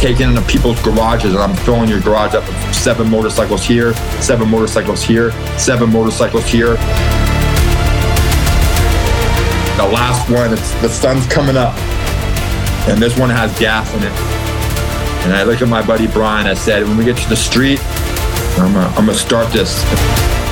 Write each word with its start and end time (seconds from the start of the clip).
taking 0.00 0.30
into 0.30 0.40
people's 0.42 0.80
garages 0.80 1.34
and 1.34 1.42
I'm 1.42 1.54
filling 1.56 1.90
your 1.90 2.00
garage 2.00 2.34
up 2.34 2.46
with 2.46 2.74
seven 2.74 3.10
motorcycles 3.10 3.62
here, 3.62 3.92
seven 4.22 4.48
motorcycles 4.48 5.02
here, 5.02 5.30
seven 5.58 5.92
motorcycles 5.92 6.46
here. 6.46 6.76
The 9.76 9.86
last 9.92 10.30
one, 10.30 10.50
the 10.50 10.88
sun's 10.88 11.26
coming 11.26 11.56
up, 11.56 11.76
and 12.88 13.00
this 13.00 13.18
one 13.18 13.28
has 13.28 13.56
gas 13.58 13.92
in 13.92 14.02
it. 14.02 14.12
And 15.24 15.34
I 15.34 15.42
look 15.42 15.60
at 15.60 15.68
my 15.68 15.86
buddy 15.86 16.06
Brian. 16.06 16.46
I 16.46 16.54
said, 16.54 16.82
when 16.84 16.96
we 16.96 17.04
get 17.04 17.18
to 17.18 17.28
the 17.28 17.36
street, 17.36 17.78
I'm 18.58 18.72
gonna, 18.72 18.88
I'm 18.96 19.12
start 19.12 19.52
this. 19.52 19.84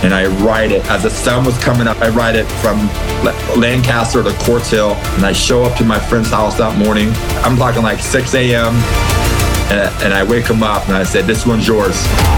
And 0.04 0.12
I 0.12 0.26
ride 0.44 0.72
it 0.72 0.84
as 0.90 1.04
the 1.04 1.10
sun 1.10 1.46
was 1.46 1.56
coming 1.58 1.88
up. 1.88 1.96
I 2.02 2.10
ride 2.10 2.36
it 2.36 2.44
from 2.60 2.86
Lancaster 3.58 4.22
to 4.22 4.32
Quartz 4.44 4.70
Hill, 4.70 4.92
and 4.92 5.24
I 5.24 5.32
show 5.32 5.62
up 5.64 5.78
to 5.78 5.84
my 5.84 5.98
friend's 5.98 6.30
house 6.30 6.58
that 6.58 6.78
morning. 6.78 7.08
I'm 7.42 7.56
talking 7.56 7.82
like 7.82 7.98
6 7.98 8.34
a.m. 8.34 9.17
And, 9.70 10.14
I 10.14 10.22
wake 10.24 10.46
him 10.46 10.62
up 10.62 10.86
and 10.88 10.96
I 10.96 11.02
said, 11.02 11.26
"This 11.26 11.44
one's 11.44 11.68
yours." 11.68 12.37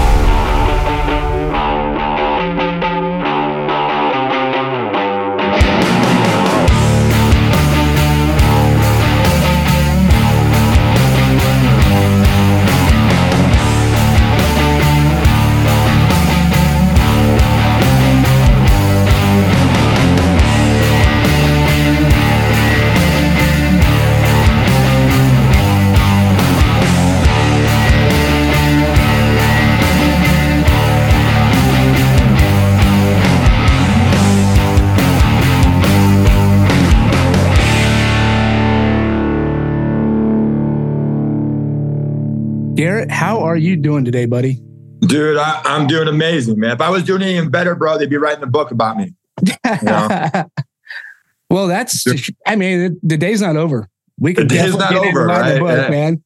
Garet, 42.81 43.11
how 43.11 43.41
are 43.41 43.55
you 43.55 43.75
doing 43.75 44.05
today, 44.05 44.25
buddy? 44.25 44.59
Dude, 45.01 45.37
I, 45.37 45.61
am 45.65 45.85
doing 45.85 46.07
amazing, 46.07 46.59
man. 46.59 46.71
If 46.71 46.81
I 46.81 46.89
was 46.89 47.03
doing 47.03 47.21
anything 47.21 47.51
better, 47.51 47.75
bro, 47.75 47.99
they'd 47.99 48.09
be 48.09 48.17
writing 48.17 48.43
a 48.43 48.47
book 48.47 48.71
about 48.71 48.97
me. 48.97 49.13
You 49.45 49.53
know? 49.83 50.45
well, 51.51 51.67
that's, 51.67 52.03
I 52.47 52.55
mean, 52.55 52.99
the 53.03 53.17
day's 53.17 53.39
not 53.39 53.55
over. 53.55 53.87
We 54.17 54.33
can 54.33 54.47
the 54.47 54.55
day's 54.55 54.75
not 54.75 54.95
over, 54.95 55.27
right? 55.27 55.59
Book, 55.59 55.69
yeah. 55.69 55.89
man. 55.89 56.23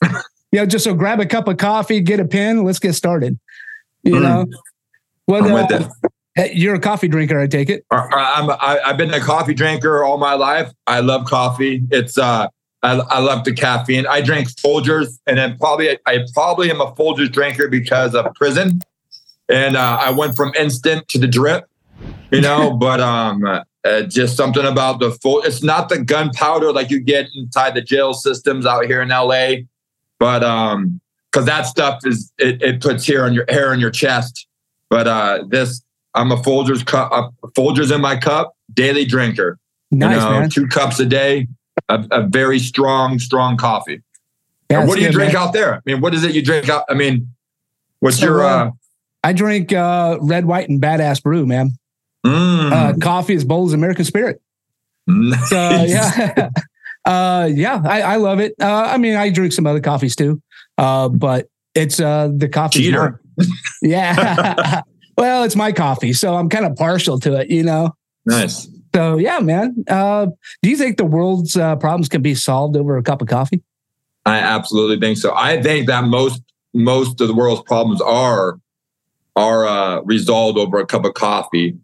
you 0.52 0.60
know, 0.60 0.66
just 0.66 0.84
so 0.84 0.94
grab 0.94 1.18
a 1.18 1.26
cup 1.26 1.48
of 1.48 1.56
coffee, 1.56 1.98
get 1.98 2.20
a 2.20 2.24
pen, 2.24 2.62
let's 2.62 2.78
get 2.78 2.92
started. 2.92 3.36
You 4.04 4.14
mm. 4.14 4.22
know, 4.22 4.46
well, 5.26 5.66
uh, 6.38 6.44
you're 6.52 6.76
a 6.76 6.80
coffee 6.80 7.08
drinker, 7.08 7.40
I 7.40 7.48
take 7.48 7.68
it. 7.68 7.84
I'm, 7.90 8.48
I, 8.48 8.80
I've 8.84 8.96
been 8.96 9.12
a 9.12 9.18
coffee 9.18 9.54
drinker 9.54 10.04
all 10.04 10.18
my 10.18 10.34
life. 10.34 10.70
I 10.86 11.00
love 11.00 11.26
coffee. 11.26 11.82
It's, 11.90 12.16
uh, 12.16 12.46
I, 12.82 12.92
I 12.94 13.18
love 13.18 13.44
the 13.44 13.52
caffeine. 13.52 14.06
I 14.06 14.20
drink 14.20 14.48
Folgers, 14.48 15.18
and 15.26 15.38
then 15.38 15.56
probably 15.58 15.98
I 16.06 16.24
probably 16.34 16.70
am 16.70 16.80
a 16.80 16.92
Folgers 16.92 17.32
drinker 17.32 17.68
because 17.68 18.14
of 18.14 18.32
prison, 18.34 18.80
and 19.48 19.76
uh, 19.76 19.98
I 20.00 20.10
went 20.10 20.36
from 20.36 20.52
instant 20.54 21.08
to 21.08 21.18
the 21.18 21.26
drip, 21.26 21.68
you 22.30 22.40
know. 22.40 22.72
but 22.80 23.00
um, 23.00 23.42
uh, 23.44 24.02
just 24.02 24.36
something 24.36 24.64
about 24.64 25.00
the 25.00 25.10
full. 25.10 25.42
It's 25.42 25.62
not 25.62 25.88
the 25.88 25.98
gunpowder 25.98 26.72
like 26.72 26.90
you 26.90 27.00
get 27.00 27.28
inside 27.34 27.74
the 27.74 27.82
jail 27.82 28.14
systems 28.14 28.66
out 28.66 28.84
here 28.84 29.02
in 29.02 29.08
LA, 29.08 29.64
but 30.18 30.44
um, 30.44 31.00
because 31.32 31.46
that 31.46 31.62
stuff 31.62 32.00
is 32.04 32.32
it, 32.38 32.62
it 32.62 32.80
puts 32.80 33.06
hair 33.06 33.24
on 33.24 33.32
your 33.32 33.46
hair 33.48 33.70
on 33.70 33.80
your 33.80 33.90
chest. 33.90 34.46
But 34.90 35.08
uh, 35.08 35.44
this 35.48 35.82
I'm 36.14 36.30
a 36.30 36.36
Folgers 36.36 36.84
cup, 36.84 37.10
uh, 37.10 37.30
Folgers 37.56 37.92
in 37.92 38.00
my 38.00 38.16
cup, 38.16 38.54
daily 38.72 39.04
drinker. 39.04 39.58
Nice, 39.90 40.14
you 40.14 40.20
know, 40.20 40.40
man. 40.40 40.50
Two 40.50 40.66
cups 40.66 41.00
a 41.00 41.06
day 41.06 41.46
a, 41.88 42.04
a 42.10 42.22
very 42.22 42.58
strong, 42.58 43.18
strong 43.18 43.56
coffee. 43.56 44.02
What 44.68 44.96
do 44.96 45.00
you 45.00 45.08
good, 45.08 45.12
drink 45.12 45.32
man. 45.34 45.42
out 45.42 45.52
there? 45.52 45.76
I 45.76 45.80
mean, 45.86 46.00
what 46.00 46.14
is 46.14 46.24
it 46.24 46.34
you 46.34 46.42
drink 46.42 46.68
out? 46.68 46.84
I 46.88 46.94
mean, 46.94 47.30
what's 48.00 48.18
so, 48.18 48.26
your? 48.26 48.44
Uh, 48.44 48.48
uh, 48.48 48.70
I 49.22 49.32
drink 49.32 49.72
uh, 49.72 50.18
red, 50.20 50.44
white, 50.44 50.68
and 50.68 50.82
badass 50.82 51.22
brew, 51.22 51.46
man. 51.46 51.70
Mm. 52.24 52.72
Uh, 52.72 52.98
coffee 52.98 53.34
is 53.34 53.44
bold 53.44 53.68
as 53.68 53.74
American 53.74 54.04
spirit. 54.04 54.40
Nice. 55.08 55.50
So, 55.50 55.56
yeah, 55.84 56.48
uh, 57.04 57.48
yeah, 57.54 57.80
I, 57.84 58.02
I, 58.02 58.16
love 58.16 58.40
it. 58.40 58.54
Uh, 58.60 58.88
I 58.90 58.98
mean, 58.98 59.14
I 59.14 59.30
drink 59.30 59.52
some 59.52 59.64
other 59.64 59.78
coffees 59.78 60.16
too, 60.16 60.42
but 60.76 61.46
it's 61.76 61.98
the 61.98 62.50
coffee. 62.52 62.80
Cheater. 62.80 63.20
Yeah. 63.82 64.82
well, 65.18 65.44
it's 65.44 65.56
my 65.56 65.72
coffee, 65.72 66.12
so 66.12 66.34
I'm 66.34 66.48
kind 66.48 66.64
of 66.64 66.76
partial 66.76 67.20
to 67.20 67.36
it, 67.40 67.50
you 67.50 67.62
know. 67.62 67.94
Nice. 68.24 68.68
So 68.96 69.18
yeah, 69.18 69.40
man. 69.40 69.84
Uh, 69.88 70.28
do 70.62 70.70
you 70.70 70.76
think 70.78 70.96
the 70.96 71.04
world's 71.04 71.54
uh, 71.54 71.76
problems 71.76 72.08
can 72.08 72.22
be 72.22 72.34
solved 72.34 72.78
over 72.78 72.96
a 72.96 73.02
cup 73.02 73.20
of 73.20 73.28
coffee? 73.28 73.62
I 74.24 74.38
absolutely 74.38 74.98
think 74.98 75.18
so. 75.18 75.34
I 75.36 75.60
think 75.60 75.86
that 75.88 76.04
most 76.04 76.40
most 76.72 77.20
of 77.20 77.28
the 77.28 77.34
world's 77.34 77.60
problems 77.60 78.00
are 78.00 78.58
are 79.36 79.66
uh, 79.66 80.00
resolved 80.00 80.56
over 80.56 80.78
a 80.78 80.86
cup 80.86 81.04
of 81.04 81.12
coffee, 81.12 81.76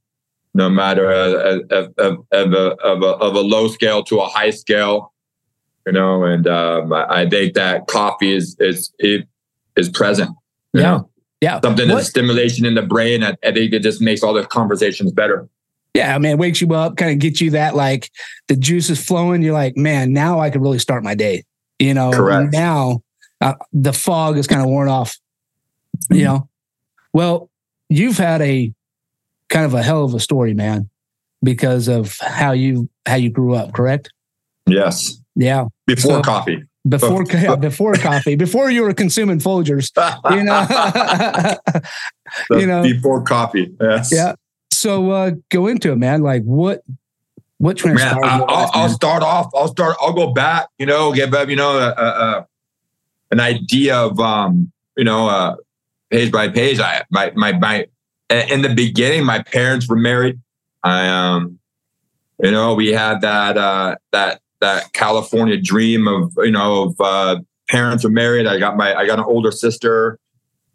no 0.55 0.71
matter 0.71 1.11
of, 1.11 1.61
of, 1.71 1.93
of, 1.99 2.27
of, 2.33 2.53
a, 2.55 2.57
of, 2.83 3.03
a, 3.03 3.07
of 3.07 3.35
a 3.35 3.41
low 3.41 3.69
scale 3.69 4.03
to 4.05 4.19
a 4.21 4.27
high 4.27 4.49
scale. 4.49 5.13
You 5.87 5.93
know, 5.93 6.25
and 6.25 6.47
um, 6.47 6.95
I 6.95 7.29
think 7.29 7.53
that 7.55 7.89
coffee 7.89 8.33
is 8.33 8.57
is 8.59 8.91
it 8.99 9.29
is 9.77 9.91
present. 9.91 10.31
yeah, 10.73 10.83
know? 10.83 11.11
yeah. 11.43 11.61
Something 11.61 11.89
that's 11.89 12.09
stimulation 12.09 12.65
in 12.65 12.75
the 12.75 12.81
brain. 12.81 13.23
I, 13.23 13.37
I 13.45 13.53
think 13.53 13.75
it 13.75 13.83
just 13.83 14.01
makes 14.01 14.23
all 14.23 14.33
the 14.33 14.47
conversations 14.47 15.13
better. 15.13 15.47
Yeah, 15.95 16.15
I 16.15 16.19
man, 16.19 16.39
wakes 16.39 16.61
you 16.61 16.73
up, 16.75 16.97
kind 16.97 17.13
of 17.13 17.19
gets 17.19 17.41
you 17.41 17.51
that 17.51 17.75
like 17.75 18.11
the 18.49 18.57
juice 18.57 18.89
is 18.89 19.05
flowing. 19.05 19.43
You're 19.43 19.53
like, 19.53 19.77
man, 19.77 20.13
now 20.13 20.41
I 20.41 20.49
can 20.49 20.63
really 20.63 20.79
start 20.79 21.05
my 21.05 21.15
day. 21.15 21.45
You 21.79 21.95
know, 21.95 22.13
Correct. 22.13 22.53
now 22.53 23.03
uh, 23.41 23.55
the 23.73 23.93
fog 23.93 24.39
is 24.39 24.47
kind 24.47 24.63
of 24.63 24.69
worn 24.69 24.89
off. 24.89 25.19
You 26.11 26.25
know, 26.25 26.49
well, 27.13 27.51
you've 27.89 28.17
had 28.17 28.41
a 28.41 28.73
kind 29.51 29.67
of 29.67 29.75
a 29.75 29.83
hell 29.83 30.05
of 30.05 30.15
a 30.15 30.21
story, 30.21 30.55
man, 30.55 30.89
because 31.43 31.89
of 31.89 32.17
how 32.21 32.53
you 32.53 32.89
how 33.07 33.17
you 33.17 33.31
grew 33.31 33.55
up. 33.55 33.75
Correct? 33.75 34.11
Yes. 34.67 35.21
Yeah. 35.35 35.67
Before 35.87 36.19
so, 36.19 36.23
coffee. 36.23 36.65
Before 36.89 37.25
yeah, 37.25 37.57
before 37.61 37.95
coffee, 37.95 38.35
before 38.35 38.71
you 38.71 38.83
were 38.83 38.95
consuming 38.95 39.39
Folgers, 39.39 39.93
you 40.35 40.43
know, 40.43 41.57
you 42.61 42.67
know, 42.67 42.83
before 42.83 43.23
coffee. 43.23 43.73
Yes. 43.81 44.11
Yeah. 44.13 44.35
So 44.73 45.11
uh, 45.11 45.33
go 45.51 45.67
into 45.67 45.93
it, 45.93 45.97
man. 45.97 46.23
Like 46.23 46.43
what 46.45 46.83
what 47.59 47.77
transpired? 47.77 48.21
Man, 48.21 48.25
I, 48.25 48.45
I'll, 48.49 48.71
I'll, 48.73 48.89
start 48.89 49.23
off. 49.23 49.51
I'll 49.55 49.69
start. 49.69 49.97
I'll 50.01 50.13
go 50.13 50.33
back. 50.33 50.69
You 50.79 50.87
know, 50.87 51.13
give 51.13 51.33
up. 51.35 51.49
You 51.49 51.57
know, 51.57 51.79
uh, 51.79 51.95
uh, 51.97 52.45
an 53.31 53.41
idea 53.41 53.97
of 53.97 54.19
um, 54.19 54.73
you 54.97 55.05
know, 55.05 55.29
uh, 55.29 55.57
page 56.11 56.33
by 56.33 56.49
page. 56.49 56.81
I 56.81 57.05
my 57.11 57.33
my 57.37 57.53
my. 57.53 57.87
In 58.31 58.63
the 58.63 58.73
beginning, 58.75 59.27
my 59.27 59.43
parents 59.43 59.87
were 59.87 59.97
married. 59.97 60.41
I 60.83 61.07
um, 61.07 61.59
you 62.43 62.51
know, 62.51 62.75
we 62.75 62.89
had 62.89 63.21
that 63.21 63.59
uh, 63.59 63.97
that 64.11 64.41
that 64.61 64.93
California 64.95 65.57
dream 65.57 66.09
of 66.09 66.33
you 66.39 66.51
know 66.51 66.85
of 66.85 67.01
uh, 67.01 67.41
parents 67.69 68.05
are 68.05 68.11
married. 68.11 68.47
I 68.47 68.59
got 68.59 68.77
my 68.77 68.95
I 68.95 69.07
got 69.07 69.19
an 69.19 69.25
older 69.27 69.53
sister. 69.53 70.19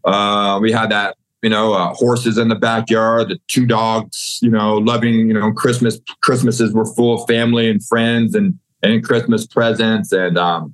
Uh, 0.06 0.60
we 0.62 0.72
had 0.72 0.92
that 0.92 1.18
you 1.44 1.50
know, 1.50 1.74
uh, 1.74 1.94
horses 1.94 2.38
in 2.38 2.48
the 2.48 2.56
backyard, 2.56 3.30
the 3.30 3.39
two 3.48 3.66
dogs, 3.66 4.39
you 4.42 4.50
know, 4.50 4.78
loving, 4.78 5.28
you 5.28 5.34
know, 5.34 5.51
Christmas, 5.51 6.00
Christmases 6.22 6.74
were 6.74 6.86
full 6.86 7.22
of 7.22 7.28
family 7.28 7.69
and 7.69 7.86
friends 7.86 8.34
and, 8.34 8.57
and 8.81 9.04
Christmas 9.04 9.45
presents. 9.45 10.12
And, 10.12 10.38
um, 10.38 10.74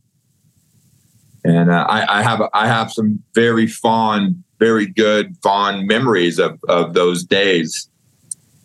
and 1.43 1.69
uh, 1.69 1.85
I, 1.89 2.19
I 2.19 2.23
have, 2.23 2.41
I 2.53 2.67
have 2.67 2.91
some 2.91 3.21
very 3.35 3.67
fond, 3.67 4.41
very 4.59 4.85
good, 4.85 5.35
fond 5.43 5.87
memories 5.87 6.39
of, 6.39 6.57
of 6.69 6.93
those 6.93 7.25
days. 7.25 7.89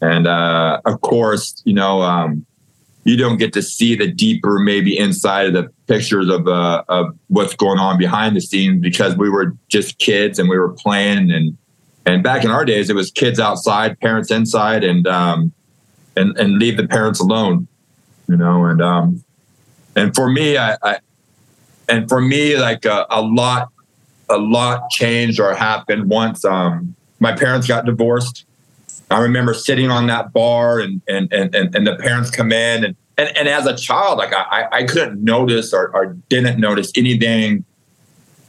And, 0.00 0.28
uh, 0.28 0.80
of 0.84 1.00
course, 1.00 1.60
you 1.64 1.74
know, 1.74 2.02
um, 2.02 2.46
you 3.02 3.16
don't 3.16 3.38
get 3.38 3.52
to 3.54 3.62
see 3.62 3.96
the 3.96 4.06
deeper, 4.06 4.60
maybe 4.60 4.96
inside 4.96 5.46
of 5.46 5.52
the 5.54 5.68
pictures 5.88 6.28
of, 6.28 6.46
uh, 6.46 6.84
of 6.88 7.18
what's 7.26 7.56
going 7.56 7.80
on 7.80 7.98
behind 7.98 8.36
the 8.36 8.40
scenes 8.40 8.80
because 8.80 9.16
we 9.16 9.28
were 9.28 9.56
just 9.66 9.98
kids 9.98 10.38
and 10.38 10.48
we 10.48 10.58
were 10.58 10.72
playing 10.74 11.32
and, 11.32 11.58
and 12.08 12.22
back 12.22 12.42
in 12.42 12.50
our 12.50 12.64
days, 12.64 12.88
it 12.88 12.96
was 12.96 13.10
kids 13.10 13.38
outside, 13.38 14.00
parents 14.00 14.30
inside, 14.30 14.82
and 14.82 15.06
um, 15.06 15.52
and 16.16 16.34
and 16.38 16.58
leave 16.58 16.78
the 16.78 16.88
parents 16.88 17.20
alone, 17.20 17.68
you 18.28 18.36
know. 18.36 18.64
And 18.64 18.80
um, 18.80 19.22
and 19.94 20.14
for 20.14 20.30
me, 20.30 20.56
I, 20.56 20.78
I 20.82 20.98
and 21.86 22.08
for 22.08 22.22
me, 22.22 22.56
like 22.56 22.86
a, 22.86 23.06
a, 23.10 23.20
lot, 23.20 23.68
a 24.30 24.38
lot 24.38 24.88
changed 24.88 25.38
or 25.38 25.54
happened 25.54 26.08
once 26.08 26.46
um, 26.46 26.94
my 27.20 27.32
parents 27.32 27.66
got 27.66 27.84
divorced. 27.84 28.46
I 29.10 29.20
remember 29.20 29.52
sitting 29.52 29.90
on 29.90 30.06
that 30.06 30.32
bar, 30.32 30.80
and 30.80 31.02
and 31.08 31.30
and 31.30 31.54
and, 31.54 31.86
the 31.86 31.96
parents 31.96 32.30
come 32.30 32.52
in, 32.52 32.84
and 32.84 32.96
and, 33.18 33.36
and 33.36 33.48
as 33.48 33.66
a 33.66 33.76
child, 33.76 34.16
like 34.16 34.32
I 34.32 34.66
I 34.72 34.84
couldn't 34.84 35.22
notice 35.22 35.74
or, 35.74 35.94
or 35.94 36.16
didn't 36.30 36.58
notice 36.58 36.90
anything 36.96 37.66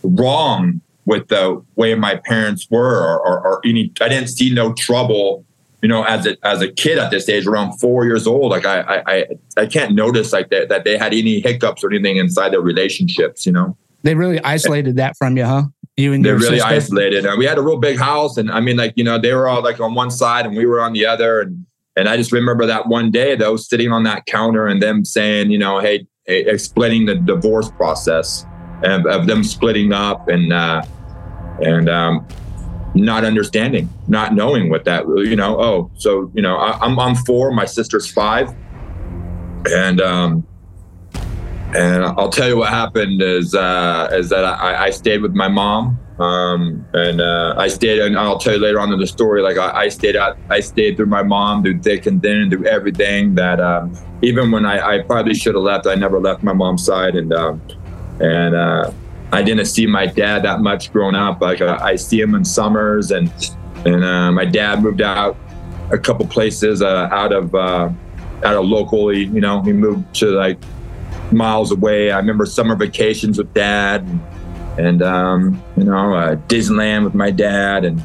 wrong 0.01 0.79
with 1.09 1.27
the 1.27 1.59
way 1.75 1.95
my 1.95 2.15
parents 2.15 2.67
were 2.69 3.01
or, 3.01 3.19
or, 3.19 3.47
or 3.47 3.61
any 3.65 3.91
I 3.99 4.07
didn't 4.09 4.29
see 4.29 4.53
no 4.53 4.73
trouble 4.73 5.45
you 5.81 5.87
know, 5.87 6.03
as 6.03 6.25
a 6.25 6.35
as 6.43 6.61
a 6.61 6.69
kid 6.69 6.97
at 6.97 7.09
this 7.09 7.29
age, 7.29 7.47
around 7.47 7.79
four 7.79 8.05
years 8.05 8.27
old, 8.27 8.51
like 8.51 8.65
I 8.65 9.01
I 9.07 9.25
I 9.55 9.65
can't 9.65 9.95
notice 9.95 10.33
like 10.33 10.49
that 10.49 10.67
that 10.67 10.83
they 10.83 10.97
had 10.97 11.13
any 11.13 11.39
hiccups 11.39 11.83
or 11.83 11.89
anything 11.89 12.17
inside 12.17 12.51
their 12.51 12.61
relationships. 12.61 13.45
You 13.45 13.53
know, 13.53 13.77
they 14.03 14.13
really 14.13 14.41
isolated 14.41 14.97
that 14.97 15.15
from 15.17 15.37
you, 15.37 15.45
huh? 15.45 15.63
You 15.95 16.11
and 16.11 16.25
they're 16.25 16.35
really 16.35 16.59
sister? 16.59 16.73
isolated, 16.73 17.25
and 17.25 17.37
we 17.37 17.45
had 17.45 17.57
a 17.57 17.61
real 17.61 17.77
big 17.77 17.97
house, 17.97 18.35
and 18.35 18.51
I 18.51 18.59
mean, 18.59 18.75
like 18.75 18.93
you 18.97 19.05
know, 19.05 19.17
they 19.17 19.33
were 19.33 19.47
all 19.47 19.63
like 19.63 19.79
on 19.79 19.95
one 19.95 20.11
side 20.11 20.45
and 20.45 20.55
we 20.57 20.65
were 20.65 20.81
on 20.81 20.91
the 20.91 21.05
other, 21.05 21.39
and 21.39 21.65
and 21.95 22.09
I 22.09 22.17
just 22.17 22.33
remember 22.33 22.65
that 22.65 22.87
one 22.87 23.09
day 23.09 23.37
though, 23.37 23.55
sitting 23.55 23.91
on 23.93 24.03
that 24.03 24.25
counter 24.25 24.67
and 24.67 24.81
them 24.81 25.05
saying, 25.05 25.49
you 25.49 25.57
know, 25.57 25.79
hey, 25.79 26.05
hey 26.25 26.41
explaining 26.45 27.05
the 27.05 27.15
divorce 27.15 27.71
process 27.71 28.45
of, 28.83 29.05
of 29.05 29.27
them 29.27 29.43
splitting 29.43 29.93
up 29.93 30.27
and 30.27 30.51
uh, 30.51 30.81
and 31.61 31.89
um, 31.89 32.27
not 32.95 33.23
understanding, 33.23 33.89
not 34.07 34.33
knowing 34.33 34.69
what 34.69 34.85
that, 34.85 35.05
you 35.07 35.35
know, 35.35 35.59
oh, 35.59 35.91
so, 35.95 36.31
you 36.33 36.41
know, 36.41 36.57
I, 36.57 36.85
am 36.85 36.99
I'm, 36.99 36.99
I'm 36.99 37.15
four, 37.15 37.51
my 37.51 37.65
sister's 37.65 38.11
five. 38.11 38.55
And, 39.71 40.01
um, 40.01 40.47
and 41.75 42.03
I'll 42.03 42.29
tell 42.29 42.47
you 42.47 42.57
what 42.57 42.69
happened 42.69 43.21
is, 43.21 43.53
uh, 43.53 44.09
is 44.11 44.29
that 44.29 44.43
I, 44.43 44.85
I 44.85 44.89
stayed 44.89 45.21
with 45.21 45.33
my 45.33 45.47
mom. 45.47 45.99
Um, 46.19 46.85
and, 46.93 47.21
uh, 47.21 47.55
I 47.57 47.69
stayed, 47.69 47.99
and 47.99 48.17
I'll 48.17 48.39
tell 48.39 48.55
you 48.55 48.59
later 48.59 48.79
on 48.79 48.91
in 48.91 48.99
the 48.99 49.07
story, 49.07 49.41
like 49.41 49.57
I, 49.57 49.83
I 49.83 49.89
stayed 49.89 50.17
out, 50.17 50.37
I 50.49 50.59
stayed 50.59 50.97
through 50.97 51.05
my 51.05 51.23
mom 51.23 51.63
through 51.63 51.79
thick 51.81 52.07
and 52.07 52.21
thin, 52.21 52.49
through 52.49 52.65
everything 52.65 53.35
that, 53.35 53.61
um, 53.61 53.93
even 54.21 54.51
when 54.51 54.65
I, 54.65 54.95
I 54.95 55.01
probably 55.03 55.33
should 55.33 55.55
have 55.55 55.63
left, 55.63 55.87
I 55.87 55.95
never 55.95 56.19
left 56.19 56.43
my 56.43 56.51
mom's 56.51 56.83
side. 56.83 57.15
And, 57.15 57.33
um, 57.33 57.61
and, 58.19 58.55
uh, 58.55 58.91
I 59.31 59.43
didn't 59.43 59.65
see 59.65 59.85
my 59.85 60.07
dad 60.07 60.43
that 60.43 60.61
much 60.61 60.91
growing 60.91 61.15
up. 61.15 61.41
Like 61.41 61.61
uh, 61.61 61.77
I 61.81 61.95
see 61.95 62.19
him 62.19 62.33
in 62.35 62.43
summers, 62.43 63.11
and 63.11 63.31
and 63.85 64.03
uh, 64.03 64.31
my 64.31 64.45
dad 64.45 64.81
moved 64.81 65.01
out 65.01 65.37
a 65.91 65.97
couple 65.97 66.25
places 66.27 66.81
uh, 66.81 67.09
out 67.11 67.31
of 67.31 67.53
uh, 67.53 67.89
out 68.43 68.55
of 68.55 68.65
locally. 68.65 69.25
You 69.25 69.41
know, 69.41 69.61
he 69.61 69.71
moved 69.71 70.15
to 70.15 70.27
like 70.27 70.57
miles 71.31 71.71
away. 71.71 72.11
I 72.11 72.17
remember 72.17 72.45
summer 72.45 72.75
vacations 72.75 73.37
with 73.37 73.53
dad, 73.53 74.01
and, 74.01 74.21
and 74.79 75.01
um, 75.03 75.63
you 75.77 75.83
know 75.83 76.15
uh, 76.15 76.35
Disneyland 76.47 77.03
with 77.03 77.13
my 77.13 77.29
dad, 77.29 77.85
and 77.85 78.01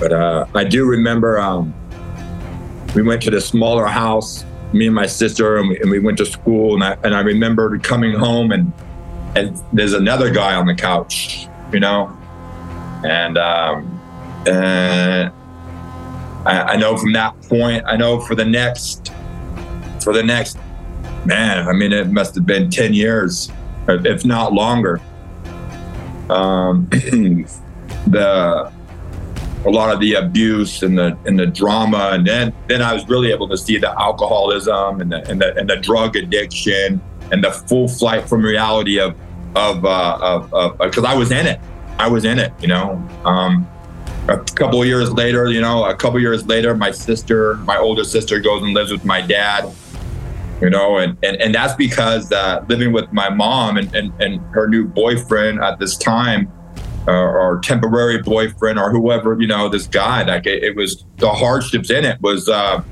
but 0.00 0.12
uh, 0.12 0.46
I 0.56 0.64
do 0.64 0.86
remember 0.86 1.38
um, 1.38 1.72
we 2.96 3.02
went 3.02 3.22
to 3.22 3.30
the 3.30 3.40
smaller 3.40 3.86
house. 3.86 4.44
Me 4.72 4.86
and 4.86 4.94
my 4.94 5.06
sister, 5.06 5.56
and 5.56 5.68
we, 5.70 5.80
and 5.80 5.90
we 5.90 5.98
went 5.98 6.18
to 6.18 6.26
school, 6.26 6.74
and 6.74 6.82
I 6.82 6.98
and 7.04 7.14
I 7.14 7.20
remember 7.20 7.78
coming 7.78 8.12
home 8.12 8.50
and 8.50 8.72
and 9.34 9.60
there's 9.72 9.92
another 9.92 10.30
guy 10.30 10.54
on 10.54 10.66
the 10.66 10.74
couch, 10.74 11.46
you 11.72 11.80
know, 11.80 12.16
and 13.04 13.38
um, 13.38 14.00
uh, 14.46 15.30
I, 16.46 16.60
I 16.60 16.76
know 16.76 16.96
from 16.96 17.12
that 17.12 17.40
point, 17.42 17.84
I 17.86 17.96
know 17.96 18.20
for 18.20 18.34
the 18.34 18.44
next, 18.44 19.12
for 20.02 20.12
the 20.12 20.22
next, 20.22 20.58
man, 21.24 21.68
I 21.68 21.72
mean, 21.72 21.92
it 21.92 22.08
must 22.08 22.34
have 22.34 22.46
been 22.46 22.70
ten 22.70 22.94
years, 22.94 23.50
if 23.88 24.24
not 24.24 24.52
longer. 24.52 25.00
Um, 26.30 26.88
the 28.06 28.72
a 29.66 29.70
lot 29.70 29.92
of 29.92 30.00
the 30.00 30.14
abuse 30.14 30.82
and 30.82 30.96
the 30.96 31.16
and 31.26 31.38
the 31.38 31.46
drama, 31.46 32.10
and 32.12 32.26
then 32.26 32.54
then 32.68 32.82
I 32.82 32.92
was 32.92 33.08
really 33.08 33.30
able 33.30 33.48
to 33.48 33.56
see 33.56 33.78
the 33.78 33.90
alcoholism 34.00 35.00
and 35.00 35.12
the 35.12 35.28
and 35.28 35.40
the 35.40 35.56
and 35.56 35.68
the 35.68 35.76
drug 35.76 36.16
addiction 36.16 37.00
and 37.30 37.42
the 37.42 37.50
full 37.50 37.88
flight 37.88 38.28
from 38.28 38.42
reality 38.42 38.98
of 38.98 39.16
of 39.54 39.84
uh, 39.84 40.46
of 40.52 40.78
because 40.78 41.04
I 41.04 41.14
was 41.14 41.30
in 41.30 41.46
it. 41.46 41.60
I 41.98 42.08
was 42.08 42.24
in 42.24 42.38
it. 42.38 42.52
You 42.60 42.68
know. 42.68 43.08
Um, 43.24 43.68
a 44.28 44.36
couple 44.36 44.84
years 44.84 45.10
later, 45.10 45.48
you 45.48 45.60
know, 45.60 45.86
a 45.86 45.94
couple 45.94 46.20
years 46.20 46.46
later, 46.46 46.74
my 46.74 46.90
sister, 46.90 47.54
my 47.64 47.78
older 47.78 48.04
sister, 48.04 48.38
goes 48.40 48.62
and 48.62 48.74
lives 48.74 48.92
with 48.92 49.04
my 49.04 49.22
dad. 49.22 49.72
You 50.60 50.70
know, 50.70 50.98
and 50.98 51.16
and, 51.22 51.36
and 51.40 51.54
that's 51.54 51.74
because 51.74 52.30
uh, 52.32 52.64
living 52.68 52.92
with 52.92 53.12
my 53.12 53.28
mom 53.30 53.78
and, 53.78 53.94
and, 53.94 54.12
and 54.20 54.40
her 54.52 54.68
new 54.68 54.86
boyfriend 54.86 55.60
at 55.62 55.78
this 55.78 55.96
time, 55.96 56.52
uh, 57.06 57.12
or 57.12 57.60
temporary 57.60 58.20
boyfriend, 58.20 58.78
or 58.78 58.90
whoever, 58.90 59.40
you 59.40 59.46
know, 59.46 59.68
this 59.68 59.86
guy, 59.86 60.24
like 60.24 60.46
it, 60.46 60.62
it 60.62 60.76
was 60.76 61.04
the 61.16 61.30
hardships 61.30 61.90
in 61.90 62.04
it 62.04 62.20
was 62.20 62.48
uh, 62.48 62.82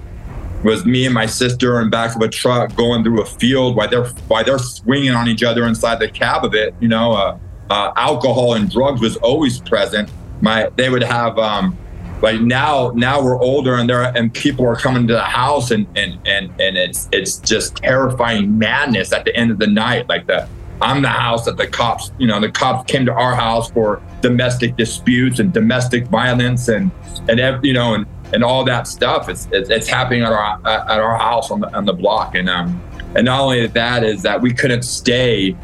was 0.67 0.85
me 0.85 1.05
and 1.07 1.15
my 1.15 1.27
sister 1.27 1.81
in 1.81 1.91
back 1.91 2.15
of 2.17 2.23
a 2.23 2.29
truck 2.29 2.75
going 2.75 3.05
through 3.05 3.23
a 3.23 3.25
field 3.25 3.77
while 3.77 3.89
they're 3.89 4.07
while 4.29 4.45
they're 4.45 4.59
swinging 4.59 5.13
on 5.13 5.29
each 5.29 5.43
other 5.43 5.65
inside 5.65 6.01
the 6.01 6.09
cab 6.09 6.45
of 6.45 6.55
it. 6.55 6.75
You 6.81 6.89
know, 6.89 7.13
uh, 7.13 7.39
uh, 7.71 7.93
alcohol 7.97 8.55
and 8.55 8.71
drugs 8.71 9.01
was 9.01 9.17
always 9.19 9.61
present. 9.61 10.11
My 10.41 10.69
they 10.77 10.91
would 10.91 11.05
have 11.05 11.39
um, 11.39 11.79
like 12.21 12.41
now 12.41 12.93
now 12.95 13.23
we're 13.23 13.41
older 13.41 13.77
and 13.77 13.89
there 13.89 14.03
and 14.17 14.35
people 14.35 14.67
are 14.67 14.77
coming 14.77 15.07
to 15.07 15.15
the 15.15 15.23
house 15.23 15.71
and 15.71 15.87
and 15.97 16.19
and 16.27 16.51
and 16.61 16.77
it's 16.77 17.09
it's 17.13 17.37
just 17.37 17.77
terrifying 17.77 18.59
madness 18.59 19.13
at 19.13 19.25
the 19.25 19.35
end 19.37 19.51
of 19.51 19.59
the 19.59 19.69
night. 19.69 20.09
Like 20.09 20.27
the 20.27 20.49
I'm 20.83 21.01
the 21.01 21.09
house 21.09 21.45
that 21.45 21.57
the 21.57 21.67
cops 21.67 22.11
you 22.19 22.27
know 22.27 22.41
the 22.41 22.51
cops 22.51 22.91
came 22.91 23.07
to 23.07 23.13
our 23.13 23.35
house 23.35 23.71
for 23.71 24.03
domestic 24.21 24.77
disputes 24.77 25.39
and 25.39 25.53
domestic 25.53 26.07
violence 26.09 26.69
and 26.69 26.91
and 27.29 27.65
you 27.65 27.73
know 27.73 27.95
and 27.95 28.07
and 28.33 28.43
all 28.43 28.65
that 28.65 28.87
stuff. 28.87 29.29
It's 29.29 29.49
it's, 29.53 29.71
it's 29.71 29.89
happening 29.89 30.23
at 30.23 30.33
our 30.33 30.61
at 30.67 31.01
our 31.01 31.17
house 31.17 31.51
on 31.51 31.61
the 31.61 31.75
on 31.77 31.85
the 31.85 31.93
block, 31.93 32.35
and 32.35 32.49
um, 32.49 32.83
and 33.15 33.25
not 33.25 33.41
only 33.41 33.67
that 33.67 34.05
is 34.05 34.23
that 34.23 34.41
we 34.41 34.53
couldn't 34.53 34.83
stay. 34.83 35.57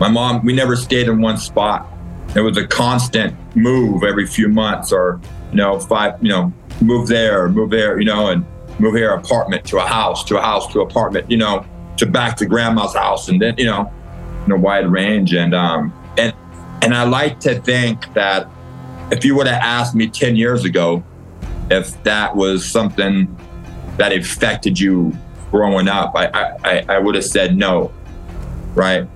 My 0.00 0.08
mom, 0.08 0.44
we 0.44 0.52
never 0.52 0.74
stayed 0.74 1.08
in 1.08 1.20
one 1.20 1.36
spot. 1.36 1.88
It 2.34 2.40
was 2.40 2.56
a 2.56 2.66
constant 2.66 3.36
move 3.54 4.02
every 4.02 4.26
few 4.26 4.48
months, 4.48 4.92
or 4.92 5.20
you 5.50 5.58
know, 5.58 5.78
five, 5.78 6.14
you 6.22 6.30
know, 6.30 6.52
move 6.80 7.08
there, 7.08 7.48
move 7.48 7.70
there, 7.70 7.98
you 7.98 8.06
know, 8.06 8.28
and 8.28 8.44
move 8.80 8.94
here, 8.94 9.10
apartment 9.10 9.64
to 9.66 9.78
a 9.78 9.86
house, 9.86 10.24
to 10.24 10.38
a 10.38 10.40
house, 10.40 10.72
to 10.72 10.80
apartment, 10.80 11.30
you 11.30 11.36
know, 11.36 11.64
to 11.98 12.06
back 12.06 12.36
to 12.38 12.46
grandma's 12.46 12.94
house, 12.94 13.28
and 13.28 13.40
then 13.40 13.54
you 13.58 13.66
know, 13.66 13.92
in 14.46 14.52
a 14.52 14.56
wide 14.56 14.88
range, 14.88 15.34
and 15.34 15.54
um, 15.54 15.92
and 16.16 16.34
and 16.82 16.94
I 16.94 17.04
like 17.04 17.38
to 17.40 17.60
think 17.60 18.12
that 18.14 18.48
if 19.12 19.26
you 19.26 19.36
would 19.36 19.46
have 19.46 19.60
asked 19.62 19.94
me 19.94 20.08
10 20.08 20.36
years 20.36 20.64
ago 20.64 21.04
if 21.70 22.02
that 22.02 22.34
was 22.34 22.64
something 22.64 23.38
that 23.98 24.12
affected 24.12 24.80
you 24.80 25.16
growing 25.50 25.86
up, 25.86 26.12
I, 26.16 26.56
I, 26.64 26.84
I 26.88 26.98
would 26.98 27.14
have 27.14 27.24
said 27.24 27.54
no, 27.54 27.92
right? 28.74 29.06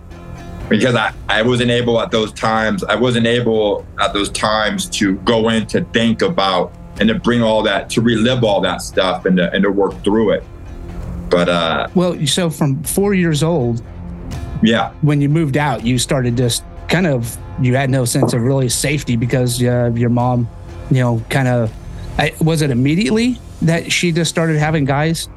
Because 0.68 0.94
I, 0.94 1.14
I 1.28 1.42
wasn't 1.42 1.70
able 1.70 1.98
at 2.00 2.10
those 2.10 2.30
times, 2.32 2.84
I 2.84 2.94
wasn't 2.94 3.26
able 3.26 3.86
at 3.98 4.12
those 4.12 4.28
times 4.30 4.86
to 4.90 5.14
go 5.16 5.48
in 5.48 5.66
to 5.68 5.82
think 5.86 6.20
about 6.20 6.74
and 7.00 7.08
to 7.08 7.14
bring 7.14 7.42
all 7.42 7.62
that, 7.62 7.88
to 7.90 8.02
relive 8.02 8.44
all 8.44 8.60
that 8.60 8.82
stuff 8.82 9.24
and 9.24 9.38
to, 9.38 9.50
and 9.52 9.64
to 9.64 9.70
work 9.70 10.02
through 10.04 10.32
it. 10.32 10.44
But, 11.30 11.48
uh, 11.48 11.88
well, 11.94 12.26
so 12.26 12.50
from 12.50 12.82
four 12.82 13.14
years 13.14 13.42
old, 13.42 13.82
yeah, 14.62 14.92
when 15.00 15.22
you 15.22 15.30
moved 15.30 15.56
out, 15.56 15.86
you 15.86 15.98
started 15.98 16.36
just 16.36 16.64
kind 16.88 17.06
of 17.06 17.36
you 17.60 17.74
had 17.74 17.90
no 17.90 18.04
sense 18.04 18.32
of 18.32 18.42
really 18.42 18.68
safety 18.68 19.16
because 19.16 19.62
uh, 19.62 19.90
your 19.94 20.10
mom, 20.10 20.48
you 20.90 21.00
know, 21.00 21.22
kind 21.30 21.48
of 21.48 21.72
was 22.40 22.62
it 22.62 22.70
immediately 22.70 23.38
that 23.62 23.90
she 23.92 24.12
just 24.12 24.30
started 24.30 24.58
having 24.58 24.84
guys 24.84 25.28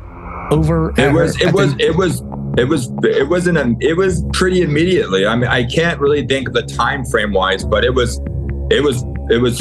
over? 0.52 0.94
It 1.00 1.14
was. 1.14 1.36
Her, 1.38 1.48
it 1.48 1.54
was. 1.54 1.74
It 1.80 1.96
was. 1.96 2.22
It 2.58 2.68
was. 2.68 2.92
It 3.04 3.28
wasn't. 3.28 3.58
A, 3.58 3.76
it 3.80 3.96
was 3.96 4.24
pretty 4.34 4.62
immediately. 4.62 5.26
I 5.26 5.36
mean, 5.36 5.50
I 5.50 5.64
can't 5.64 6.00
really 6.00 6.26
think 6.26 6.48
of 6.48 6.54
the 6.54 6.64
time 6.64 7.06
frame 7.06 7.34
wise, 7.34 7.64
but 7.64 7.84
it 7.84 7.94
was. 7.94 8.20
It 8.70 8.84
was. 8.84 9.04
It 9.30 9.42
was. 9.42 9.60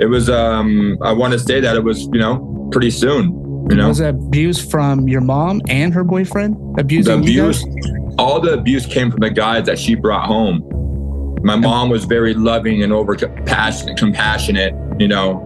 It 0.00 0.06
was. 0.06 0.30
Um. 0.30 0.98
I 1.02 1.12
want 1.12 1.32
to 1.32 1.38
say 1.38 1.60
that 1.60 1.76
it 1.76 1.84
was. 1.84 2.04
You 2.04 2.18
know, 2.18 2.68
pretty 2.72 2.90
soon. 2.90 3.34
You 3.70 3.76
know, 3.76 3.88
was 3.88 4.00
abuse 4.00 4.64
from 4.64 5.08
your 5.08 5.20
mom 5.20 5.60
and 5.68 5.92
her 5.92 6.04
boyfriend 6.04 6.56
abusing 6.78 7.20
the 7.20 7.20
abuse, 7.20 7.62
you 7.62 7.68
guys? 7.82 8.07
All 8.18 8.40
the 8.40 8.52
abuse 8.52 8.84
came 8.84 9.10
from 9.10 9.20
the 9.20 9.30
guys 9.30 9.66
that 9.66 9.78
she 9.78 9.94
brought 9.94 10.26
home. 10.26 10.64
My 11.44 11.54
mom 11.54 11.88
was 11.88 12.04
very 12.04 12.34
loving 12.34 12.82
and 12.82 12.92
over 12.92 13.14
compassionate, 13.14 14.74
you 15.00 15.06
know. 15.06 15.44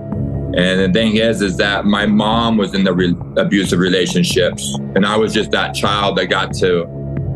And 0.57 0.81
the 0.81 0.91
thing 0.93 1.17
is, 1.17 1.43
is 1.43 1.57
that 1.59 1.85
my 1.85 2.07
mom 2.07 2.57
was 2.57 2.75
in 2.75 2.85
the 2.85 2.93
re- 2.93 3.15
abusive 3.37 3.79
relationships, 3.79 4.75
and 4.95 5.05
I 5.05 5.17
was 5.17 5.33
just 5.35 5.51
that 5.51 5.75
child 5.75 6.17
that 6.19 6.27
got 6.27 6.55
to 6.57 6.87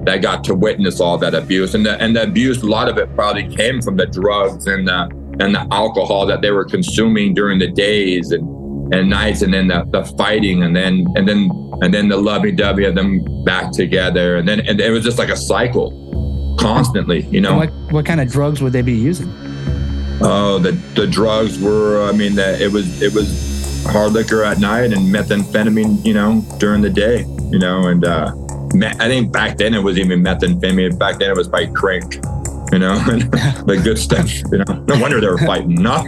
that 0.05 0.23
got 0.23 0.45
to 0.45 0.55
witness 0.55 1.01
all 1.01 1.19
that 1.19 1.35
abuse. 1.35 1.75
And 1.75 1.85
the 1.85 2.01
and 2.01 2.17
the 2.17 2.23
abuse, 2.23 2.63
a 2.63 2.67
lot 2.67 2.89
of 2.89 2.97
it 2.97 3.15
probably 3.15 3.47
came 3.55 3.83
from 3.83 3.97
the 3.97 4.07
drugs 4.07 4.67
and 4.67 4.89
the 4.89 5.03
and 5.39 5.55
the 5.55 5.67
alcohol 5.71 6.25
that 6.27 6.41
they 6.41 6.51
were 6.51 6.65
consuming 6.65 7.35
during 7.35 7.59
the 7.59 7.69
days 7.69 8.33
and 8.33 8.56
and 8.93 9.11
nights 9.11 9.43
and 9.43 9.53
then 9.53 9.69
the, 9.69 9.85
the 9.91 10.05
fighting 10.17 10.63
and 10.63 10.75
then 10.75 11.07
and 11.17 11.27
then 11.27 11.51
and 11.83 11.93
then 11.93 12.09
the 12.09 12.17
lovey-dovey 12.17 12.85
of 12.85 12.95
them 12.95 13.45
back 13.45 13.73
together 13.73 14.37
and 14.37 14.49
then 14.49 14.61
and 14.61 14.81
it 14.81 14.91
was 14.91 15.05
just 15.05 15.19
like 15.19 15.29
a 15.29 15.37
cycle 15.37 16.57
constantly 16.59 17.23
you 17.23 17.41
know 17.41 17.57
what, 17.57 17.73
what 17.91 18.07
kind 18.07 18.21
of 18.21 18.31
drugs 18.31 18.63
would 18.63 18.73
they 18.73 18.83
be 18.83 18.93
using 18.95 19.29
oh 20.23 20.59
the 20.63 20.73
the 20.95 21.07
drugs 21.07 21.59
were 21.61 22.09
i 22.09 22.13
mean 22.13 22.35
that 22.35 22.61
it 22.61 22.73
was 22.73 23.03
it 23.03 23.13
was 23.13 23.85
hard 23.87 24.13
liquor 24.13 24.43
at 24.43 24.59
night 24.59 24.93
and 24.93 25.15
methamphetamine 25.15 26.05
you 26.05 26.15
know 26.15 26.43
during 26.59 26.81
the 26.81 26.91
day 26.91 27.21
you 27.51 27.59
know 27.59 27.89
and 27.89 28.05
uh 28.05 28.33
I 28.83 29.09
think 29.09 29.33
back 29.33 29.57
then 29.57 29.75
it 29.75 29.83
was 29.83 29.99
even 29.99 30.23
methamphetamine. 30.23 30.99
Back 30.99 31.19
then 31.19 31.31
it 31.31 31.37
was 31.37 31.49
by 31.49 31.67
crank, 31.67 32.17
you 32.73 32.79
know, 32.79 32.99
the 32.99 33.81
good 33.83 33.99
stuff. 33.99 34.31
You 34.51 34.59
know, 34.59 34.85
no 34.87 34.99
wonder 35.01 35.21
they 35.21 35.29
were 35.29 35.39
fighting. 35.39 35.75
No. 35.75 35.97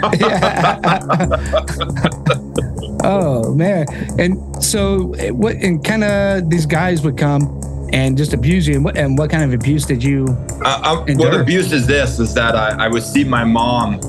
oh 3.04 3.54
man, 3.54 3.86
and 4.18 4.64
so 4.64 5.14
what? 5.32 5.56
And 5.56 5.84
kind 5.84 6.04
of 6.04 6.50
these 6.50 6.66
guys 6.66 7.02
would 7.02 7.16
come 7.16 7.60
and 7.92 8.16
just 8.16 8.32
abuse 8.32 8.66
you. 8.66 8.74
And 8.74 8.84
what, 8.84 8.96
and 8.96 9.16
what 9.16 9.30
kind 9.30 9.44
of 9.44 9.52
abuse 9.52 9.86
did 9.86 10.02
you? 10.02 10.26
Uh, 10.64 11.04
I, 11.08 11.12
what 11.14 11.34
abuse 11.34 11.72
is 11.72 11.86
this? 11.86 12.18
Is 12.18 12.34
that 12.34 12.54
I, 12.56 12.86
I 12.86 12.88
would 12.88 13.02
see 13.02 13.24
my 13.24 13.44
mom. 13.44 14.00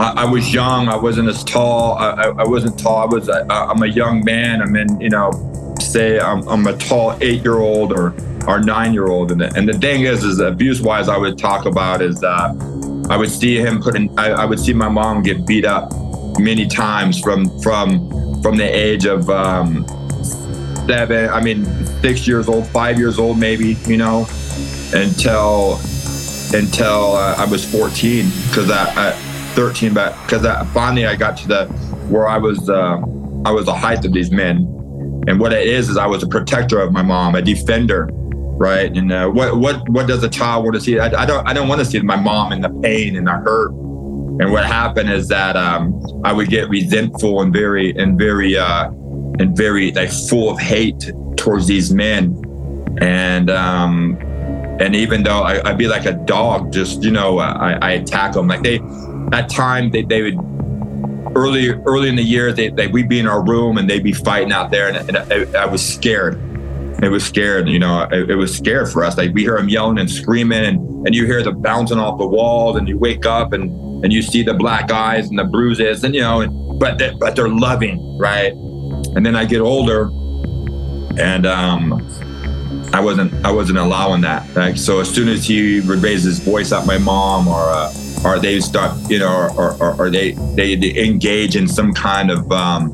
I, 0.00 0.22
I 0.22 0.24
was 0.24 0.52
young. 0.52 0.88
I 0.88 0.96
wasn't 0.96 1.28
as 1.28 1.44
tall. 1.44 1.94
I, 1.98 2.32
I 2.38 2.44
wasn't 2.44 2.78
tall. 2.78 2.96
I 2.96 3.06
was. 3.06 3.28
I, 3.28 3.42
I'm 3.48 3.82
a 3.82 3.86
young 3.86 4.24
man. 4.24 4.60
I'm 4.62 4.74
in. 4.76 5.00
You 5.00 5.10
know, 5.10 5.74
say 5.80 6.18
I'm, 6.18 6.46
I'm 6.48 6.66
a 6.66 6.76
tall 6.76 7.16
eight 7.20 7.42
year 7.42 7.58
old 7.58 7.92
or 7.92 8.14
or 8.46 8.60
nine 8.60 8.92
year 8.92 9.08
old. 9.08 9.32
And 9.32 9.40
the, 9.40 9.52
and 9.54 9.68
the 9.68 9.74
thing 9.74 10.02
is, 10.02 10.24
is 10.24 10.40
abuse 10.40 10.80
wise, 10.80 11.08
I 11.08 11.16
would 11.16 11.38
talk 11.38 11.66
about 11.66 12.02
is 12.02 12.20
that 12.20 13.06
I 13.10 13.16
would 13.16 13.30
see 13.30 13.58
him 13.58 13.82
putting. 13.82 14.16
I, 14.18 14.30
I 14.30 14.44
would 14.44 14.60
see 14.60 14.72
my 14.72 14.88
mom 14.88 15.22
get 15.22 15.46
beat 15.46 15.64
up 15.64 15.92
many 16.38 16.66
times 16.66 17.20
from 17.20 17.60
from 17.60 18.42
from 18.42 18.56
the 18.56 18.64
age 18.64 19.04
of 19.04 19.28
um, 19.28 19.84
seven. 20.86 21.28
I 21.28 21.40
mean, 21.40 21.64
six 22.02 22.26
years 22.26 22.48
old, 22.48 22.66
five 22.68 22.98
years 22.98 23.18
old, 23.18 23.38
maybe. 23.38 23.76
You 23.86 23.96
know, 23.96 24.26
until 24.94 25.80
until 26.52 27.14
uh, 27.14 27.36
I 27.36 27.44
was 27.44 27.64
14 27.70 28.28
because 28.48 28.70
I, 28.70 29.10
I 29.10 29.12
13, 29.54 29.94
but 29.94 30.16
because 30.22 30.42
finally 30.72 31.06
I 31.06 31.16
got 31.16 31.36
to 31.38 31.48
the 31.48 31.66
where 32.08 32.28
I 32.28 32.38
was 32.38 32.68
uh, 32.68 32.98
I 33.44 33.50
was 33.50 33.66
the 33.66 33.74
height 33.74 34.04
of 34.04 34.12
these 34.12 34.30
men, 34.30 34.56
and 35.26 35.40
what 35.40 35.52
it 35.52 35.66
is 35.66 35.88
is 35.88 35.96
I 35.96 36.06
was 36.06 36.22
a 36.22 36.28
protector 36.28 36.80
of 36.80 36.92
my 36.92 37.02
mom, 37.02 37.34
a 37.34 37.42
defender, 37.42 38.08
right? 38.60 38.94
And 38.94 39.10
uh, 39.10 39.28
what 39.30 39.56
what 39.56 39.88
what 39.88 40.06
does 40.06 40.22
a 40.22 40.28
child 40.28 40.64
want 40.64 40.74
to 40.76 40.80
see? 40.82 41.00
I, 41.00 41.06
I 41.22 41.24
don't 41.24 41.48
I 41.48 41.54
don't 41.54 41.66
want 41.66 41.80
to 41.80 41.84
see 41.84 41.98
my 42.00 42.16
mom 42.16 42.52
in 42.52 42.60
the 42.60 42.68
pain 42.68 43.16
and 43.16 43.26
the 43.26 43.32
hurt. 43.32 43.70
And 43.72 44.52
what 44.52 44.64
happened 44.64 45.10
is 45.10 45.28
that 45.28 45.56
um, 45.56 46.00
I 46.24 46.32
would 46.32 46.48
get 46.48 46.68
resentful 46.68 47.40
and 47.40 47.52
very 47.52 47.96
and 47.96 48.18
very 48.18 48.56
uh, 48.56 48.90
and 49.38 49.56
very 49.56 49.92
like 49.92 50.10
full 50.10 50.50
of 50.50 50.58
hate 50.58 51.10
towards 51.36 51.66
these 51.66 51.92
men, 51.92 52.40
and 53.00 53.50
um, 53.50 54.18
and 54.78 54.94
even 54.94 55.22
though 55.22 55.40
I, 55.40 55.62
would 55.62 55.78
be 55.78 55.88
like 55.88 56.04
a 56.04 56.12
dog, 56.12 56.70
just 56.72 57.02
you 57.02 57.10
know, 57.10 57.38
I, 57.38 57.78
I 57.80 57.90
attack 57.92 58.32
them. 58.32 58.46
Like 58.46 58.62
they, 58.62 58.80
at 59.32 59.48
time 59.48 59.90
they, 59.90 60.02
they 60.02 60.22
would 60.22 60.38
early 61.34 61.70
early 61.70 62.08
in 62.08 62.16
the 62.16 62.22
year 62.22 62.52
they, 62.52 62.68
they 62.68 62.88
we'd 62.88 63.08
be 63.08 63.20
in 63.20 63.28
our 63.28 63.44
room 63.44 63.78
and 63.78 63.88
they'd 63.88 64.02
be 64.02 64.12
fighting 64.12 64.52
out 64.52 64.70
there, 64.70 64.88
and, 64.88 65.16
and 65.16 65.18
I, 65.18 65.62
I, 65.62 65.66
was 65.66 65.86
scared. 65.86 66.40
It 67.02 67.10
was 67.10 67.24
scared, 67.24 67.68
you 67.68 67.78
know. 67.78 68.02
It, 68.10 68.30
it, 68.30 68.34
was 68.34 68.54
scared 68.54 68.90
for 68.90 69.04
us. 69.04 69.16
Like 69.16 69.32
we 69.32 69.42
hear 69.42 69.56
them 69.56 69.68
yelling 69.68 69.98
and 69.98 70.10
screaming, 70.10 70.64
and, 70.64 71.06
and 71.06 71.14
you 71.14 71.24
hear 71.26 71.42
them 71.42 71.60
bouncing 71.62 71.98
off 71.98 72.18
the 72.18 72.26
walls, 72.26 72.76
and 72.76 72.86
you 72.88 72.98
wake 72.98 73.24
up 73.24 73.52
and 73.52 74.04
and 74.04 74.12
you 74.12 74.22
see 74.22 74.42
the 74.42 74.54
black 74.54 74.90
eyes 74.90 75.28
and 75.28 75.38
the 75.38 75.44
bruises, 75.44 76.04
and 76.04 76.14
you 76.14 76.20
know, 76.20 76.40
and, 76.42 76.78
but 76.78 76.98
they, 76.98 77.10
but 77.14 77.36
they're 77.36 77.48
loving, 77.48 78.18
right? 78.18 78.52
And 78.52 79.24
then 79.24 79.34
I 79.34 79.44
get 79.44 79.60
older, 79.60 80.10
and 81.18 81.46
um, 81.46 81.94
I 82.92 83.00
wasn't 83.00 83.32
I 83.44 83.50
wasn't 83.50 83.78
allowing 83.78 84.20
that. 84.22 84.54
Like 84.54 84.76
so, 84.76 85.00
as 85.00 85.08
soon 85.08 85.28
as 85.28 85.46
he 85.46 85.80
would 85.80 85.98
raise 86.00 86.24
his 86.24 86.38
voice 86.38 86.70
at 86.70 86.86
my 86.86 86.98
mom, 86.98 87.48
or 87.48 87.62
uh, 87.62 87.92
or 88.24 88.38
they 88.38 88.60
start, 88.60 88.96
you 89.10 89.18
know, 89.18 89.48
or, 89.56 89.72
or, 89.82 89.94
or 89.96 90.10
they, 90.10 90.32
they, 90.54 90.74
they 90.74 91.04
engage 91.04 91.56
in 91.56 91.66
some 91.66 91.92
kind 91.92 92.30
of 92.30 92.50
um, 92.52 92.92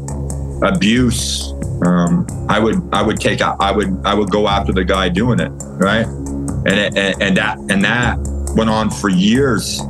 abuse, 0.63 1.53
um, 1.85 2.27
I 2.49 2.59
would 2.59 2.77
I 2.93 3.03
would 3.03 3.21
take 3.21 3.41
out 3.41 3.57
I 3.61 3.73
would 3.73 4.01
I 4.05 4.15
would 4.15 4.31
go 4.31 4.49
after 4.49 4.73
the 4.73 4.85
guy 4.85 5.09
doing 5.09 5.41
it, 5.41 5.51
right? 5.51 6.07
And 6.07 6.69
it, 6.69 6.97
and, 6.97 7.23
and 7.23 7.37
that 7.37 7.59
and 7.59 7.85
that 7.85 8.19
went 8.57 8.71
on 8.71 8.91
for 8.91 9.09
years, 9.09 9.81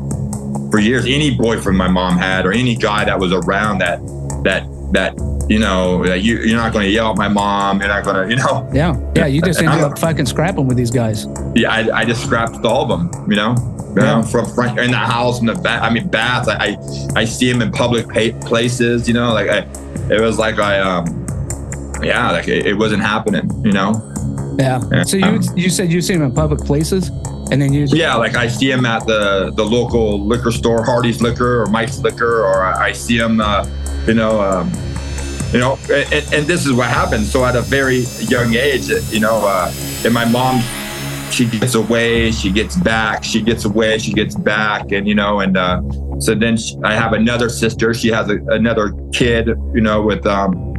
for 0.70 0.78
years. 0.78 1.06
Any 1.06 1.36
boyfriend 1.36 1.78
my 1.78 1.88
mom 1.88 2.18
had, 2.18 2.46
or 2.46 2.52
any 2.52 2.74
guy 2.74 3.04
that 3.04 3.18
was 3.18 3.32
around 3.32 3.78
that 3.78 4.00
that 4.44 4.66
that 4.92 5.14
you 5.48 5.60
know, 5.60 6.04
you, 6.04 6.38
you're 6.38 6.56
not 6.56 6.72
going 6.72 6.84
to 6.84 6.90
yell 6.90 7.10
at 7.10 7.16
my 7.16 7.28
mom. 7.28 7.80
You're 7.80 7.88
not 7.88 8.04
going 8.04 8.16
to, 8.16 8.28
you 8.28 8.36
know. 8.36 8.68
Yeah. 8.72 8.98
Yeah. 9.14 9.26
You 9.26 9.40
just 9.40 9.62
ended 9.62 9.80
up 9.80 9.98
fucking 9.98 10.26
scrapping 10.26 10.66
with 10.66 10.76
these 10.76 10.90
guys. 10.90 11.26
Yeah. 11.54 11.70
I, 11.70 12.00
I 12.00 12.04
just 12.04 12.24
scrapped 12.24 12.56
with 12.56 12.64
all 12.64 12.82
of 12.82 12.88
them, 12.88 13.30
you 13.30 13.36
know, 13.36 13.54
yeah. 13.96 14.22
from 14.22 14.46
front 14.46 14.78
in 14.78 14.90
the 14.90 14.96
house, 14.96 15.40
in 15.40 15.46
the 15.46 15.54
bath. 15.54 15.82
I 15.82 15.90
mean, 15.90 16.08
baths. 16.08 16.48
I, 16.48 16.56
I, 16.56 16.76
I 17.20 17.24
see 17.24 17.50
them 17.50 17.62
in 17.62 17.70
public 17.70 18.08
places, 18.08 19.06
you 19.06 19.14
know, 19.14 19.32
like 19.32 19.48
I, 19.48 19.58
it 20.12 20.20
was 20.20 20.38
like 20.38 20.58
I, 20.58 20.80
um, 20.80 21.25
yeah, 22.02 22.30
like 22.30 22.48
it, 22.48 22.66
it 22.66 22.74
wasn't 22.74 23.02
happening, 23.02 23.50
you 23.64 23.72
know. 23.72 23.92
Yeah. 24.58 24.80
And, 24.90 25.08
so 25.08 25.16
you, 25.16 25.24
um, 25.24 25.42
you 25.54 25.70
said 25.70 25.92
you 25.92 26.00
see 26.00 26.14
them 26.14 26.22
in 26.22 26.32
public 26.32 26.60
places? 26.60 27.10
And 27.50 27.62
then 27.62 27.72
you 27.72 27.86
yeah, 27.90 28.16
like 28.16 28.36
I 28.36 28.48
see 28.48 28.70
them 28.70 28.84
at 28.84 29.06
the 29.06 29.52
the 29.54 29.64
local 29.64 30.24
liquor 30.26 30.50
store, 30.50 30.84
Hardy's 30.84 31.22
Liquor 31.22 31.62
or 31.62 31.66
Mike's 31.66 31.98
Liquor, 31.98 32.44
or 32.44 32.64
I, 32.64 32.86
I 32.88 32.92
see 32.92 33.18
them, 33.18 33.40
uh, 33.40 33.68
you 34.06 34.14
know, 34.14 34.40
um, 34.40 34.72
you 35.52 35.60
know, 35.60 35.78
and, 35.88 36.34
and, 36.34 36.46
this 36.46 36.66
is 36.66 36.72
what 36.72 36.88
happens. 36.88 37.30
So 37.30 37.44
at 37.44 37.54
a 37.54 37.62
very 37.62 38.00
young 38.22 38.54
age, 38.54 38.88
you 39.10 39.20
know, 39.20 39.46
uh, 39.46 39.72
and 40.04 40.12
my 40.12 40.24
mom, 40.24 40.60
she 41.30 41.46
gets 41.46 41.76
away, 41.76 42.32
she 42.32 42.50
gets 42.50 42.76
back, 42.76 43.22
she 43.22 43.40
gets 43.40 43.64
away, 43.64 43.98
she 43.98 44.12
gets 44.12 44.34
back, 44.34 44.90
and 44.90 45.06
you 45.06 45.14
know, 45.14 45.38
and 45.38 45.56
uh, 45.56 45.82
so 46.18 46.34
then 46.34 46.56
she, 46.56 46.76
I 46.82 46.94
have 46.94 47.12
another 47.12 47.48
sister. 47.48 47.94
She 47.94 48.08
has 48.08 48.28
a, 48.28 48.38
another 48.48 48.92
kid, 49.12 49.48
you 49.72 49.80
know, 49.80 50.02
with 50.02 50.26
um, 50.26 50.75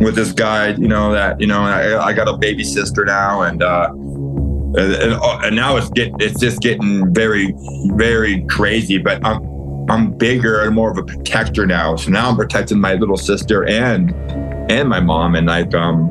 with 0.00 0.14
this 0.14 0.32
guy, 0.32 0.68
you 0.68 0.88
know, 0.88 1.12
that 1.12 1.40
you 1.40 1.46
know, 1.46 1.60
I, 1.60 2.06
I 2.06 2.12
got 2.12 2.28
a 2.28 2.36
baby 2.36 2.64
sister 2.64 3.04
now, 3.04 3.42
and 3.42 3.62
uh, 3.62 3.88
and, 3.92 4.78
and, 4.78 5.44
and 5.44 5.56
now 5.56 5.76
it's 5.76 5.90
get 5.90 6.12
it's 6.20 6.40
just 6.40 6.60
getting 6.60 7.12
very 7.12 7.54
very 7.94 8.44
crazy. 8.46 8.98
But 8.98 9.24
I'm 9.24 9.56
I'm 9.88 10.12
bigger 10.12 10.62
and 10.62 10.74
more 10.74 10.90
of 10.90 10.98
a 10.98 11.02
protector 11.02 11.66
now. 11.66 11.96
So 11.96 12.10
now 12.10 12.28
I'm 12.28 12.36
protecting 12.36 12.80
my 12.80 12.94
little 12.94 13.16
sister 13.16 13.66
and 13.68 14.14
and 14.70 14.88
my 14.88 15.00
mom. 15.00 15.34
And 15.34 15.46
like 15.46 15.74
um 15.74 16.10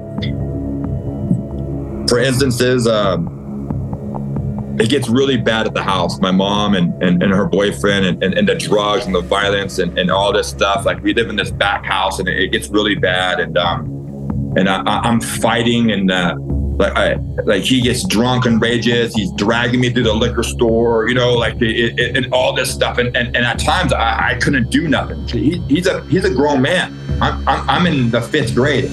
for 2.07 2.19
instances, 2.19 2.87
um 2.87 3.44
it 4.79 4.89
gets 4.89 5.07
really 5.07 5.37
bad 5.37 5.67
at 5.67 5.73
the 5.73 5.83
house. 5.83 6.19
My 6.19 6.31
mom 6.31 6.75
and, 6.75 6.93
and, 7.01 7.21
and 7.23 7.31
her 7.31 7.45
boyfriend 7.45 8.05
and, 8.05 8.23
and, 8.23 8.33
and 8.33 8.47
the 8.47 8.55
drugs 8.55 9.05
and 9.05 9.15
the 9.15 9.21
violence 9.21 9.79
and, 9.79 9.97
and 9.97 10.11
all 10.11 10.33
this 10.33 10.49
stuff. 10.49 10.85
Like 10.85 11.01
we 11.01 11.13
live 11.13 11.29
in 11.29 11.35
this 11.35 11.51
back 11.51 11.85
house 11.85 12.19
and 12.19 12.27
it, 12.27 12.51
gets 12.51 12.67
really 12.69 12.95
bad. 12.95 13.39
And 13.39 13.57
um 13.57 14.53
and 14.57 14.69
I, 14.69 14.81
I'm 14.85 15.19
fighting 15.21 15.91
and 15.91 16.11
uh 16.11 16.35
like 16.77 16.93
I, 16.97 17.15
like 17.45 17.63
he 17.63 17.81
gets 17.81 18.05
drunk 18.05 18.45
and 18.45 18.61
rages. 18.61 19.15
He's 19.15 19.31
dragging 19.33 19.79
me 19.79 19.91
through 19.91 20.03
the 20.03 20.13
liquor 20.13 20.43
store, 20.43 21.07
you 21.07 21.15
know, 21.15 21.33
like 21.33 21.55
it, 21.61 21.97
it, 21.97 22.17
and 22.17 22.33
all 22.33 22.53
this 22.53 22.73
stuff. 22.73 22.97
And 22.97 23.15
and, 23.15 23.35
and 23.35 23.45
at 23.45 23.59
times 23.59 23.93
I, 23.93 24.31
I 24.31 24.35
couldn't 24.35 24.69
do 24.71 24.87
nothing. 24.89 25.25
He, 25.27 25.59
he's 25.69 25.87
a 25.87 26.03
he's 26.05 26.25
a 26.25 26.33
grown 26.33 26.61
man. 26.61 26.93
I'm, 27.21 27.47
I'm, 27.47 27.69
I'm 27.69 27.87
in 27.87 28.11
the 28.11 28.21
fifth 28.21 28.53
grade. 28.53 28.91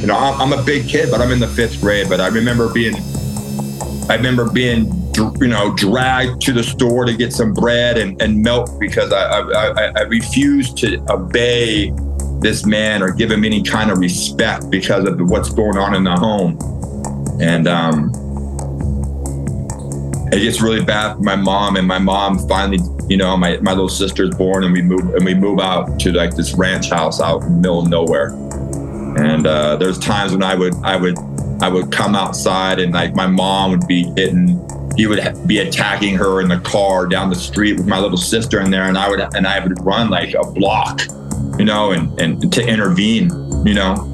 You 0.00 0.06
know, 0.06 0.16
I'm, 0.16 0.40
I'm 0.40 0.58
a 0.58 0.62
big 0.62 0.88
kid, 0.88 1.10
but 1.10 1.20
I'm 1.20 1.30
in 1.30 1.38
the 1.38 1.46
fifth 1.46 1.80
grade. 1.80 2.08
But 2.08 2.20
I 2.20 2.28
remember 2.28 2.72
being, 2.72 2.94
I 4.08 4.16
remember 4.16 4.50
being, 4.50 4.99
you 5.16 5.48
know, 5.48 5.74
dragged 5.74 6.40
to 6.42 6.52
the 6.52 6.62
store 6.62 7.04
to 7.04 7.16
get 7.16 7.32
some 7.32 7.52
bread 7.52 7.98
and, 7.98 8.20
and 8.22 8.40
milk 8.40 8.68
because 8.78 9.12
I, 9.12 9.40
I, 9.40 9.92
I, 9.96 10.00
refused 10.02 10.78
to 10.78 11.04
obey 11.10 11.92
this 12.38 12.64
man 12.64 13.02
or 13.02 13.10
give 13.12 13.30
him 13.30 13.44
any 13.44 13.62
kind 13.62 13.90
of 13.90 13.98
respect 13.98 14.70
because 14.70 15.04
of 15.06 15.18
what's 15.28 15.50
going 15.50 15.76
on 15.76 15.94
in 15.94 16.04
the 16.04 16.12
home 16.12 16.58
and 17.40 17.66
um, 17.66 18.12
it 20.32 20.40
gets 20.40 20.60
really 20.60 20.84
bad 20.84 21.14
for 21.14 21.22
my 21.22 21.36
mom. 21.36 21.76
And 21.76 21.86
my 21.86 21.98
mom 21.98 22.38
finally, 22.48 22.78
you 23.08 23.16
know, 23.16 23.36
my, 23.36 23.56
my 23.58 23.72
little 23.72 23.88
sister's 23.88 24.30
born, 24.34 24.64
and 24.64 24.72
we 24.72 24.82
move 24.82 25.14
and 25.14 25.24
we 25.24 25.34
move 25.34 25.58
out 25.58 25.98
to 26.00 26.12
like 26.12 26.36
this 26.36 26.54
ranch 26.54 26.90
house 26.90 27.20
out 27.20 27.42
in 27.42 27.54
the 27.54 27.58
middle 27.60 27.80
of 27.80 27.88
nowhere. 27.88 28.28
And 29.18 29.46
uh, 29.46 29.76
there's 29.76 29.98
times 29.98 30.32
when 30.32 30.42
I 30.42 30.54
would 30.54 30.74
I 30.84 30.96
would 30.96 31.18
I 31.62 31.68
would 31.68 31.90
come 31.90 32.14
outside 32.14 32.78
and 32.78 32.92
like 32.92 33.14
my 33.14 33.26
mom 33.26 33.72
would 33.72 33.86
be 33.86 34.04
hitting 34.16 34.58
he 35.00 35.06
would 35.06 35.18
be 35.46 35.60
attacking 35.60 36.14
her 36.14 36.42
in 36.42 36.48
the 36.48 36.58
car 36.58 37.06
down 37.06 37.30
the 37.30 37.34
street 37.34 37.78
with 37.78 37.86
my 37.86 37.98
little 37.98 38.18
sister 38.18 38.60
in 38.60 38.70
there 38.70 38.84
and 38.84 38.98
I 38.98 39.08
would 39.08 39.20
and 39.34 39.46
I 39.46 39.58
would 39.58 39.82
run 39.82 40.10
like 40.10 40.34
a 40.34 40.44
block 40.44 41.00
you 41.58 41.64
know 41.64 41.92
and 41.92 42.20
and 42.20 42.52
to 42.52 42.62
intervene 42.62 43.30
you 43.66 43.72
know 43.72 44.06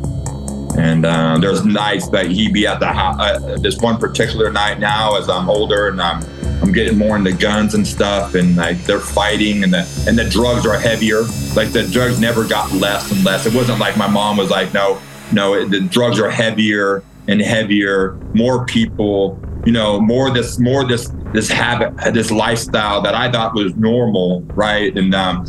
and 0.79 1.05
uh, 1.05 1.39
there's 1.41 1.65
nights 1.65 2.09
that 2.11 2.27
he'd 2.27 2.53
be 2.53 2.69
at 2.69 2.79
the 2.79 2.87
uh, 2.87 3.57
this 3.57 3.79
one 3.79 3.99
particular 3.99 4.53
night 4.53 4.79
now 4.79 5.17
as 5.17 5.29
I'm 5.29 5.51
older 5.51 5.89
and 5.89 6.01
I'm 6.01 6.25
I'm 6.63 6.71
getting 6.71 6.97
more 6.97 7.17
into 7.17 7.33
guns 7.33 7.75
and 7.75 7.85
stuff 7.85 8.37
and 8.37 8.55
like 8.55 8.81
they're 8.85 9.01
fighting 9.01 9.65
and 9.65 9.73
the 9.73 10.05
and 10.07 10.17
the 10.17 10.29
drugs 10.29 10.67
are 10.67 10.79
heavier. 10.79 11.23
Like 11.55 11.73
the 11.73 11.87
drugs 11.91 12.21
never 12.21 12.47
got 12.47 12.73
less 12.73 13.11
and 13.11 13.25
less. 13.25 13.45
It 13.45 13.55
wasn't 13.55 13.79
like 13.79 13.97
my 13.97 14.07
mom 14.09 14.37
was 14.37 14.51
like, 14.51 14.73
no, 14.73 15.01
no, 15.33 15.55
it, 15.55 15.71
the 15.71 15.81
drugs 15.81 16.19
are 16.19 16.31
heavier 16.31 17.03
and 17.29 17.41
heavier. 17.41 18.13
More 18.35 18.65
people, 18.67 19.41
you 19.65 19.73
know, 19.73 20.01
more 20.01 20.31
this 20.31 20.59
more 20.59 20.87
this 20.87 21.11
this 21.33 21.49
habit, 21.49 22.15
this 22.15 22.31
lifestyle 22.31 23.03
that 23.03 23.15
I 23.15 23.31
thought 23.31 23.55
was 23.55 23.75
normal, 23.77 24.43
right? 24.55 24.97
And 24.97 25.15
um, 25.15 25.47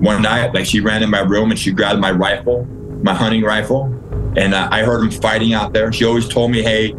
one 0.00 0.22
night, 0.22 0.54
like 0.54 0.66
she 0.66 0.80
ran 0.80 1.02
in 1.02 1.10
my 1.10 1.20
room 1.20 1.50
and 1.50 1.58
she 1.58 1.70
grabbed 1.72 2.00
my 2.00 2.10
rifle 2.10 2.66
my 3.02 3.14
hunting 3.14 3.42
rifle 3.42 3.84
and 4.36 4.54
uh, 4.54 4.68
I 4.70 4.82
heard 4.82 5.00
them 5.00 5.10
fighting 5.10 5.54
out 5.54 5.72
there. 5.72 5.92
She 5.92 6.04
always 6.04 6.28
told 6.28 6.50
me, 6.50 6.62
"Hey, 6.62 6.94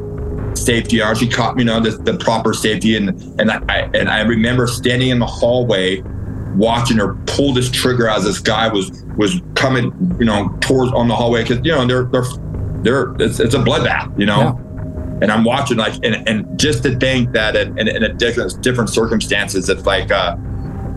safety." 0.54 1.02
She 1.16 1.28
caught 1.28 1.56
me, 1.56 1.64
you 1.64 1.66
know, 1.66 1.80
the, 1.80 1.92
the 1.92 2.18
proper 2.18 2.54
safety, 2.54 2.96
and 2.98 3.10
and 3.40 3.52
I 3.52 3.90
and 3.94 4.10
I 4.10 4.22
remember 4.22 4.68
standing 4.68 5.10
in 5.10 5.20
the 5.20 5.26
hallway, 5.26 6.02
watching 6.56 6.98
her 6.98 7.16
pull 7.28 7.54
this 7.54 7.70
trigger 7.70 8.10
as 8.10 8.26
this 8.26 8.40
guy 8.40 8.68
was 8.68 9.04
was 9.18 9.42
coming, 9.56 10.16
you 10.20 10.26
know, 10.26 10.50
towards 10.60 10.92
on 10.92 11.08
the 11.08 11.16
hallway 11.16 11.44
because 11.44 11.64
you 11.64 11.72
know 11.72 11.86
they're 11.86 12.04
they're 12.04 12.26
they're 12.84 13.14
it's, 13.20 13.40
it's 13.40 13.56
a 13.56 13.60
bloodbath, 13.60 14.18
you 14.20 14.26
know. 14.26 14.40
Yeah. 14.40 14.68
And 15.22 15.32
I'm 15.32 15.44
watching 15.44 15.78
like, 15.78 15.94
and, 16.04 16.28
and 16.28 16.60
just 16.60 16.82
to 16.82 16.98
think 16.98 17.32
that 17.34 17.56
in, 17.56 17.78
in, 17.78 17.88
in 17.88 18.04
a 18.04 18.12
different 18.12 18.62
different 18.62 18.90
circumstances, 18.90 19.70
it's 19.70 19.86
like 19.86 20.12
uh, 20.12 20.36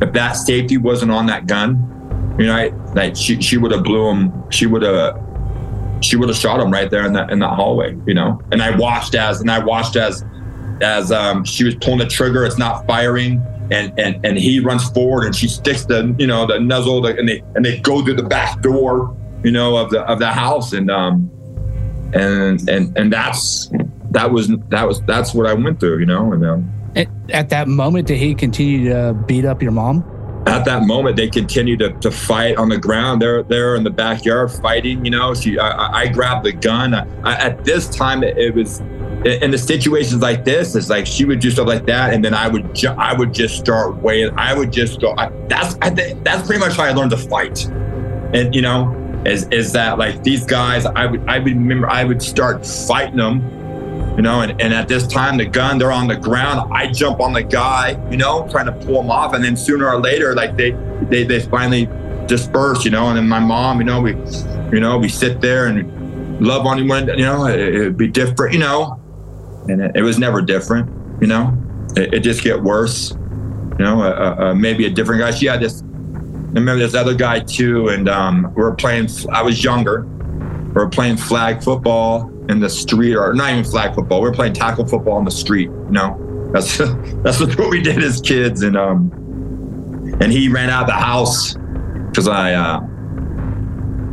if 0.00 0.12
that 0.14 0.32
safety 0.32 0.78
wasn't 0.78 1.10
on 1.10 1.26
that 1.26 1.46
gun, 1.46 2.34
you 2.38 2.46
know, 2.46 2.92
like 2.94 3.16
she 3.16 3.40
she 3.40 3.58
would 3.58 3.70
have 3.70 3.84
blew 3.84 4.08
him. 4.08 4.50
She 4.50 4.66
would 4.66 4.82
have 4.82 5.20
she 6.00 6.16
would 6.16 6.28
have 6.28 6.38
shot 6.38 6.60
him 6.60 6.70
right 6.70 6.90
there 6.90 7.06
in 7.06 7.12
that 7.12 7.30
in 7.30 7.38
that 7.40 7.54
hallway. 7.54 7.96
You 8.06 8.14
know, 8.14 8.40
and 8.50 8.62
I 8.62 8.76
watched 8.76 9.14
as 9.14 9.40
and 9.40 9.50
I 9.50 9.62
watched 9.62 9.96
as 9.96 10.24
as 10.80 11.12
um, 11.12 11.44
she 11.44 11.64
was 11.64 11.74
pulling 11.76 11.98
the 11.98 12.06
trigger. 12.06 12.44
It's 12.44 12.58
not 12.58 12.86
firing. 12.86 13.42
And, 13.70 13.98
and 13.98 14.24
and 14.26 14.36
he 14.36 14.60
runs 14.60 14.90
forward 14.90 15.24
and 15.24 15.34
she 15.34 15.48
sticks 15.48 15.86
the 15.86 16.14
you 16.18 16.26
know 16.26 16.46
the 16.46 16.60
nuzzle 16.60 17.06
and 17.06 17.26
they 17.26 17.42
and 17.54 17.64
they 17.64 17.78
go 17.78 18.04
through 18.04 18.16
the 18.16 18.22
back 18.22 18.60
door 18.60 19.16
you 19.42 19.50
know 19.50 19.78
of 19.78 19.88
the 19.88 20.02
of 20.02 20.18
the 20.18 20.30
house 20.30 20.74
and 20.74 20.90
um 20.90 21.30
and 22.14 22.68
and 22.68 22.96
and 22.96 23.12
that's 23.12 23.70
that 24.10 24.30
was 24.30 24.48
that 24.68 24.86
was 24.86 25.00
that's 25.02 25.34
what 25.34 25.46
I 25.46 25.54
went 25.54 25.80
through 25.80 25.98
you 25.98 26.06
know 26.06 26.32
and 26.32 26.44
um, 26.46 26.72
at, 26.96 27.08
at 27.30 27.48
that 27.50 27.68
moment 27.68 28.06
did 28.06 28.18
he 28.18 28.34
continue 28.34 28.88
to 28.88 29.12
beat 29.26 29.44
up 29.44 29.62
your 29.62 29.72
mom? 29.72 30.10
At 30.46 30.64
that 30.66 30.82
moment 30.82 31.16
they 31.16 31.28
continued 31.28 31.80
to, 31.80 31.92
to 31.94 32.10
fight 32.10 32.56
on 32.56 32.68
the 32.68 32.78
ground. 32.78 33.20
They're 33.20 33.42
they're 33.42 33.76
in 33.76 33.82
the 33.82 33.90
backyard 33.90 34.52
fighting 34.52 35.04
you 35.04 35.10
know. 35.10 35.34
She 35.34 35.58
i, 35.58 36.02
I 36.02 36.08
grabbed 36.08 36.46
the 36.46 36.52
gun. 36.52 36.94
I, 36.94 37.34
at 37.34 37.64
this 37.64 37.88
time 37.88 38.22
it, 38.22 38.38
it, 38.38 38.54
was 38.54 38.80
in 39.24 39.50
the 39.50 39.58
situations 39.58 40.20
like 40.20 40.44
this 40.44 40.74
it's 40.74 40.90
like 40.90 41.06
she 41.06 41.24
would 41.24 41.40
do 41.40 41.50
stuff 41.50 41.66
like 41.66 41.86
that 41.86 42.12
and 42.12 42.22
then 42.22 42.34
i 42.34 42.46
would 42.46 42.74
ju- 42.74 42.94
i 42.98 43.14
would 43.14 43.32
just 43.32 43.56
start 43.56 43.96
waiting 44.02 44.30
i 44.36 44.52
would 44.52 44.70
just 44.70 45.00
go 45.00 45.14
I, 45.16 45.30
that's 45.48 45.78
i 45.80 45.88
think 45.88 46.22
that's 46.24 46.46
pretty 46.46 46.60
much 46.60 46.76
how 46.76 46.82
i 46.82 46.92
learned 46.92 47.12
to 47.12 47.16
fight. 47.16 47.64
And 48.34 48.54
you 48.54 48.60
know 48.60 49.03
is 49.26 49.48
is 49.48 49.72
that 49.72 49.98
like 49.98 50.22
these 50.22 50.44
guys 50.44 50.86
i 50.86 51.06
would 51.06 51.26
i 51.28 51.38
would 51.38 51.54
remember 51.54 51.88
i 51.88 52.04
would 52.04 52.22
start 52.22 52.66
fighting 52.66 53.16
them 53.16 53.40
you 54.16 54.22
know, 54.22 54.42
and, 54.42 54.60
and 54.60 54.72
at 54.72 54.86
this 54.86 55.06
time, 55.08 55.36
the 55.36 55.44
gun, 55.44 55.76
they're 55.76 55.90
on 55.90 56.06
the 56.06 56.16
ground. 56.16 56.72
I 56.72 56.86
jump 56.86 57.20
on 57.20 57.32
the 57.32 57.42
guy, 57.42 58.00
you 58.12 58.16
know, 58.16 58.46
trying 58.48 58.66
to 58.66 58.72
pull 58.72 59.00
him 59.00 59.10
off. 59.10 59.34
And 59.34 59.42
then 59.42 59.56
sooner 59.56 59.88
or 59.88 60.00
later, 60.00 60.36
like 60.36 60.56
they, 60.56 60.70
they, 61.10 61.24
they 61.24 61.40
finally 61.40 61.88
disperse, 62.26 62.84
you 62.84 62.92
know, 62.92 63.08
and 63.08 63.16
then 63.16 63.28
my 63.28 63.40
mom, 63.40 63.80
you 63.80 63.84
know, 63.84 64.00
we, 64.00 64.12
you 64.72 64.78
know, 64.78 64.98
we 64.98 65.08
sit 65.08 65.40
there 65.40 65.66
and 65.66 66.40
love 66.40 66.64
on 66.64 66.86
one, 66.86 67.08
you 67.08 67.24
know, 67.24 67.46
it, 67.46 67.78
would 67.78 67.96
be 67.96 68.06
different, 68.06 68.52
you 68.52 68.60
know, 68.60 69.00
and 69.68 69.82
it, 69.82 69.96
it, 69.96 70.02
was 70.02 70.16
never 70.18 70.40
different, 70.40 70.88
you 71.20 71.26
know, 71.26 71.52
it, 71.96 72.14
it 72.14 72.20
just 72.20 72.44
get 72.44 72.62
worse, 72.62 73.10
you 73.10 73.84
know, 73.84 74.00
uh, 74.00 74.36
uh, 74.38 74.54
maybe 74.54 74.86
a 74.86 74.90
different 74.90 75.22
guy. 75.22 75.32
She 75.32 75.46
had 75.46 75.60
this, 75.60 75.82
I 76.54 76.60
remember 76.60 76.78
this 76.78 76.94
other 76.94 77.14
guy 77.14 77.40
too. 77.40 77.88
And 77.88 78.08
um, 78.08 78.52
we 78.54 78.62
were 78.62 78.74
playing, 78.74 79.08
I 79.32 79.42
was 79.42 79.64
younger. 79.64 80.04
We 80.04 80.74
were 80.74 80.88
playing 80.88 81.16
flag 81.16 81.62
football 81.62 82.30
in 82.48 82.60
the 82.60 82.70
street, 82.70 83.16
or 83.16 83.34
not 83.34 83.50
even 83.50 83.64
flag 83.64 83.94
football. 83.94 84.20
We 84.20 84.28
were 84.28 84.34
playing 84.34 84.52
tackle 84.52 84.86
football 84.86 85.14
on 85.14 85.24
the 85.24 85.30
street. 85.30 85.68
You 85.68 85.90
know, 85.90 86.50
that's 86.52 86.78
that's 87.22 87.40
what 87.40 87.70
we 87.70 87.80
did 87.80 88.02
as 88.02 88.20
kids. 88.20 88.62
And 88.62 88.76
um, 88.76 89.10
and 90.20 90.32
he 90.32 90.48
ran 90.48 90.70
out 90.70 90.82
of 90.82 90.86
the 90.88 90.94
house 90.94 91.54
because 91.54 92.28
I 92.28 92.54
uh, 92.54 92.80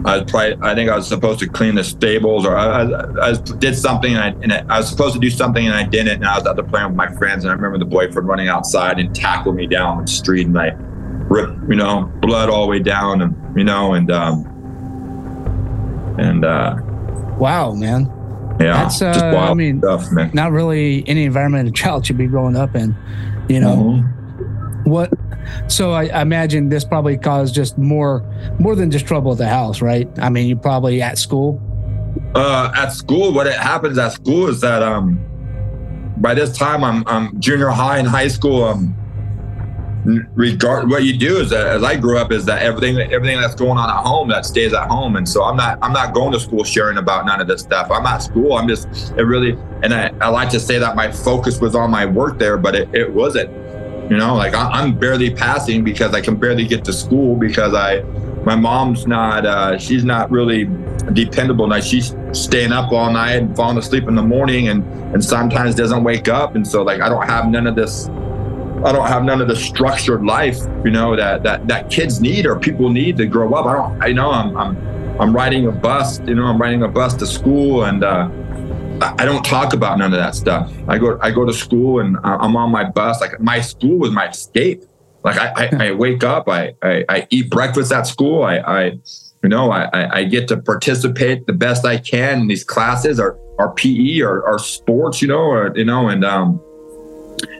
I 0.04 0.18
was 0.18 0.32
probably, 0.32 0.58
I 0.62 0.74
think 0.74 0.90
I 0.90 0.96
was 0.96 1.08
supposed 1.08 1.40
to 1.42 1.48
clean 1.48 1.76
the 1.76 1.84
stables, 1.84 2.46
or 2.46 2.58
I, 2.58 2.84
I, 2.84 3.30
I 3.30 3.34
did 3.34 3.78
something, 3.78 4.16
and, 4.16 4.24
I, 4.24 4.28
and 4.42 4.72
I 4.72 4.80
was 4.80 4.90
supposed 4.90 5.14
to 5.14 5.20
do 5.20 5.30
something, 5.30 5.64
and 5.64 5.76
I 5.76 5.84
didn't. 5.84 6.16
And 6.16 6.26
I 6.26 6.38
was 6.38 6.48
out 6.48 6.56
there 6.56 6.66
playing 6.66 6.88
with 6.88 6.96
my 6.96 7.14
friends, 7.18 7.44
and 7.44 7.52
I 7.52 7.54
remember 7.54 7.78
the 7.78 7.86
boyfriend 7.86 8.28
running 8.28 8.48
outside 8.48 8.98
and 8.98 9.16
tackled 9.16 9.56
me 9.56 9.68
down 9.68 10.02
the 10.02 10.12
street, 10.12 10.48
and 10.48 10.58
I 10.58 10.76
ripped, 11.32 11.70
you 11.70 11.76
know, 11.76 12.12
blood 12.22 12.50
all 12.50 12.64
the 12.64 12.68
way 12.68 12.80
down, 12.80 13.22
and 13.22 13.58
you 13.58 13.64
know, 13.64 13.94
and 13.94 14.12
um, 14.12 14.46
and 16.20 16.46
uh, 16.46 16.78
wow, 17.38 17.74
man. 17.74 18.12
Yeah, 18.60 18.84
that's 18.84 19.02
uh, 19.02 19.34
I 19.38 19.54
mean, 19.54 19.80
stuff, 19.80 20.12
not 20.34 20.52
really 20.52 21.08
any 21.08 21.24
environment 21.24 21.70
a 21.70 21.72
child 21.72 22.06
should 22.06 22.18
be 22.18 22.28
growing 22.28 22.56
up 22.56 22.76
in. 22.76 22.96
You 23.50 23.62
know, 23.62 23.76
mm-hmm. 23.76 24.90
what? 24.90 25.12
So 25.68 25.92
I, 25.92 26.06
I, 26.08 26.22
imagine 26.22 26.70
this 26.70 26.86
probably 26.86 27.18
caused 27.18 27.56
just 27.56 27.78
more, 27.78 28.24
more 28.60 28.76
than 28.76 28.92
just 28.92 29.08
trouble 29.08 29.32
at 29.32 29.40
the 29.40 29.50
house, 29.50 29.82
right? 29.82 30.08
I 30.20 30.30
mean, 30.30 30.48
you 30.48 30.56
probably 30.56 31.02
at 31.02 31.18
school. 31.18 31.60
Uh, 32.36 32.72
at 32.76 32.90
school, 32.90 33.34
what 33.34 33.48
it 33.48 33.56
happens 33.56 33.98
at 33.98 34.14
school 34.14 34.48
is 34.48 34.62
that 34.62 34.84
um, 34.84 35.20
by 36.18 36.34
this 36.34 36.56
time 36.56 36.84
I'm 36.84 37.06
I'm 37.08 37.40
junior 37.40 37.70
high 37.70 37.98
and 37.98 38.08
high 38.08 38.28
school. 38.28 38.64
Um, 38.64 38.96
regard 40.04 40.90
what 40.90 41.04
you 41.04 41.16
do 41.18 41.38
is 41.38 41.52
that 41.52 41.68
as 41.68 41.84
I 41.84 41.96
grew 41.96 42.18
up 42.18 42.32
is 42.32 42.46
that 42.46 42.62
everything 42.64 42.98
everything 43.12 43.40
that's 43.40 43.56
going 43.56 43.78
on 43.78 43.90
at 43.90 44.04
home 44.04 44.30
that 44.30 44.46
stays 44.46 44.74
at 44.74 44.88
home. 44.88 45.16
And 45.16 45.28
so 45.28 45.44
I'm 45.44 45.56
not 45.56 45.78
I'm 45.82 45.94
not 45.94 46.14
going 46.14 46.32
to 46.32 46.40
school 46.40 46.64
sharing 46.64 46.98
about 46.98 47.26
none 47.26 47.40
of 47.40 47.48
this 47.48 47.62
stuff. 47.62 47.92
I'm 47.92 48.06
at 48.06 48.20
school. 48.20 48.54
I'm 48.54 48.68
just 48.68 48.88
it 49.18 49.24
really 49.24 49.52
and 49.84 49.94
I, 49.94 50.12
I 50.20 50.30
like 50.30 50.50
to 50.50 50.60
say 50.60 50.80
that 50.80 50.96
my 50.96 51.12
focus 51.12 51.60
was 51.60 51.76
on 51.76 51.92
my 51.92 52.06
work 52.06 52.38
there 52.38 52.58
but 52.58 52.76
it, 52.76 52.94
it 52.94 53.12
wasn't 53.12 53.50
you 54.12 54.18
know 54.18 54.36
like 54.36 54.54
I, 54.56 54.82
am 54.82 54.98
barely 54.98 55.34
passing 55.34 55.84
because 55.84 56.14
I 56.14 56.22
can 56.22 56.36
barely 56.36 56.66
get 56.66 56.84
to 56.86 56.94
school 56.94 57.36
because 57.36 57.74
I 57.74 58.02
my 58.44 58.56
mom's 58.56 59.06
not 59.06 59.46
uh, 59.46 59.78
she's 59.78 60.04
not 60.04 60.32
really 60.32 60.68
dependable. 61.14 61.68
Now 61.68 61.80
she's 61.80 62.16
staying 62.32 62.72
up 62.72 62.92
all 62.92 63.12
night 63.12 63.34
and 63.34 63.56
falling 63.56 63.78
asleep 63.78 64.08
in 64.08 64.16
the 64.16 64.24
morning 64.24 64.70
and 64.70 64.84
and 65.14 65.24
sometimes 65.24 65.76
doesn't 65.76 66.04
wake 66.04 66.28
up. 66.28 66.56
And 66.56 66.68
so 66.68 66.82
like 66.82 67.02
I 67.02 67.10
don't 67.10 67.28
have 67.28 67.48
none 67.50 67.68
of 67.68 67.76
this 67.76 68.10
I 68.84 68.92
don't 68.92 69.08
have 69.08 69.24
none 69.24 69.42
of 69.42 69.48
the 69.48 69.56
structured 69.56 70.24
life, 70.24 70.58
you 70.84 70.92
know, 70.92 71.16
that 71.16 71.44
that 71.44 71.68
that 71.68 71.90
kids 71.92 72.20
need 72.20 72.46
or 72.46 72.60
people 72.60 72.90
need 72.90 73.18
to 73.18 73.26
grow 73.26 73.54
up. 73.54 73.66
I 73.66 73.74
don't. 73.74 74.04
I 74.04 74.12
know 74.12 74.32
I'm 74.32 74.58
I'm 74.58 75.20
I'm 75.20 75.36
riding 75.36 75.68
a 75.68 75.72
bus. 75.72 76.20
You 76.22 76.36
know, 76.36 76.46
I'm 76.46 76.60
riding 76.60 76.82
a 76.82 76.88
bus 76.88 77.14
to 77.16 77.28
school, 77.28 77.84
and 77.84 78.04
uh, 78.04 78.30
I 79.02 79.26
don't 79.26 79.46
talk 79.46 79.74
about 79.74 80.00
none 80.00 80.14
of 80.14 80.20
that 80.20 80.34
stuff. 80.34 80.74
I 80.88 80.98
go 80.98 81.20
I 81.22 81.30
go 81.30 81.46
to 81.46 81.54
school, 81.54 82.00
and 82.00 82.18
I'm 82.24 82.56
on 82.56 82.72
my 82.72 82.84
bus. 82.84 83.22
Like 83.22 83.40
my 83.40 83.62
school 83.62 84.00
was 84.00 84.12
my 84.12 84.30
escape. 84.30 84.84
Like 85.24 85.38
I 85.38 85.68
I, 85.68 85.88
I 85.88 85.92
wake 85.92 86.24
up, 86.24 86.50
I, 86.50 86.74
I, 86.82 87.06
I 87.08 87.28
eat 87.30 87.52
breakfast 87.52 87.92
at 87.92 88.08
school. 88.08 88.44
I 88.44 88.58
I 88.58 88.84
you 89.44 89.50
know 89.50 89.72
I 89.72 90.22
I 90.22 90.24
get 90.24 90.48
to 90.48 90.58
participate 90.58 91.46
the 91.46 91.54
best 91.54 91.86
I 91.86 91.98
can 91.98 92.42
in 92.42 92.48
these 92.48 92.64
classes 92.64 93.20
or 93.20 93.38
or 93.60 93.76
PE 93.76 94.22
or, 94.22 94.42
or 94.42 94.58
sports. 94.58 95.22
You 95.22 95.28
know, 95.28 95.42
or 95.42 95.78
you 95.78 95.86
know, 95.86 96.10
and 96.10 96.26
um 96.26 96.60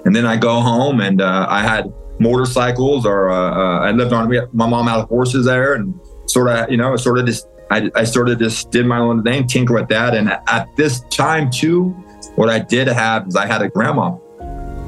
and 0.06 0.16
then 0.16 0.26
I 0.26 0.38
go 0.38 0.60
home 0.62 1.02
and 1.02 1.22
uh, 1.22 1.46
I 1.50 1.62
had 1.62 1.92
motorcycles 2.20 3.06
or 3.06 3.30
uh, 3.30 3.36
uh, 3.36 3.80
I 3.80 3.92
lived 3.92 4.14
on, 4.14 4.30
my 4.54 4.68
mom 4.68 4.88
had 4.88 5.06
horses 5.06 5.46
there 5.46 5.74
and 5.74 6.00
sort 6.28 6.50
of, 6.50 6.70
you 6.70 6.78
know, 6.78 6.96
sort 6.96 7.18
of 7.18 7.26
just, 7.26 7.48
I, 7.70 7.90
I 7.96 8.04
sort 8.04 8.30
of 8.30 8.40
just 8.40 8.72
did 8.72 8.86
my 8.86 9.00
own 9.00 9.24
thing, 9.24 9.48
tinker 9.48 9.74
with 9.74 9.90
that. 9.90 10.14
And 10.14 10.30
at 10.30 10.68
this 10.76 11.02
time 11.10 11.50
too, 11.50 11.90
what 12.36 12.50
I 12.50 12.60
did 12.60 12.88
have 12.88 13.28
is 13.28 13.36
I 13.36 13.46
had 13.46 13.62
a 13.62 13.70
grandma 13.70 14.18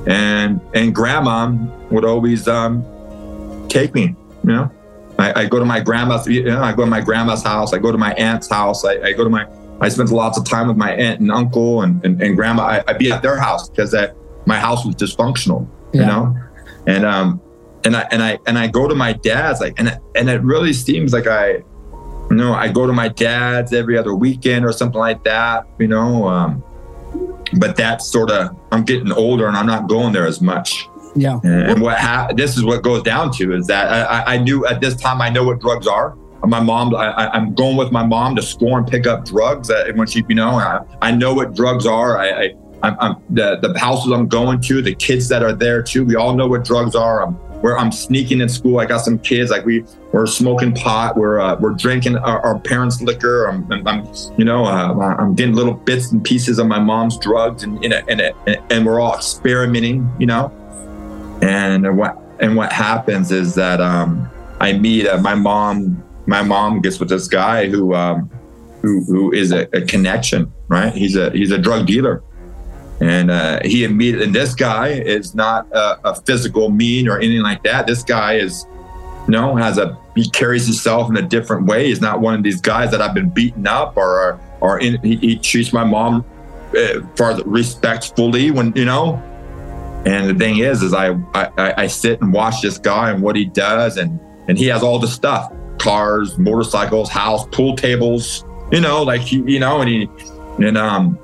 and, 0.05 0.61
and 0.73 0.93
grandma 0.93 1.55
would 1.89 2.05
always 2.05 2.47
um, 2.47 2.85
take 3.69 3.93
me, 3.95 4.15
you 4.43 4.51
know, 4.51 4.71
I, 5.17 5.41
I, 5.41 5.45
go 5.45 5.59
to 5.59 5.65
my 5.65 5.79
grandma's, 5.79 6.27
you 6.27 6.43
know, 6.43 6.61
I 6.61 6.73
go 6.73 6.83
to 6.83 6.89
my 6.89 7.01
grandma's 7.01 7.43
house. 7.43 7.73
I 7.73 7.77
go 7.77 7.91
to 7.91 7.97
my 7.97 8.13
aunt's 8.13 8.49
house. 8.49 8.83
I, 8.83 8.99
I 9.01 9.13
go 9.13 9.23
to 9.23 9.29
my, 9.29 9.47
I 9.79 9.89
spent 9.89 10.09
lots 10.09 10.37
of 10.37 10.45
time 10.45 10.67
with 10.67 10.77
my 10.77 10.91
aunt 10.91 11.19
and 11.19 11.31
uncle 11.31 11.83
and, 11.83 12.03
and, 12.03 12.21
and 12.21 12.35
grandma. 12.35 12.63
I, 12.63 12.83
would 12.91 12.97
be 12.97 13.11
at 13.11 13.21
their 13.21 13.37
house 13.37 13.69
because 13.69 13.93
my 14.45 14.57
house 14.57 14.85
was 14.85 14.95
dysfunctional, 14.95 15.67
yeah. 15.93 16.01
you 16.01 16.07
know? 16.07 16.35
And 16.87 17.05
um 17.05 17.41
and 17.85 17.95
I 17.95 18.07
and 18.11 18.23
I 18.23 18.39
and 18.45 18.57
I 18.57 18.67
go 18.67 18.87
to 18.87 18.95
my 18.95 19.13
dad's 19.13 19.59
like 19.59 19.79
and 19.79 19.99
and 20.15 20.29
it 20.29 20.41
really 20.41 20.73
seems 20.73 21.13
like 21.13 21.27
I 21.27 21.63
you 22.29 22.37
know, 22.37 22.53
I 22.53 22.69
go 22.69 22.87
to 22.87 22.93
my 22.93 23.09
dad's 23.09 23.73
every 23.73 23.97
other 23.97 24.15
weekend 24.15 24.65
or 24.65 24.71
something 24.71 24.99
like 24.99 25.23
that, 25.23 25.67
you 25.79 25.87
know. 25.87 26.27
Um 26.27 26.63
but 27.59 27.75
that's 27.75 28.09
sort 28.09 28.31
of 28.31 28.55
I'm 28.71 28.83
getting 28.83 29.11
older 29.11 29.47
and 29.47 29.55
I'm 29.55 29.67
not 29.67 29.87
going 29.87 30.13
there 30.13 30.25
as 30.25 30.41
much. 30.41 30.87
Yeah. 31.15 31.39
And 31.43 31.81
what 31.81 31.97
ha- 31.97 32.29
this 32.35 32.57
is 32.57 32.63
what 32.63 32.81
goes 32.81 33.03
down 33.03 33.31
to 33.33 33.53
is 33.53 33.67
that 33.67 34.09
I, 34.09 34.35
I 34.35 34.37
knew 34.37 34.65
at 34.65 34.81
this 34.81 34.95
time 34.95 35.21
I 35.21 35.29
know 35.29 35.43
what 35.43 35.59
drugs 35.59 35.87
are. 35.87 36.15
My 36.45 36.59
mom, 36.59 36.93
I, 36.93 37.37
am 37.37 37.53
going 37.53 37.77
with 37.77 37.91
my 37.91 38.05
mom 38.05 38.35
to 38.35 38.41
score 38.41 38.77
and 38.77 38.85
pick 38.85 39.07
up 39.07 39.23
drugs. 39.23 39.71
when 39.95 40.07
she, 40.07 40.25
you 40.27 40.35
know, 40.35 40.49
I, 40.49 40.81
I 41.01 41.11
know 41.11 41.33
what 41.33 41.55
drugs 41.55 41.85
are. 41.85 42.17
I, 42.17 42.29
I 42.31 42.53
I'm, 42.83 42.97
I'm, 42.99 43.15
the 43.29 43.57
the 43.61 43.77
houses 43.79 44.11
I'm 44.11 44.27
going 44.27 44.61
to, 44.61 44.81
the 44.81 44.93
kids 44.93 45.29
that 45.29 45.41
are 45.41 45.53
there 45.53 45.81
too. 45.81 46.03
We 46.03 46.15
all 46.15 46.35
know 46.35 46.47
what 46.47 46.63
drugs 46.65 46.95
are. 46.95 47.25
I'm 47.25 47.33
where 47.63 47.77
I'm 47.77 47.93
sneaking 47.93 48.41
in 48.41 48.49
school. 48.49 48.81
I 48.81 48.85
got 48.85 48.99
some 48.99 49.17
kids 49.17 49.49
like 49.49 49.65
we 49.65 49.85
we're 50.11 50.25
smoking 50.25 50.73
pot. 50.73 51.15
We're 51.15 51.39
uh, 51.39 51.55
we're 51.61 51.71
drinking 51.71 52.17
our, 52.17 52.41
our 52.41 52.59
parents' 52.59 53.01
liquor. 53.01 53.45
I'm, 53.47 53.87
I'm 53.87 54.05
you 54.37 54.43
know 54.43 54.65
uh, 54.65 55.15
I'm 55.17 55.33
getting 55.33 55.55
little 55.55 55.73
bits 55.73 56.11
and 56.11 56.21
pieces 56.21 56.59
of 56.59 56.67
my 56.67 56.79
mom's 56.79 57.17
drugs, 57.17 57.63
and 57.63 57.83
and 57.85 58.21
and, 58.21 58.57
and 58.69 58.85
we're 58.85 58.99
all 58.99 59.15
experimenting. 59.15 60.13
You 60.19 60.25
know, 60.27 60.51
and 61.41 61.97
what 61.97 62.17
and 62.41 62.57
what 62.57 62.73
happens 62.73 63.31
is 63.31 63.55
that 63.55 63.79
um, 63.79 64.29
I 64.59 64.73
meet 64.73 65.07
uh, 65.07 65.19
my 65.19 65.33
mom. 65.33 66.03
My 66.25 66.41
mom 66.41 66.81
gets 66.81 66.99
with 66.99 67.09
this 67.09 67.27
guy 67.27 67.67
who 67.67 67.93
um, 67.93 68.29
who, 68.81 69.03
who 69.05 69.31
is 69.31 69.53
a, 69.53 69.67
a 69.75 69.81
connection, 69.81 70.51
right? 70.67 70.93
He's 70.93 71.15
a 71.15 71.31
he's 71.31 71.51
a 71.51 71.57
drug 71.57 71.87
dealer, 71.87 72.21
and 73.01 73.31
uh, 73.31 73.59
he 73.63 73.83
immediately. 73.83 74.25
And 74.25 74.35
this 74.35 74.55
guy 74.55 74.89
is 74.89 75.35
not 75.35 75.71
a, 75.71 76.09
a, 76.09 76.15
physical 76.21 76.69
mean 76.69 77.07
or 77.07 77.17
anything 77.17 77.41
like 77.41 77.63
that. 77.63 77.87
This 77.87 78.03
guy 78.03 78.35
is, 78.35 78.65
you 79.27 79.31
know, 79.31 79.55
has 79.55 79.77
a 79.77 79.97
he 80.15 80.29
carries 80.29 80.65
himself 80.65 81.09
in 81.09 81.17
a 81.17 81.21
different 81.21 81.65
way. 81.65 81.87
He's 81.87 82.01
not 82.01 82.21
one 82.21 82.35
of 82.35 82.43
these 82.43 82.61
guys 82.61 82.91
that 82.91 83.01
I've 83.01 83.13
been 83.13 83.29
beaten 83.29 83.67
up 83.67 83.97
or 83.97 84.39
or 84.61 84.79
in, 84.79 85.01
he, 85.03 85.15
he 85.17 85.35
treats 85.37 85.73
my 85.73 85.83
mom 85.83 86.25
uh, 86.77 87.01
for 87.15 87.35
respectfully 87.45 88.51
when 88.51 88.73
you 88.75 88.85
know. 88.85 89.21
And 90.05 90.29
the 90.29 90.33
thing 90.33 90.57
is, 90.57 90.83
is 90.83 90.93
I, 90.93 91.11
I 91.33 91.73
I 91.77 91.87
sit 91.87 92.21
and 92.21 92.33
watch 92.33 92.61
this 92.61 92.77
guy 92.77 93.11
and 93.11 93.21
what 93.21 93.35
he 93.35 93.45
does, 93.45 93.97
and 93.97 94.19
and 94.47 94.57
he 94.57 94.67
has 94.67 94.83
all 94.83 94.99
the 94.99 95.07
stuff: 95.07 95.51
cars, 95.79 96.37
motorcycles, 96.37 97.09
house, 97.09 97.45
pool 97.51 97.75
tables, 97.75 98.45
you 98.71 98.81
know, 98.81 99.01
like 99.03 99.31
you 99.31 99.59
know, 99.59 99.79
and 99.79 99.89
he, 99.89 100.09
and 100.57 100.77
um, 100.77 101.17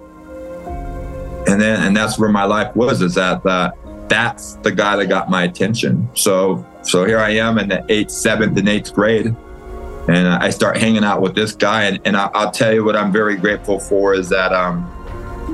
and 1.49 1.61
then 1.61 1.83
and 1.83 1.97
that's 1.97 2.19
where 2.19 2.29
my 2.29 2.45
life 2.45 2.75
was. 2.75 3.01
Is 3.01 3.15
that 3.15 3.43
that 3.43 3.75
that's 4.07 4.53
the 4.55 4.71
guy 4.71 4.95
that 4.95 5.07
got 5.07 5.29
my 5.29 5.43
attention. 5.43 6.09
So 6.13 6.65
so 6.83 7.05
here 7.05 7.19
I 7.19 7.31
am 7.31 7.57
in 7.57 7.69
the 7.69 7.83
eighth, 7.89 8.11
seventh, 8.11 8.57
and 8.57 8.69
eighth 8.69 8.93
grade, 8.93 9.27
and 10.07 10.27
I 10.27 10.49
start 10.51 10.77
hanging 10.77 11.03
out 11.03 11.21
with 11.21 11.35
this 11.35 11.53
guy. 11.53 11.83
And, 11.83 11.99
and 12.05 12.15
I, 12.15 12.29
will 12.45 12.51
tell 12.51 12.73
you 12.73 12.83
what 12.83 12.95
I'm 12.95 13.11
very 13.11 13.35
grateful 13.35 13.79
for 13.79 14.13
is 14.13 14.29
that 14.29 14.53
um, 14.53 14.85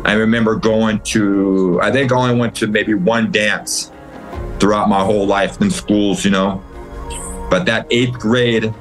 I 0.05 0.13
remember 0.13 0.55
going 0.55 0.99
to 1.15 1.79
I 1.81 1.91
think 1.91 2.11
I 2.11 2.15
only 2.15 2.39
went 2.39 2.55
to 2.57 2.67
maybe 2.67 2.93
one 2.93 3.31
dance 3.31 3.91
throughout 4.59 4.89
my 4.89 5.03
whole 5.03 5.25
life 5.25 5.61
in 5.61 5.71
schools, 5.71 6.25
you 6.25 6.31
know, 6.31 6.63
but 7.49 7.65
that 7.65 7.87
eighth 7.89 8.19
grade 8.19 8.73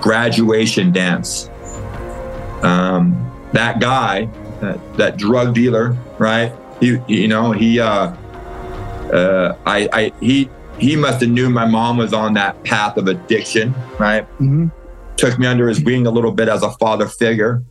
graduation 0.00 0.92
dance 0.92 1.48
um, 2.62 3.22
that 3.52 3.80
guy, 3.80 4.28
that, 4.60 4.96
that 4.96 5.16
drug 5.16 5.54
dealer, 5.54 5.96
right? 6.18 6.52
He, 6.80 6.98
you 7.08 7.28
know, 7.28 7.52
he, 7.52 7.80
uh, 7.80 8.14
uh, 9.12 9.56
I, 9.66 9.88
I, 9.92 10.12
he, 10.20 10.48
he 10.78 10.96
must 10.96 11.20
have 11.20 11.30
knew 11.30 11.48
my 11.48 11.66
mom 11.66 11.96
was 11.96 12.12
on 12.12 12.34
that 12.34 12.62
path 12.64 12.96
of 12.96 13.08
addiction, 13.08 13.74
right? 13.98 14.24
Mm-hmm. 14.34 14.68
Took 15.16 15.38
me 15.38 15.46
under 15.46 15.68
his 15.68 15.82
wing 15.82 16.06
a 16.06 16.10
little 16.10 16.32
bit 16.32 16.48
as 16.48 16.62
a 16.62 16.70
father 16.72 17.06
figure. 17.06 17.62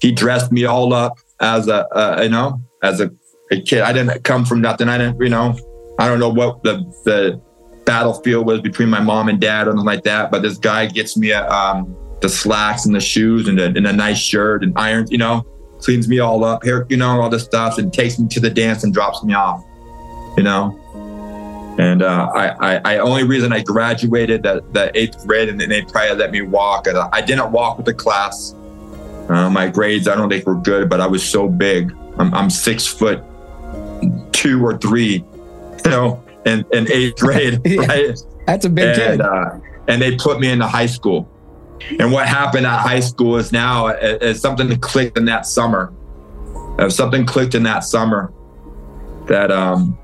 He 0.00 0.10
dressed 0.10 0.50
me 0.50 0.64
all 0.64 0.92
up 0.92 1.18
as 1.40 1.68
a, 1.68 1.86
uh, 1.94 2.22
you 2.22 2.28
know, 2.28 2.60
as 2.82 3.00
a, 3.00 3.10
a 3.52 3.60
kid. 3.60 3.82
I 3.82 3.92
didn't 3.92 4.24
come 4.24 4.44
from 4.44 4.60
nothing. 4.60 4.88
I 4.88 4.98
didn't, 4.98 5.20
you 5.20 5.28
know, 5.28 5.56
I 5.98 6.08
don't 6.08 6.18
know 6.18 6.30
what 6.30 6.62
the 6.64 6.84
the 7.04 7.40
battlefield 7.84 8.46
was 8.46 8.60
between 8.60 8.88
my 8.88 9.00
mom 9.00 9.28
and 9.28 9.40
dad 9.40 9.68
or 9.68 9.72
something 9.72 9.86
like 9.86 10.04
that. 10.04 10.30
But 10.30 10.42
this 10.42 10.58
guy 10.58 10.86
gets 10.86 11.16
me 11.16 11.30
a 11.30 11.48
um, 11.48 11.96
the 12.20 12.28
slacks 12.28 12.86
and 12.86 12.94
the 12.94 13.00
shoes 13.00 13.48
and 13.48 13.60
a, 13.60 13.66
and 13.66 13.86
a 13.86 13.92
nice 13.92 14.18
shirt 14.18 14.64
and 14.64 14.72
irons, 14.76 15.10
you 15.10 15.18
know, 15.18 15.44
cleans 15.82 16.08
me 16.08 16.18
all 16.18 16.44
up, 16.44 16.64
here, 16.64 16.86
you 16.88 16.96
know, 16.96 17.20
all 17.20 17.28
this 17.28 17.44
stuff 17.44 17.78
and 17.78 17.92
takes 17.92 18.18
me 18.18 18.28
to 18.28 18.40
the 18.40 18.50
dance 18.50 18.84
and 18.84 18.94
drops 18.94 19.22
me 19.22 19.34
off, 19.34 19.64
you 20.36 20.42
know. 20.42 20.78
And 21.78 22.02
uh, 22.02 22.30
I, 22.34 22.48
I, 22.48 22.80
I, 22.84 22.98
only 22.98 23.24
reason 23.24 23.52
I 23.52 23.62
graduated 23.62 24.42
that 24.42 24.74
the 24.74 24.96
eighth 24.96 25.26
grade 25.26 25.48
and 25.48 25.58
they 25.58 25.82
probably 25.82 26.16
let 26.16 26.30
me 26.30 26.42
walk. 26.42 26.86
And 26.86 26.98
I 26.98 27.22
didn't 27.22 27.50
walk 27.50 27.78
with 27.78 27.86
the 27.86 27.94
class. 27.94 28.54
Uh, 29.28 29.48
my 29.48 29.68
grades, 29.68 30.06
I 30.06 30.14
don't 30.14 30.28
think 30.28 30.46
were 30.46 30.54
good, 30.54 30.90
but 30.90 31.00
I 31.00 31.06
was 31.06 31.26
so 31.26 31.48
big. 31.48 31.96
I'm, 32.18 32.32
I'm 32.34 32.50
six 32.50 32.86
foot 32.86 33.24
two 34.32 34.64
or 34.64 34.76
three, 34.76 35.24
you 35.84 35.90
know, 35.90 36.22
in, 36.44 36.64
in 36.72 36.90
eighth 36.92 37.16
grade. 37.16 37.60
Right? 37.78 38.18
That's 38.46 38.64
a 38.64 38.70
big 38.70 38.88
and, 38.88 38.96
kid. 38.96 39.20
Uh, 39.20 39.58
and 39.88 40.02
they 40.02 40.16
put 40.16 40.40
me 40.40 40.50
into 40.50 40.66
high 40.66 40.86
school. 40.86 41.28
And 41.98 42.12
what 42.12 42.26
happened 42.26 42.66
at 42.66 42.80
high 42.80 43.00
school 43.00 43.36
is 43.36 43.52
now 43.52 43.88
is 43.88 44.40
something 44.40 44.68
that 44.68 44.80
clicked 44.80 45.18
in 45.18 45.24
that 45.26 45.46
summer. 45.46 45.92
Uh, 46.78 46.88
something 46.88 47.26
clicked 47.26 47.54
in 47.54 47.62
that 47.64 47.80
summer 47.80 48.32
that 49.26 49.50
um, 49.50 49.98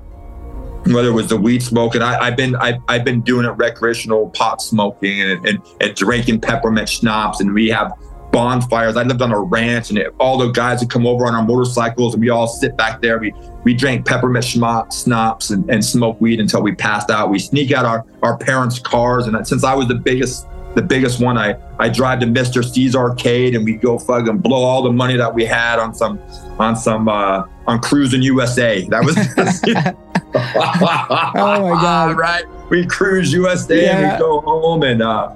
whether 0.87 1.09
it 1.09 1.13
was 1.13 1.29
the 1.29 1.37
weed 1.37 1.61
smoking, 1.61 2.01
I, 2.01 2.25
have 2.25 2.37
been 2.37 2.55
I, 2.55 2.79
I've 2.87 3.03
been 3.03 3.21
doing 3.21 3.45
it 3.45 3.51
recreational 3.51 4.29
pot 4.29 4.61
smoking 4.61 5.21
and, 5.21 5.45
and, 5.45 5.59
and 5.81 5.95
drinking 5.95 6.41
peppermint 6.41 6.89
schnapps, 6.89 7.41
and 7.41 7.53
we 7.53 7.69
have 7.69 7.91
bonfires. 8.31 8.95
I 8.95 9.03
lived 9.03 9.21
on 9.21 9.31
a 9.31 9.39
ranch, 9.39 9.89
and 9.89 9.99
it, 9.99 10.13
all 10.19 10.37
the 10.37 10.49
guys 10.49 10.79
would 10.81 10.89
come 10.89 11.05
over 11.05 11.25
on 11.25 11.35
our 11.35 11.43
motorcycles, 11.43 12.13
and 12.13 12.21
we 12.21 12.29
all 12.29 12.47
sit 12.47 12.77
back 12.77 13.01
there. 13.01 13.19
We 13.19 13.33
we 13.63 13.73
drank 13.73 14.05
peppermint 14.05 14.45
schnapps 14.45 15.49
and, 15.49 15.69
and 15.69 15.83
smoke 15.83 16.19
weed 16.21 16.39
until 16.39 16.61
we 16.61 16.73
passed 16.75 17.09
out. 17.09 17.29
We 17.29 17.39
sneak 17.39 17.71
out 17.71 17.85
our 17.85 18.05
our 18.23 18.37
parents' 18.37 18.79
cars, 18.79 19.27
and 19.27 19.47
since 19.47 19.63
I 19.63 19.73
was 19.73 19.87
the 19.87 19.95
biggest 19.95 20.47
the 20.75 20.81
biggest 20.81 21.19
one. 21.21 21.37
I 21.37 21.57
I 21.79 21.89
drive 21.89 22.19
to 22.19 22.25
Mr. 22.25 22.63
C's 22.63 22.95
arcade 22.95 23.55
and 23.55 23.65
we 23.65 23.73
go 23.73 23.97
fucking 23.97 24.39
blow 24.39 24.63
all 24.63 24.81
the 24.81 24.91
money 24.91 25.17
that 25.17 25.33
we 25.33 25.45
had 25.45 25.79
on 25.79 25.93
some 25.93 26.19
on 26.59 26.75
some 26.75 27.07
uh, 27.07 27.43
on 27.67 27.79
Cruis'n 27.79 28.21
USA. 28.23 28.87
That 28.89 29.03
was 29.03 29.17
oh 30.35 31.69
my 31.69 31.81
god! 31.81 32.17
right, 32.17 32.43
we 32.69 32.85
cruise 32.85 33.33
USA 33.33 33.83
yeah. 33.83 33.97
and 33.97 34.13
we 34.13 34.19
go 34.19 34.41
home 34.41 34.83
and 34.83 35.01
uh, 35.01 35.33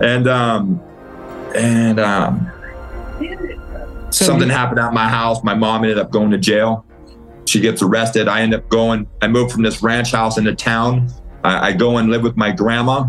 and 0.00 0.28
um 0.28 0.80
and 1.54 1.98
um 1.98 2.50
so 4.10 4.24
something 4.24 4.48
you- 4.48 4.54
happened 4.54 4.80
at 4.80 4.92
my 4.92 5.08
house. 5.08 5.42
My 5.42 5.54
mom 5.54 5.84
ended 5.84 5.98
up 5.98 6.10
going 6.10 6.30
to 6.30 6.38
jail. 6.38 6.84
She 7.46 7.60
gets 7.60 7.80
arrested. 7.80 8.28
I 8.28 8.42
end 8.42 8.54
up 8.54 8.68
going. 8.68 9.08
I 9.22 9.28
move 9.28 9.50
from 9.50 9.62
this 9.62 9.82
ranch 9.82 10.12
house 10.12 10.36
into 10.36 10.54
town. 10.54 11.08
I, 11.44 11.68
I 11.68 11.72
go 11.72 11.96
and 11.96 12.10
live 12.10 12.22
with 12.22 12.36
my 12.36 12.50
grandma 12.50 13.06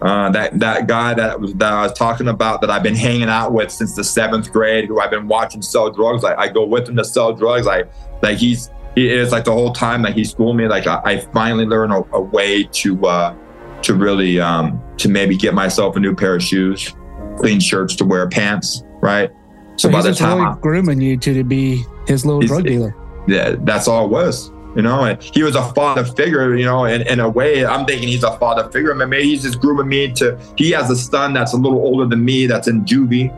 uh, 0.00 0.30
that 0.30 0.58
that 0.60 0.86
guy 0.86 1.12
that 1.14 1.40
was 1.40 1.54
that 1.54 1.72
I 1.72 1.82
was 1.82 1.92
talking 1.92 2.28
about 2.28 2.60
that 2.60 2.70
I've 2.70 2.82
been 2.82 2.94
hanging 2.94 3.28
out 3.28 3.52
with 3.52 3.70
since 3.70 3.94
the 3.96 4.04
seventh 4.04 4.52
grade, 4.52 4.86
who 4.86 5.00
I've 5.00 5.10
been 5.10 5.26
watching 5.26 5.60
sell 5.60 5.90
drugs. 5.90 6.22
Like 6.22 6.38
I 6.38 6.48
go 6.48 6.64
with 6.64 6.88
him 6.88 6.96
to 6.96 7.04
sell 7.04 7.32
drugs. 7.32 7.66
Like 7.66 7.90
like 8.22 8.38
he's 8.38 8.70
he 8.94 9.08
is 9.08 9.32
like 9.32 9.44
the 9.44 9.52
whole 9.52 9.72
time 9.72 10.02
that 10.02 10.10
like 10.10 10.16
he 10.16 10.24
schooled 10.24 10.56
me. 10.56 10.68
Like 10.68 10.86
I, 10.86 11.00
I 11.04 11.18
finally 11.18 11.66
learned 11.66 11.92
a, 11.92 12.04
a, 12.12 12.20
way 12.20 12.64
to 12.64 13.06
uh, 13.06 13.34
to 13.82 13.94
really 13.94 14.38
um, 14.38 14.80
to 14.98 15.08
maybe 15.08 15.36
get 15.36 15.52
myself 15.52 15.96
a 15.96 16.00
new 16.00 16.14
pair 16.14 16.36
of 16.36 16.42
shoes, 16.42 16.94
clean 17.36 17.58
shirts 17.58 17.96
to 17.96 18.04
wear, 18.04 18.28
pants. 18.28 18.84
Right. 19.00 19.30
So, 19.76 19.88
so 19.88 19.92
by 19.92 20.02
the 20.02 20.14
time 20.14 20.38
really 20.38 20.60
grooming 20.60 21.00
you 21.00 21.16
to, 21.16 21.34
to 21.34 21.44
be 21.44 21.84
his 22.06 22.24
little 22.24 22.42
drug 22.42 22.64
dealer. 22.64 22.94
Yeah, 23.26 23.56
that's 23.60 23.88
all 23.88 24.06
it 24.06 24.10
was 24.10 24.52
you 24.78 24.84
know, 24.84 25.06
and 25.06 25.20
he 25.20 25.42
was 25.42 25.56
a 25.56 25.72
father 25.72 26.04
figure, 26.04 26.54
you 26.54 26.64
know, 26.64 26.84
in, 26.84 27.02
in 27.08 27.18
a 27.18 27.28
way, 27.28 27.66
I'm 27.66 27.84
thinking 27.84 28.06
he's 28.06 28.22
a 28.22 28.38
father 28.38 28.70
figure. 28.70 28.94
Maybe 28.94 29.24
he's 29.24 29.42
just 29.42 29.60
grooming 29.60 29.88
me 29.88 30.12
to, 30.12 30.38
he 30.56 30.70
has 30.70 30.88
a 30.88 30.94
son 30.94 31.32
that's 31.32 31.52
a 31.52 31.56
little 31.56 31.80
older 31.80 32.06
than 32.06 32.24
me 32.24 32.46
that's 32.46 32.68
in 32.68 32.84
juvie, 32.84 33.28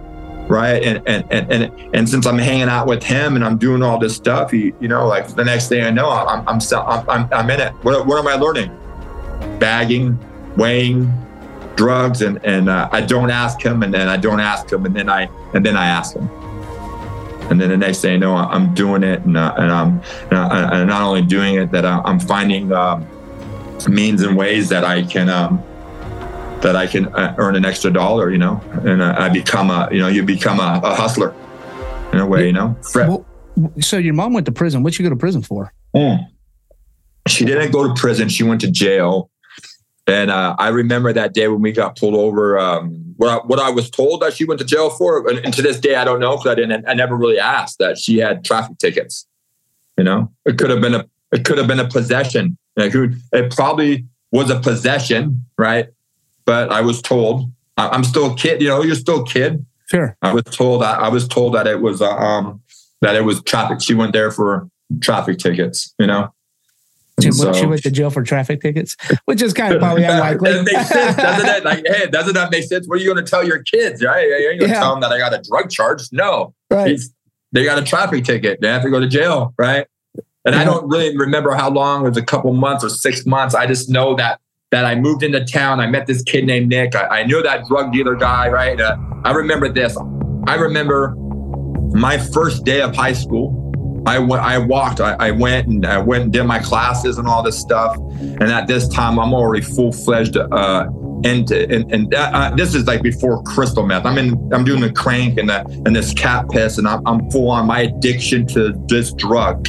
right? 0.50 0.83
And, 0.83 1.03
and, 1.09 1.24
and, 1.31 1.50
and, 1.50 1.94
and 1.94 2.07
since 2.07 2.26
I'm 2.26 2.37
hanging 2.37 2.68
out 2.68 2.87
with 2.87 3.03
him 3.03 3.37
and 3.37 3.44
I'm 3.44 3.57
doing 3.57 3.83
all 3.83 3.98
this 3.98 4.14
stuff, 4.14 4.50
he, 4.50 4.74
you 4.81 4.88
know, 4.88 5.07
like 5.07 5.35
the 5.35 5.42
next 5.42 5.68
thing 5.70 5.83
I 5.83 5.88
know, 5.88 6.11
I'm, 6.11 6.46
I'm, 6.46 6.61
I'm, 6.61 7.09
I'm, 7.09 7.29
I'm 7.33 7.48
in 7.48 7.61
it. 7.61 7.72
What, 7.85 8.07
what 8.07 8.18
am 8.18 8.29
I 8.29 8.35
learning? 8.35 8.76
Bagging, 9.59 10.18
weighing, 10.59 11.11
drugs. 11.74 12.20
And, 12.20 12.38
and 12.44 12.68
uh, 12.68 12.90
I 12.92 13.00
don't 13.00 13.31
ask 13.31 13.64
him 13.64 13.83
and 13.83 13.94
then 13.94 14.09
I 14.09 14.18
don't 14.18 14.40
ask 14.40 14.70
him 14.70 14.85
and 14.85 14.94
then 14.94 15.09
I, 15.09 15.31
and 15.55 15.64
then 15.64 15.74
I 15.74 15.87
ask 15.87 16.14
him 16.14 16.29
and 17.51 17.61
then 17.61 17.69
the 17.69 17.77
next 17.77 18.01
thing 18.01 18.13
you 18.13 18.19
know, 18.19 18.35
I'm 18.35 18.75
doing 18.75 19.03
it, 19.03 19.23
and, 19.23 19.37
uh, 19.37 19.55
and 19.59 19.73
I'm 19.73 20.03
and 20.31 20.89
not 20.89 21.03
only 21.03 21.23
doing 21.23 21.57
it, 21.57 21.71
that 21.73 21.85
I'm 21.85 22.21
finding 22.21 22.73
um, 22.73 23.07
means 23.89 24.23
and 24.23 24.37
ways 24.37 24.69
that 24.69 24.85
I 24.85 25.03
can 25.03 25.29
um, 25.29 25.63
that 26.63 26.77
I 26.77 26.87
can 26.87 27.09
uh, 27.09 27.35
earn 27.39 27.57
an 27.57 27.65
extra 27.65 27.91
dollar, 27.91 28.31
you 28.31 28.39
know, 28.39 28.61
and 28.85 29.03
I 29.03 29.29
become 29.29 29.71
a 29.71 29.89
you 29.91 29.99
know 29.99 30.09
you 30.09 30.23
become 30.23 30.61
a, 30.61 30.81
a 30.83 30.95
hustler 30.95 31.35
in 32.13 32.21
a 32.21 32.27
way, 32.27 32.47
you 32.47 32.53
know. 32.53 32.77
Well, 32.95 33.27
so 33.81 33.99
your 33.99 34.15
mom 34.15 34.33
went 34.33 34.47
to 34.47 34.53
prison. 34.53 34.83
What'd 34.83 34.99
you 34.99 35.05
go 35.05 35.11
to 35.11 35.17
prison 35.17 35.43
for? 35.43 35.73
Mm. 35.95 36.27
She 37.27 37.45
didn't 37.45 37.73
go 37.73 37.87
to 37.87 37.95
prison. 37.95 38.29
She 38.29 38.45
went 38.45 38.61
to 38.63 38.71
jail. 38.71 39.31
And 40.11 40.31
uh, 40.31 40.57
I 40.59 40.68
remember 40.68 41.12
that 41.12 41.35
day 41.35 41.46
when 41.46 41.62
we 41.62 41.70
got 41.70 41.96
pulled 41.96 42.14
over. 42.14 42.59
Um, 42.59 43.14
what 43.16 43.31
I, 43.31 43.46
what 43.46 43.59
I 43.61 43.70
was 43.70 43.88
told 43.90 44.23
that 44.23 44.35
she 44.35 44.44
went 44.44 44.59
to 44.61 44.66
jail 44.66 44.90
for, 44.90 45.29
and, 45.29 45.38
and 45.38 45.55
to 45.55 45.62
this 45.62 45.79
day 45.79 45.94
I 45.94 46.05
don't 46.05 46.18
know 46.18 46.37
because 46.37 46.51
I 46.51 46.55
didn't. 46.57 46.88
I 46.88 46.94
never 46.94 47.16
really 47.16 47.38
asked 47.38 47.79
that 47.79 47.96
she 47.96 48.18
had 48.18 48.44
traffic 48.44 48.79
tickets. 48.79 49.27
You 49.96 50.05
know, 50.05 50.33
it 50.44 50.59
could 50.59 50.70
have 50.70 50.81
been 50.81 50.94
a 50.94 51.07
it 51.33 51.44
could 51.44 51.59
have 51.59 51.68
been 51.68 51.79
a 51.79 51.88
possession. 51.88 52.59
Like, 52.77 52.92
it 52.94 53.55
probably 53.55 54.07
was 54.33 54.51
a 54.51 54.59
possession, 54.59 55.44
right? 55.59 55.88
But 56.44 56.73
I 56.73 56.81
was 56.81 57.01
told 57.03 57.53
I'm 57.77 58.05
still 58.05 58.33
a 58.33 58.37
kid. 58.37 58.61
You 58.61 58.68
know, 58.68 58.83
you're 58.83 58.94
still 58.96 59.23
a 59.23 59.27
kid. 59.27 59.64
Sure. 59.90 60.16
I 60.23 60.33
was 60.33 60.44
told 60.44 60.83
that 60.83 60.99
I 60.99 61.09
was 61.09 61.29
told 61.29 61.55
that 61.55 61.66
it 61.66 61.81
was 61.81 62.03
uh, 62.03 62.11
um 62.11 62.62
that 63.01 63.14
it 63.14 63.23
was 63.23 63.42
traffic. 63.42 63.81
She 63.81 63.94
went 63.94 64.12
there 64.12 64.31
for 64.31 64.68
traffic 65.01 65.38
tickets. 65.38 65.94
You 65.99 66.09
know. 66.09 66.35
She, 67.23 67.33
so, 67.33 67.53
she 67.53 67.67
went 67.67 67.83
to 67.83 67.91
jail 67.91 68.11
for 68.11 68.23
traffic 68.23 68.61
tickets, 68.61 68.97
which 69.25 69.43
is 69.43 69.53
kind 69.53 69.75
of 69.75 69.81
probably 69.81 70.05
unlikely. 70.05 70.53
that 70.53 70.65
makes 70.65 70.89
sense, 70.89 71.17
doesn't 71.17 71.49
it? 71.49 71.65
Like, 71.65 71.85
hey, 71.87 72.07
doesn't 72.09 72.35
that 72.35 72.51
make 72.51 72.65
sense? 72.65 72.87
What 72.87 72.99
are 72.99 73.01
you 73.03 73.13
going 73.13 73.25
to 73.25 73.29
tell 73.31 73.47
your 73.47 73.63
kids? 73.63 74.03
Right? 74.03 74.27
You 74.27 74.35
ain't 74.35 74.61
going 74.61 74.71
to 74.71 74.75
yeah. 74.75 74.81
tell 74.81 74.91
them 74.93 75.01
that 75.01 75.13
I 75.13 75.19
got 75.19 75.33
a 75.33 75.43
drug 75.43 75.71
charge. 75.71 76.03
No, 76.13 76.55
right. 76.71 76.99
they 77.53 77.65
got 77.65 77.79
a 77.79 77.83
traffic 77.83 78.25
ticket. 78.25 78.61
They 78.61 78.69
have 78.69 78.83
to 78.83 78.91
go 78.91 79.01
to 79.01 79.09
jail, 79.09 79.55
right? 79.59 79.87
And 80.45 80.55
yeah. 80.55 80.63
I 80.63 80.65
don't 80.65 80.89
really 80.89 81.17
remember 81.17 81.53
how 81.53 81.71
long. 81.71 82.05
It 82.05 82.09
was 82.09 82.17
a 82.17 82.25
couple 82.25 82.53
months 82.53 82.83
or 82.83 82.89
six 82.89 83.27
months. 83.27 83.55
I 83.55 83.67
just 83.67 83.91
know 83.91 84.15
that 84.17 84.41
that 84.71 84.85
I 84.85 84.95
moved 84.95 85.23
into 85.23 85.45
town. 85.45 85.81
I 85.81 85.87
met 85.87 86.07
this 86.07 86.23
kid 86.23 86.47
named 86.47 86.69
Nick. 86.69 86.95
I, 86.95 87.21
I 87.21 87.25
knew 87.25 87.43
that 87.43 87.67
drug 87.67 87.93
dealer 87.93 88.15
guy, 88.15 88.49
right? 88.49 88.81
Uh, 88.81 88.97
I 89.25 89.33
remember 89.33 89.69
this. 89.69 89.97
I 90.47 90.55
remember 90.55 91.15
my 91.93 92.19
first 92.19 92.65
day 92.65 92.81
of 92.81 92.95
high 92.95 93.13
school. 93.13 93.70
I 94.07 94.59
walked, 94.59 95.01
I, 95.01 95.15
I, 95.15 95.31
went 95.31 95.69
and 95.69 95.87
I 95.87 95.99
went 95.99 96.25
and 96.25 96.33
did 96.33 96.45
my 96.45 96.59
classes 96.59 97.19
and 97.19 97.29
all 97.29 97.43
this 97.43 97.59
stuff. 97.59 97.97
And 97.97 98.45
at 98.45 98.67
this 98.67 98.89
time, 98.89 99.19
I'm 99.19 99.35
already 99.35 99.63
full 99.63 99.93
fledged. 99.93 100.37
Uh, 100.37 100.89
and 101.25 101.51
and, 101.51 101.93
and 101.93 102.15
uh, 102.15 102.51
this 102.57 102.75
is 102.75 102.87
like 102.87 103.03
before 103.03 103.43
crystal 103.43 103.85
meth. 103.85 104.07
I'm 104.07 104.17
in, 104.17 104.53
I'm 104.53 104.65
doing 104.65 104.81
the 104.81 104.93
crank 104.93 105.39
and 105.39 105.49
the 105.49 105.61
and 105.85 105.95
this 105.95 106.15
cat 106.15 106.49
piss, 106.49 106.79
and 106.79 106.89
I'm, 106.89 107.07
I'm 107.07 107.31
full 107.31 107.51
on 107.51 107.67
my 107.67 107.81
addiction 107.81 108.47
to 108.49 108.73
this 108.87 109.13
drug. 109.13 109.69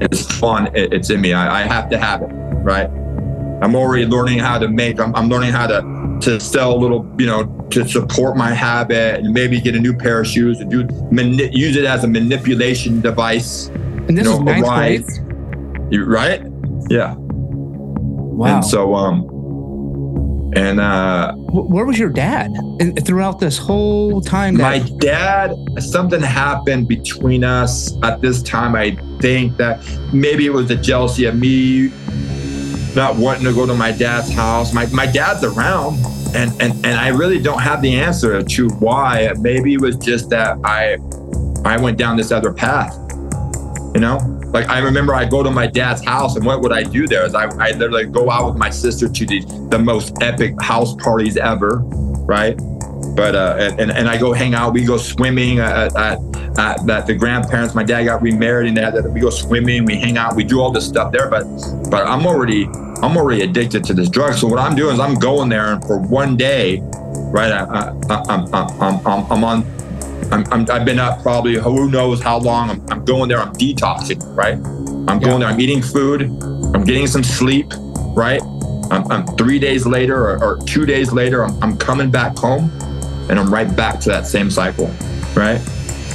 It's 0.00 0.24
fun. 0.38 0.68
It, 0.76 0.92
it's 0.92 1.10
in 1.10 1.20
me. 1.20 1.32
I, 1.32 1.62
I 1.62 1.66
have 1.66 1.90
to 1.90 1.98
have 1.98 2.22
it, 2.22 2.30
right? 2.62 2.88
I'm 3.60 3.74
already 3.74 4.06
learning 4.06 4.38
how 4.38 4.58
to 4.58 4.68
make. 4.68 5.00
I'm, 5.00 5.14
I'm 5.16 5.28
learning 5.28 5.50
how 5.50 5.66
to 5.66 5.82
to 6.22 6.40
sell 6.40 6.74
a 6.74 6.78
little, 6.78 7.10
you 7.18 7.26
know, 7.26 7.44
to 7.70 7.86
support 7.86 8.36
my 8.36 8.52
habit 8.52 9.20
and 9.20 9.32
maybe 9.32 9.60
get 9.60 9.74
a 9.74 9.80
new 9.80 9.94
pair 9.96 10.20
of 10.20 10.26
shoes 10.26 10.60
and 10.60 10.70
do 10.70 10.84
mani- 11.10 11.54
use 11.56 11.76
it 11.76 11.84
as 11.84 12.04
a 12.04 12.08
manipulation 12.08 13.00
device. 13.00 13.66
And 13.66 14.16
this 14.16 14.24
you 14.26 14.32
know, 14.32 14.52
is 14.52 14.62
ninth 14.62 15.06
grade. 15.06 15.92
You 15.92 16.04
right? 16.04 16.42
Yeah. 16.88 17.14
Wow. 17.18 18.56
And 18.56 18.64
so, 18.64 18.94
um, 18.94 19.28
and 20.56 20.80
uh, 20.80 21.34
where 21.34 21.84
was 21.84 21.98
your 21.98 22.08
dad 22.08 22.52
throughout 23.04 23.38
this 23.38 23.58
whole 23.58 24.20
time? 24.20 24.56
That- 24.56 24.82
my 24.82 24.96
dad, 24.98 25.54
something 25.78 26.20
happened 26.20 26.88
between 26.88 27.44
us 27.44 27.92
at 28.02 28.20
this 28.22 28.42
time. 28.42 28.74
I 28.74 28.96
think 29.20 29.56
that 29.58 29.80
maybe 30.12 30.46
it 30.46 30.52
was 30.52 30.68
the 30.68 30.76
jealousy 30.76 31.26
of 31.26 31.36
me 31.36 31.88
not 32.98 33.16
wanting 33.16 33.44
to 33.44 33.52
go 33.52 33.64
to 33.64 33.74
my 33.74 33.92
dad's 33.92 34.30
house. 34.30 34.74
My, 34.74 34.86
my 34.86 35.06
dad's 35.06 35.44
around, 35.44 35.98
and, 36.34 36.50
and, 36.60 36.72
and 36.84 36.98
I 36.98 37.08
really 37.08 37.40
don't 37.40 37.60
have 37.60 37.80
the 37.80 37.98
answer 37.98 38.42
to 38.42 38.68
why. 38.70 39.32
Maybe 39.38 39.74
it 39.74 39.80
was 39.80 39.96
just 39.96 40.28
that 40.30 40.58
I 40.64 40.98
I 41.64 41.76
went 41.76 41.98
down 41.98 42.16
this 42.16 42.30
other 42.30 42.52
path, 42.52 42.96
you 43.94 44.00
know? 44.00 44.18
Like 44.52 44.68
I 44.68 44.78
remember 44.78 45.14
I 45.14 45.26
go 45.26 45.42
to 45.42 45.50
my 45.50 45.66
dad's 45.66 46.04
house, 46.04 46.36
and 46.36 46.44
what 46.44 46.60
would 46.62 46.72
I 46.72 46.82
do 46.82 47.06
there? 47.06 47.24
Is 47.24 47.34
I, 47.34 47.44
I 47.58 47.70
literally 47.72 48.06
go 48.06 48.30
out 48.30 48.46
with 48.48 48.56
my 48.56 48.70
sister 48.70 49.08
to 49.08 49.26
the, 49.26 49.40
the 49.70 49.78
most 49.78 50.14
epic 50.22 50.54
house 50.60 50.94
parties 50.96 51.36
ever, 51.36 51.78
right? 52.26 52.56
But 53.14 53.34
uh, 53.34 53.74
and, 53.78 53.90
and 53.90 54.08
I 54.08 54.16
go 54.16 54.32
hang 54.32 54.54
out. 54.54 54.72
We 54.72 54.84
go 54.84 54.96
swimming 54.96 55.58
at, 55.58 55.94
at, 55.96 56.18
at, 56.58 56.88
at 56.88 57.06
the 57.06 57.14
grandparents. 57.14 57.74
My 57.74 57.84
dad 57.84 58.04
got 58.04 58.22
remarried, 58.22 58.68
and 58.68 58.76
that 58.78 59.10
we 59.12 59.20
go 59.20 59.30
swimming. 59.30 59.84
We 59.84 59.96
hang 59.96 60.16
out. 60.16 60.34
We 60.34 60.44
do 60.44 60.60
all 60.60 60.70
this 60.70 60.86
stuff 60.86 61.12
there. 61.12 61.28
But 61.28 61.44
but 61.90 62.06
I'm 62.06 62.26
already 62.26 62.68
I'm 63.02 63.16
already 63.16 63.42
addicted 63.42 63.84
to 63.84 63.94
this 63.94 64.08
drug. 64.08 64.34
So 64.34 64.48
what 64.48 64.58
I'm 64.58 64.74
doing 64.74 64.94
is 64.94 65.00
I'm 65.00 65.14
going 65.14 65.48
there, 65.48 65.72
and 65.72 65.84
for 65.84 65.98
one 65.98 66.36
day, 66.36 66.80
right? 67.30 67.52
I, 67.52 67.64
I, 67.64 68.24
I'm, 68.28 68.54
I'm, 68.54 69.06
I'm, 69.06 69.32
I'm 69.32 69.44
on. 69.44 69.64
I'm, 70.32 70.44
I'm, 70.52 70.70
I've 70.70 70.84
been 70.84 70.98
up 70.98 71.22
probably 71.22 71.54
who 71.54 71.90
knows 71.90 72.20
how 72.20 72.38
long. 72.38 72.70
I'm, 72.70 72.90
I'm 72.90 73.04
going 73.04 73.28
there. 73.28 73.38
I'm 73.38 73.52
detoxing, 73.52 74.20
right? 74.36 74.54
I'm 75.08 75.20
going 75.20 75.40
there. 75.40 75.48
I'm 75.48 75.60
eating 75.60 75.80
food. 75.80 76.22
I'm 76.22 76.84
getting 76.84 77.06
some 77.06 77.22
sleep, 77.22 77.66
right? 78.16 78.42
I'm, 78.90 79.10
I'm 79.12 79.26
three 79.36 79.58
days 79.58 79.86
later 79.86 80.30
or, 80.30 80.42
or 80.42 80.58
two 80.66 80.84
days 80.84 81.12
later. 81.12 81.44
I'm, 81.44 81.62
I'm 81.62 81.78
coming 81.78 82.10
back 82.10 82.36
home, 82.36 82.70
and 83.30 83.38
I'm 83.38 83.52
right 83.52 83.74
back 83.76 84.00
to 84.00 84.08
that 84.10 84.26
same 84.26 84.50
cycle, 84.50 84.90
right? 85.34 85.60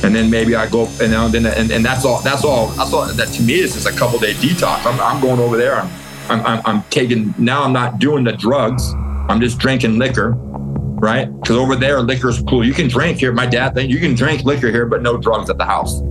and 0.03 0.13
then 0.13 0.29
maybe 0.29 0.53
I 0.53 0.67
go, 0.69 0.83
know, 0.99 1.29
then 1.29 1.45
and, 1.45 1.71
and 1.71 1.85
that's 1.85 2.03
all. 2.03 2.21
That's 2.21 2.43
all. 2.43 2.67
That's 2.67 2.91
all. 2.91 3.05
That 3.05 3.29
to 3.29 3.41
me 3.41 3.53
is 3.53 3.73
just 3.73 3.87
a 3.87 3.97
couple 3.97 4.19
day 4.19 4.33
detox. 4.33 4.85
I'm, 4.85 4.99
I'm 4.99 5.21
going 5.21 5.39
over 5.39 5.55
there. 5.55 5.75
I'm 5.75 6.02
I'm, 6.29 6.45
I'm, 6.45 6.61
I'm 6.65 6.83
taking 6.83 7.33
now. 7.37 7.63
I'm 7.63 7.73
not 7.73 7.99
doing 7.99 8.23
the 8.23 8.33
drugs. 8.33 8.93
I'm 9.29 9.39
just 9.39 9.57
drinking 9.57 9.97
liquor, 9.97 10.31
right? 10.35 11.25
Because 11.39 11.57
over 11.57 11.75
there, 11.75 12.01
liquor's 12.01 12.41
cool. 12.43 12.65
You 12.65 12.73
can 12.73 12.87
drink 12.87 13.19
here. 13.19 13.31
My 13.31 13.45
dad 13.45 13.73
think 13.73 13.89
you 13.89 13.99
can 13.99 14.15
drink 14.15 14.43
liquor 14.43 14.71
here, 14.71 14.85
but 14.85 15.01
no 15.01 15.17
drugs 15.17 15.49
at 15.49 15.57
the 15.57 15.65
house. 15.65 16.01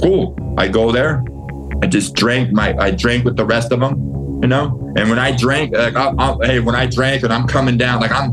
Cool. 0.00 0.36
I 0.58 0.68
go 0.68 0.92
there. 0.92 1.24
I 1.82 1.86
just 1.86 2.14
drink 2.14 2.52
my. 2.52 2.76
I 2.78 2.90
drink 2.90 3.24
with 3.24 3.36
the 3.36 3.44
rest 3.44 3.72
of 3.72 3.80
them, 3.80 3.96
you 4.42 4.48
know. 4.48 4.92
And 4.96 5.10
when 5.10 5.18
I 5.18 5.36
drink, 5.36 5.74
like, 5.74 5.94
I, 5.94 6.12
I, 6.18 6.36
hey, 6.46 6.60
when 6.60 6.74
I 6.74 6.86
drank 6.86 7.22
and 7.22 7.32
I'm 7.32 7.46
coming 7.46 7.76
down, 7.76 8.00
like 8.00 8.12
I'm, 8.12 8.32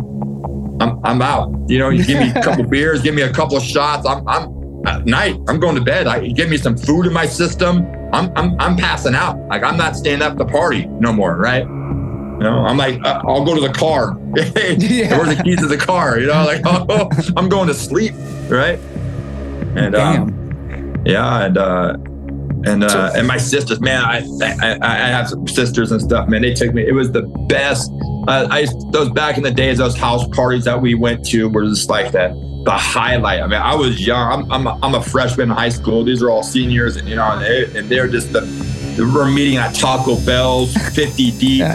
I'm, 0.81 0.99
I'm 1.03 1.21
out. 1.21 1.53
You 1.67 1.79
know, 1.79 1.89
you 1.89 2.05
give 2.05 2.19
me 2.19 2.29
a 2.29 2.41
couple 2.41 2.63
beers, 2.69 3.01
give 3.01 3.15
me 3.15 3.23
a 3.23 3.33
couple 3.33 3.59
shots. 3.59 4.05
I'm, 4.05 4.27
I'm 4.27 4.62
at 4.85 5.05
night. 5.05 5.39
I'm 5.47 5.59
going 5.59 5.75
to 5.75 5.81
bed. 5.81 6.07
I 6.07 6.27
give 6.27 6.49
me 6.49 6.57
some 6.57 6.77
food 6.77 7.05
in 7.05 7.13
my 7.13 7.25
system. 7.25 7.85
I'm, 8.13 8.31
I'm, 8.35 8.59
I'm 8.59 8.77
passing 8.77 9.15
out. 9.15 9.37
Like 9.47 9.63
I'm 9.63 9.77
not 9.77 9.95
staying 9.95 10.21
up 10.21 10.37
the 10.37 10.45
party 10.45 10.85
no 10.85 11.11
more, 11.11 11.37
right? 11.37 11.63
You 11.63 12.39
know, 12.49 12.65
I'm 12.65 12.77
like, 12.77 13.03
uh, 13.03 13.21
I'll 13.25 13.45
go 13.45 13.55
to 13.55 13.61
the 13.61 13.73
car. 13.73 14.17
yeah. 14.35 15.17
Where's 15.17 15.37
the 15.37 15.41
keys 15.43 15.59
to 15.59 15.67
the 15.67 15.77
car? 15.77 16.19
You 16.19 16.27
know, 16.27 16.45
like, 16.45 16.61
oh, 16.65 17.09
I'm 17.37 17.47
going 17.47 17.67
to 17.67 17.73
sleep, 17.73 18.13
right? 18.49 18.79
And 19.75 19.95
um, 19.95 21.03
yeah, 21.05 21.45
and 21.45 21.57
uh, 21.57 21.95
and 22.65 22.83
uh, 22.83 23.11
and 23.15 23.27
my 23.27 23.37
sisters, 23.37 23.79
man, 23.81 24.03
I, 24.03 24.17
I 24.61 24.77
I 24.81 25.07
have 25.09 25.29
some 25.29 25.47
sisters 25.47 25.91
and 25.91 26.01
stuff, 26.01 26.27
man. 26.27 26.41
They 26.41 26.53
took 26.53 26.73
me. 26.73 26.85
It 26.85 26.93
was 26.93 27.11
the 27.11 27.23
best. 27.47 27.91
Uh, 28.27 28.47
I 28.49 28.67
those 28.91 29.09
back 29.09 29.37
in 29.37 29.43
the 29.43 29.51
days, 29.51 29.77
those 29.77 29.97
house 29.97 30.27
parties 30.29 30.65
that 30.65 30.81
we 30.81 30.95
went 30.95 31.25
to 31.29 31.49
were 31.49 31.65
just 31.65 31.89
like 31.89 32.11
that 32.11 32.33
the 32.63 32.71
highlight. 32.71 33.41
I 33.41 33.47
mean, 33.47 33.61
I 33.61 33.75
was 33.75 34.05
young. 34.05 34.31
I'm 34.31 34.51
I'm 34.51 34.67
a, 34.67 34.79
I'm 34.81 34.95
a 34.95 35.03
freshman 35.03 35.49
in 35.49 35.55
high 35.55 35.69
school. 35.69 36.03
These 36.03 36.23
are 36.23 36.29
all 36.29 36.43
seniors, 36.43 36.95
and 36.95 37.07
you 37.07 37.15
know, 37.15 37.31
and, 37.31 37.41
they, 37.41 37.79
and 37.79 37.89
they're 37.89 38.07
just 38.07 38.31
the 38.33 38.41
we're 38.97 39.29
meeting 39.29 39.57
at 39.57 39.73
Taco 39.73 40.19
Bell's, 40.25 40.75
50 40.95 41.31
deep, 41.31 41.39
you 41.39 41.65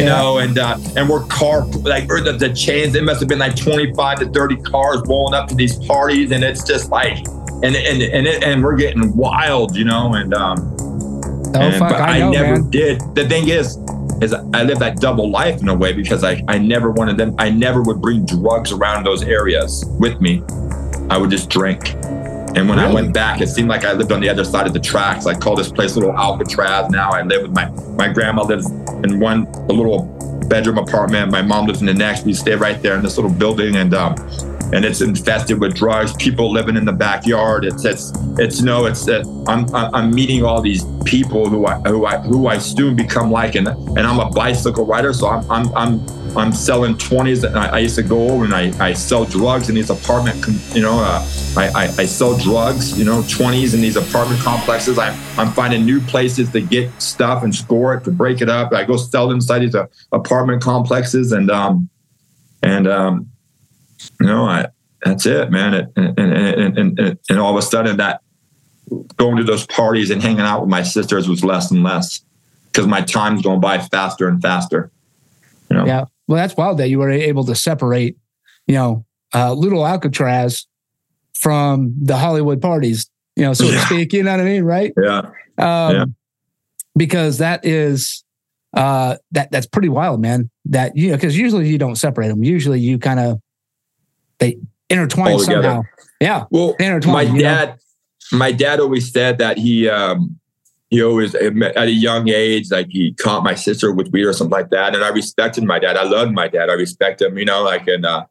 yeah. 0.00 0.04
know, 0.04 0.38
and 0.38 0.58
uh, 0.58 0.78
and 0.96 1.08
we're 1.08 1.24
car 1.26 1.66
like 1.66 2.08
or 2.10 2.20
the, 2.20 2.32
the 2.32 2.52
chains. 2.52 2.94
It 2.94 3.04
must 3.04 3.20
have 3.20 3.28
been 3.28 3.38
like 3.38 3.56
25 3.56 4.20
to 4.20 4.26
30 4.30 4.56
cars 4.62 5.02
rolling 5.06 5.34
up 5.34 5.48
to 5.48 5.54
these 5.54 5.76
parties, 5.86 6.30
and 6.30 6.44
it's 6.44 6.64
just 6.64 6.90
like, 6.90 7.18
and 7.62 7.76
and 7.76 8.02
and 8.02 8.26
it, 8.26 8.44
and 8.44 8.62
we're 8.62 8.76
getting 8.76 9.14
wild, 9.16 9.76
you 9.76 9.84
know, 9.84 10.14
and 10.14 10.34
um, 10.34 10.76
oh 10.78 11.60
and, 11.60 11.76
fuck, 11.76 11.92
I, 11.92 12.16
I 12.16 12.18
know, 12.20 12.30
never 12.30 12.60
man. 12.60 12.70
did. 12.70 13.00
The 13.14 13.28
thing 13.28 13.48
is, 13.48 13.76
is 14.22 14.32
I 14.32 14.62
live 14.62 14.78
that 14.80 15.00
double 15.00 15.30
life 15.30 15.60
in 15.60 15.68
a 15.68 15.74
way 15.74 15.92
because 15.92 16.24
I, 16.24 16.42
I 16.48 16.58
never 16.58 16.90
wanted 16.90 17.16
them, 17.16 17.34
I 17.38 17.50
never 17.50 17.82
would 17.82 18.00
bring 18.00 18.24
drugs 18.26 18.72
around 18.72 19.04
those 19.04 19.22
areas 19.22 19.84
with 19.98 20.20
me. 20.20 20.42
I 21.10 21.16
would 21.18 21.30
just 21.30 21.48
drink. 21.48 21.94
And 22.56 22.68
when 22.68 22.78
really? 22.78 22.90
I 22.90 22.92
went 22.92 23.14
back, 23.14 23.40
it 23.40 23.48
seemed 23.48 23.68
like 23.68 23.84
I 23.84 23.92
lived 23.92 24.10
on 24.10 24.20
the 24.20 24.28
other 24.28 24.44
side 24.44 24.66
of 24.66 24.72
the 24.72 24.80
tracks. 24.80 25.26
I 25.26 25.34
call 25.34 25.54
this 25.54 25.70
place 25.70 25.96
little 25.96 26.16
Alcatraz 26.16 26.90
now. 26.90 27.10
I 27.10 27.22
live 27.22 27.42
with 27.42 27.54
my, 27.54 27.68
my 27.96 28.12
grandma 28.12 28.42
lives 28.42 28.68
in 29.04 29.20
one, 29.20 29.46
a 29.46 29.72
little 29.72 30.02
bedroom 30.48 30.78
apartment. 30.78 31.30
My 31.30 31.42
mom 31.42 31.66
lives 31.66 31.80
in 31.80 31.86
the 31.86 31.94
next. 31.94 32.24
We 32.24 32.32
stay 32.32 32.54
right 32.54 32.80
there 32.82 32.96
in 32.96 33.02
this 33.02 33.16
little 33.16 33.30
building. 33.30 33.76
And 33.76 33.94
um, 33.94 34.14
and 34.72 34.84
it's 34.84 35.00
infested 35.00 35.60
with 35.60 35.74
drugs. 35.74 36.14
People 36.16 36.52
living 36.52 36.76
in 36.76 36.84
the 36.84 36.92
backyard. 36.92 37.64
It's 37.64 37.84
it's 37.84 38.12
it's 38.38 38.60
no. 38.60 38.86
It's 38.86 39.04
that 39.06 39.26
I'm 39.46 39.72
I'm 39.74 40.14
meeting 40.14 40.44
all 40.44 40.60
these 40.60 40.84
people 41.04 41.48
who 41.48 41.66
I 41.66 41.78
who 41.80 42.06
I 42.06 42.18
who 42.18 42.48
I 42.48 42.58
soon 42.58 42.96
become 42.96 43.30
like, 43.30 43.54
and 43.54 43.68
and 43.68 44.00
I'm 44.00 44.20
a 44.20 44.30
bicycle 44.30 44.86
rider, 44.86 45.12
so 45.12 45.28
I'm 45.28 45.50
I'm 45.50 45.74
I'm 45.76 46.18
I'm 46.36 46.52
selling 46.52 46.94
20s. 46.94 47.44
And 47.44 47.56
I, 47.56 47.68
I 47.68 47.78
used 47.78 47.96
to 47.96 48.02
go 48.02 48.28
over 48.28 48.44
and 48.44 48.54
I, 48.54 48.72
I 48.84 48.92
sell 48.92 49.24
drugs 49.24 49.68
in 49.68 49.74
these 49.74 49.90
apartment, 49.90 50.44
you 50.74 50.82
know, 50.82 50.98
uh, 51.00 51.26
I, 51.56 51.68
I, 51.74 51.82
I 51.84 52.04
sell 52.06 52.36
drugs, 52.36 52.98
you 52.98 53.04
know, 53.04 53.22
20s 53.22 53.74
in 53.74 53.80
these 53.80 53.96
apartment 53.96 54.40
complexes. 54.42 54.98
I, 54.98 55.08
I'm 55.36 55.52
finding 55.52 55.84
new 55.84 56.00
places 56.00 56.50
to 56.52 56.60
get 56.60 56.90
stuff 57.00 57.42
and 57.42 57.54
score 57.54 57.94
it 57.94 58.04
to 58.04 58.10
break 58.10 58.40
it 58.40 58.48
up. 58.48 58.72
I 58.72 58.84
go 58.84 58.96
sell 58.96 59.30
inside 59.30 59.60
these 59.60 59.74
uh, 59.74 59.86
apartment 60.12 60.62
complexes 60.62 61.32
and 61.32 61.50
um 61.50 61.88
and 62.62 62.86
um 62.86 63.30
know, 64.20 64.44
I, 64.44 64.66
that's 65.04 65.26
it, 65.26 65.50
man. 65.50 65.74
It, 65.74 65.92
and, 65.96 66.18
and, 66.18 66.78
and, 66.78 66.98
and, 66.98 67.18
and 67.28 67.38
all 67.38 67.50
of 67.50 67.56
a 67.56 67.62
sudden 67.62 67.96
that 67.98 68.20
going 69.16 69.36
to 69.36 69.44
those 69.44 69.66
parties 69.66 70.10
and 70.10 70.22
hanging 70.22 70.40
out 70.40 70.62
with 70.62 70.70
my 70.70 70.82
sisters 70.82 71.28
was 71.28 71.44
less 71.44 71.70
and 71.70 71.82
less 71.82 72.22
because 72.66 72.86
my 72.86 73.00
time's 73.02 73.42
going 73.42 73.60
by 73.60 73.78
faster 73.78 74.28
and 74.28 74.40
faster. 74.40 74.90
You 75.70 75.76
know? 75.76 75.86
Yeah. 75.86 76.04
Well, 76.26 76.36
that's 76.36 76.56
wild 76.56 76.78
that 76.78 76.88
you 76.88 76.98
were 76.98 77.10
able 77.10 77.44
to 77.44 77.54
separate, 77.54 78.16
you 78.66 78.74
know, 78.74 79.04
uh, 79.34 79.52
little 79.52 79.86
Alcatraz 79.86 80.66
from 81.34 81.94
the 82.00 82.16
Hollywood 82.16 82.60
parties, 82.60 83.10
you 83.36 83.44
know, 83.44 83.52
so 83.52 83.64
yeah. 83.64 83.72
to 83.72 83.78
speak, 83.86 84.12
you 84.12 84.22
know 84.22 84.32
what 84.32 84.40
I 84.40 84.44
mean? 84.44 84.64
Right. 84.64 84.92
Yeah. 85.00 85.18
Um, 85.18 85.94
yeah. 85.94 86.04
Because 86.96 87.38
that 87.38 87.64
is, 87.64 88.24
uh, 88.74 89.16
that 89.32 89.50
that's 89.50 89.66
pretty 89.66 89.88
wild, 89.88 90.20
man. 90.20 90.50
That, 90.64 90.96
you 90.96 91.10
know, 91.10 91.18
cause 91.18 91.36
usually 91.36 91.68
you 91.68 91.78
don't 91.78 91.96
separate 91.96 92.28
them. 92.28 92.42
Usually 92.42 92.80
you 92.80 92.98
kind 92.98 93.20
of, 93.20 93.40
they 94.38 94.58
intertwine 94.88 95.38
somehow. 95.40 95.82
Yeah. 96.20 96.44
Well, 96.50 96.74
my 97.06 97.24
dad, 97.24 97.78
know? 98.32 98.38
my 98.38 98.52
dad 98.52 98.80
always 98.80 99.12
said 99.12 99.38
that 99.38 99.58
he, 99.58 99.88
um, 99.88 100.38
he 100.90 101.02
always 101.02 101.34
at 101.34 101.52
a 101.76 101.90
young 101.90 102.28
age, 102.28 102.70
like 102.70 102.88
he 102.90 103.12
caught 103.14 103.44
my 103.44 103.54
sister 103.54 103.92
with 103.92 104.10
weed 104.10 104.24
or 104.24 104.32
something 104.32 104.52
like 104.52 104.70
that. 104.70 104.94
And 104.94 105.04
I 105.04 105.08
respected 105.08 105.64
my 105.64 105.78
dad. 105.78 105.96
I 105.96 106.04
loved 106.04 106.32
my 106.32 106.48
dad. 106.48 106.70
I 106.70 106.74
respect 106.74 107.20
him, 107.20 107.36
you 107.38 107.44
know, 107.44 107.62
like, 107.62 107.86
and, 107.86 108.06
uh, 108.06 108.24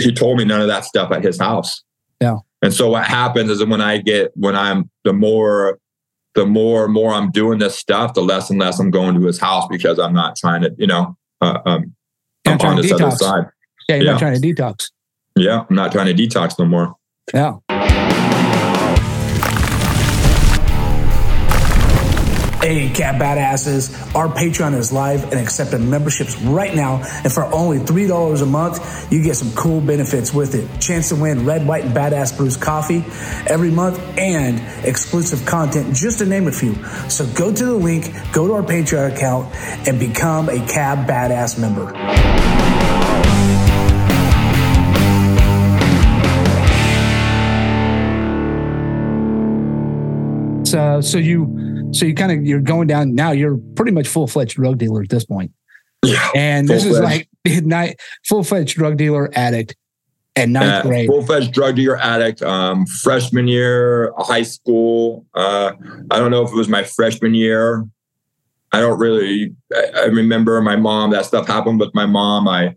he 0.00 0.12
told 0.12 0.38
me 0.38 0.44
none 0.44 0.62
of 0.62 0.68
that 0.68 0.84
stuff 0.84 1.12
at 1.12 1.22
his 1.22 1.38
house. 1.38 1.82
Yeah. 2.20 2.38
And 2.62 2.72
so 2.72 2.90
what 2.90 3.04
happens 3.04 3.50
is 3.50 3.64
when 3.64 3.80
I 3.82 3.98
get, 3.98 4.32
when 4.34 4.56
I'm 4.56 4.90
the 5.04 5.12
more, 5.12 5.78
the 6.34 6.46
more 6.46 6.84
and 6.84 6.94
more 6.94 7.12
I'm 7.12 7.30
doing 7.30 7.58
this 7.58 7.76
stuff, 7.76 8.14
the 8.14 8.22
less 8.22 8.50
and 8.50 8.58
less 8.58 8.78
I'm 8.78 8.90
going 8.90 9.14
to 9.14 9.26
his 9.26 9.38
house 9.38 9.66
because 9.68 9.98
I'm 9.98 10.14
not 10.14 10.36
trying 10.36 10.62
to, 10.62 10.74
you 10.78 10.86
know, 10.86 11.16
uh, 11.40 11.58
um, 11.66 11.94
I'm 12.46 12.58
on 12.60 12.76
this 12.76 12.92
detox. 12.92 13.00
other 13.00 13.16
side. 13.16 13.44
Yeah, 13.88 13.96
you're 13.96 14.04
yeah. 14.04 14.12
not 14.12 14.18
trying 14.18 14.40
to 14.40 14.54
detox. 14.54 14.90
Yeah, 15.40 15.64
I'm 15.68 15.74
not 15.74 15.90
trying 15.90 16.14
to 16.14 16.14
detox 16.14 16.58
no 16.58 16.66
more. 16.66 16.96
Yeah. 17.32 17.56
Hey, 22.60 22.90
Cat 22.90 23.14
Badasses. 23.18 24.14
Our 24.14 24.28
Patreon 24.28 24.76
is 24.76 24.92
live 24.92 25.24
and 25.32 25.40
accepting 25.40 25.88
memberships 25.88 26.36
right 26.42 26.74
now. 26.74 27.02
And 27.24 27.32
for 27.32 27.44
only 27.46 27.78
$3 27.78 28.42
a 28.42 28.46
month, 28.46 29.10
you 29.10 29.22
get 29.22 29.36
some 29.36 29.50
cool 29.52 29.80
benefits 29.80 30.34
with 30.34 30.54
it. 30.54 30.78
Chance 30.78 31.08
to 31.08 31.16
win 31.16 31.46
Red, 31.46 31.66
White, 31.66 31.86
and 31.86 31.96
Badass 31.96 32.36
Brews 32.36 32.58
coffee 32.58 33.02
every 33.46 33.70
month 33.70 33.98
and 34.18 34.60
exclusive 34.86 35.46
content, 35.46 35.96
just 35.96 36.18
to 36.18 36.26
name 36.26 36.48
a 36.48 36.52
few. 36.52 36.74
So 37.08 37.26
go 37.32 37.50
to 37.50 37.64
the 37.64 37.74
link, 37.74 38.12
go 38.34 38.46
to 38.46 38.52
our 38.52 38.62
Patreon 38.62 39.16
account, 39.16 39.54
and 39.88 39.98
become 39.98 40.50
a 40.50 40.58
Cab 40.66 41.08
Badass 41.08 41.58
member. 41.58 42.59
So, 50.70 51.00
so 51.00 51.18
you 51.18 51.90
so 51.92 52.06
you 52.06 52.14
kind 52.14 52.32
of 52.32 52.44
you're 52.44 52.60
going 52.60 52.86
down 52.86 53.14
now. 53.14 53.32
You're 53.32 53.58
pretty 53.74 53.92
much 53.92 54.06
full 54.06 54.26
fledged 54.26 54.56
drug 54.56 54.78
dealer 54.78 55.02
at 55.02 55.08
this 55.08 55.24
point. 55.24 55.52
Yeah, 56.04 56.30
and 56.34 56.68
this 56.68 56.84
is 56.84 56.98
like 57.00 57.28
night 57.46 58.00
full 58.26 58.44
fledged 58.44 58.76
drug 58.76 58.96
dealer 58.96 59.30
addict 59.34 59.76
and 60.36 60.52
ninth 60.52 60.84
uh, 60.84 60.88
grade. 60.88 61.08
Full 61.08 61.26
fledged 61.26 61.52
drug 61.52 61.76
dealer 61.76 61.98
addict. 61.98 62.42
Um, 62.42 62.86
freshman 62.86 63.48
year, 63.48 64.12
high 64.18 64.42
school. 64.42 65.26
Uh, 65.34 65.72
I 66.10 66.18
don't 66.18 66.30
know 66.30 66.42
if 66.42 66.50
it 66.50 66.56
was 66.56 66.68
my 66.68 66.84
freshman 66.84 67.34
year. 67.34 67.84
I 68.72 68.80
don't 68.80 68.98
really. 68.98 69.54
I, 69.74 70.02
I 70.02 70.04
remember 70.04 70.60
my 70.62 70.76
mom. 70.76 71.10
That 71.10 71.26
stuff 71.26 71.46
happened 71.46 71.80
with 71.80 71.94
my 71.94 72.06
mom. 72.06 72.46
I 72.46 72.76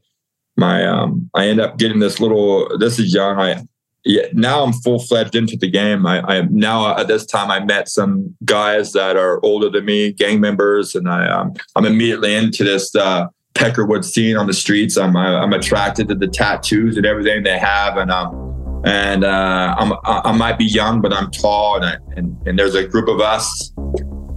my 0.58 0.86
um 0.86 1.29
I 1.34 1.47
end 1.47 1.60
up 1.60 1.77
getting 1.77 1.99
this 1.99 2.19
little. 2.19 2.77
This 2.79 2.97
is 2.97 3.13
young. 3.13 3.39
I 3.39 3.63
yeah, 4.05 4.23
now 4.33 4.63
I'm 4.63 4.73
full 4.73 4.99
fledged 4.99 5.35
into 5.35 5.55
the 5.55 5.69
game. 5.69 6.05
I, 6.05 6.21
I 6.21 6.41
now 6.49 6.97
at 6.97 7.07
this 7.07 7.25
time 7.25 7.49
I 7.49 7.63
met 7.63 7.87
some 7.87 8.35
guys 8.43 8.91
that 8.93 9.15
are 9.15 9.43
older 9.43 9.69
than 9.69 9.85
me, 9.85 10.11
gang 10.11 10.41
members, 10.41 10.93
and 10.93 11.07
I 11.07 11.27
um, 11.27 11.53
I'm 11.75 11.85
immediately 11.85 12.35
into 12.35 12.65
this 12.65 12.93
uh, 12.95 13.27
Peckerwood 13.53 14.03
scene 14.03 14.35
on 14.35 14.47
the 14.47 14.53
streets. 14.53 14.97
I'm 14.97 15.15
I'm 15.15 15.53
attracted 15.53 16.09
to 16.09 16.15
the 16.15 16.27
tattoos 16.27 16.97
and 16.97 17.05
everything 17.05 17.43
they 17.43 17.57
have, 17.57 17.95
and 17.95 18.11
um 18.11 18.81
and 18.83 19.23
uh, 19.23 19.75
I'm 19.77 19.93
I 20.03 20.33
might 20.33 20.57
be 20.57 20.65
young, 20.65 20.99
but 20.99 21.13
I'm 21.13 21.31
tall, 21.31 21.77
and 21.77 21.85
I, 21.85 21.97
and 22.17 22.35
and 22.45 22.59
there's 22.59 22.75
a 22.75 22.85
group 22.85 23.07
of 23.07 23.21
us, 23.21 23.71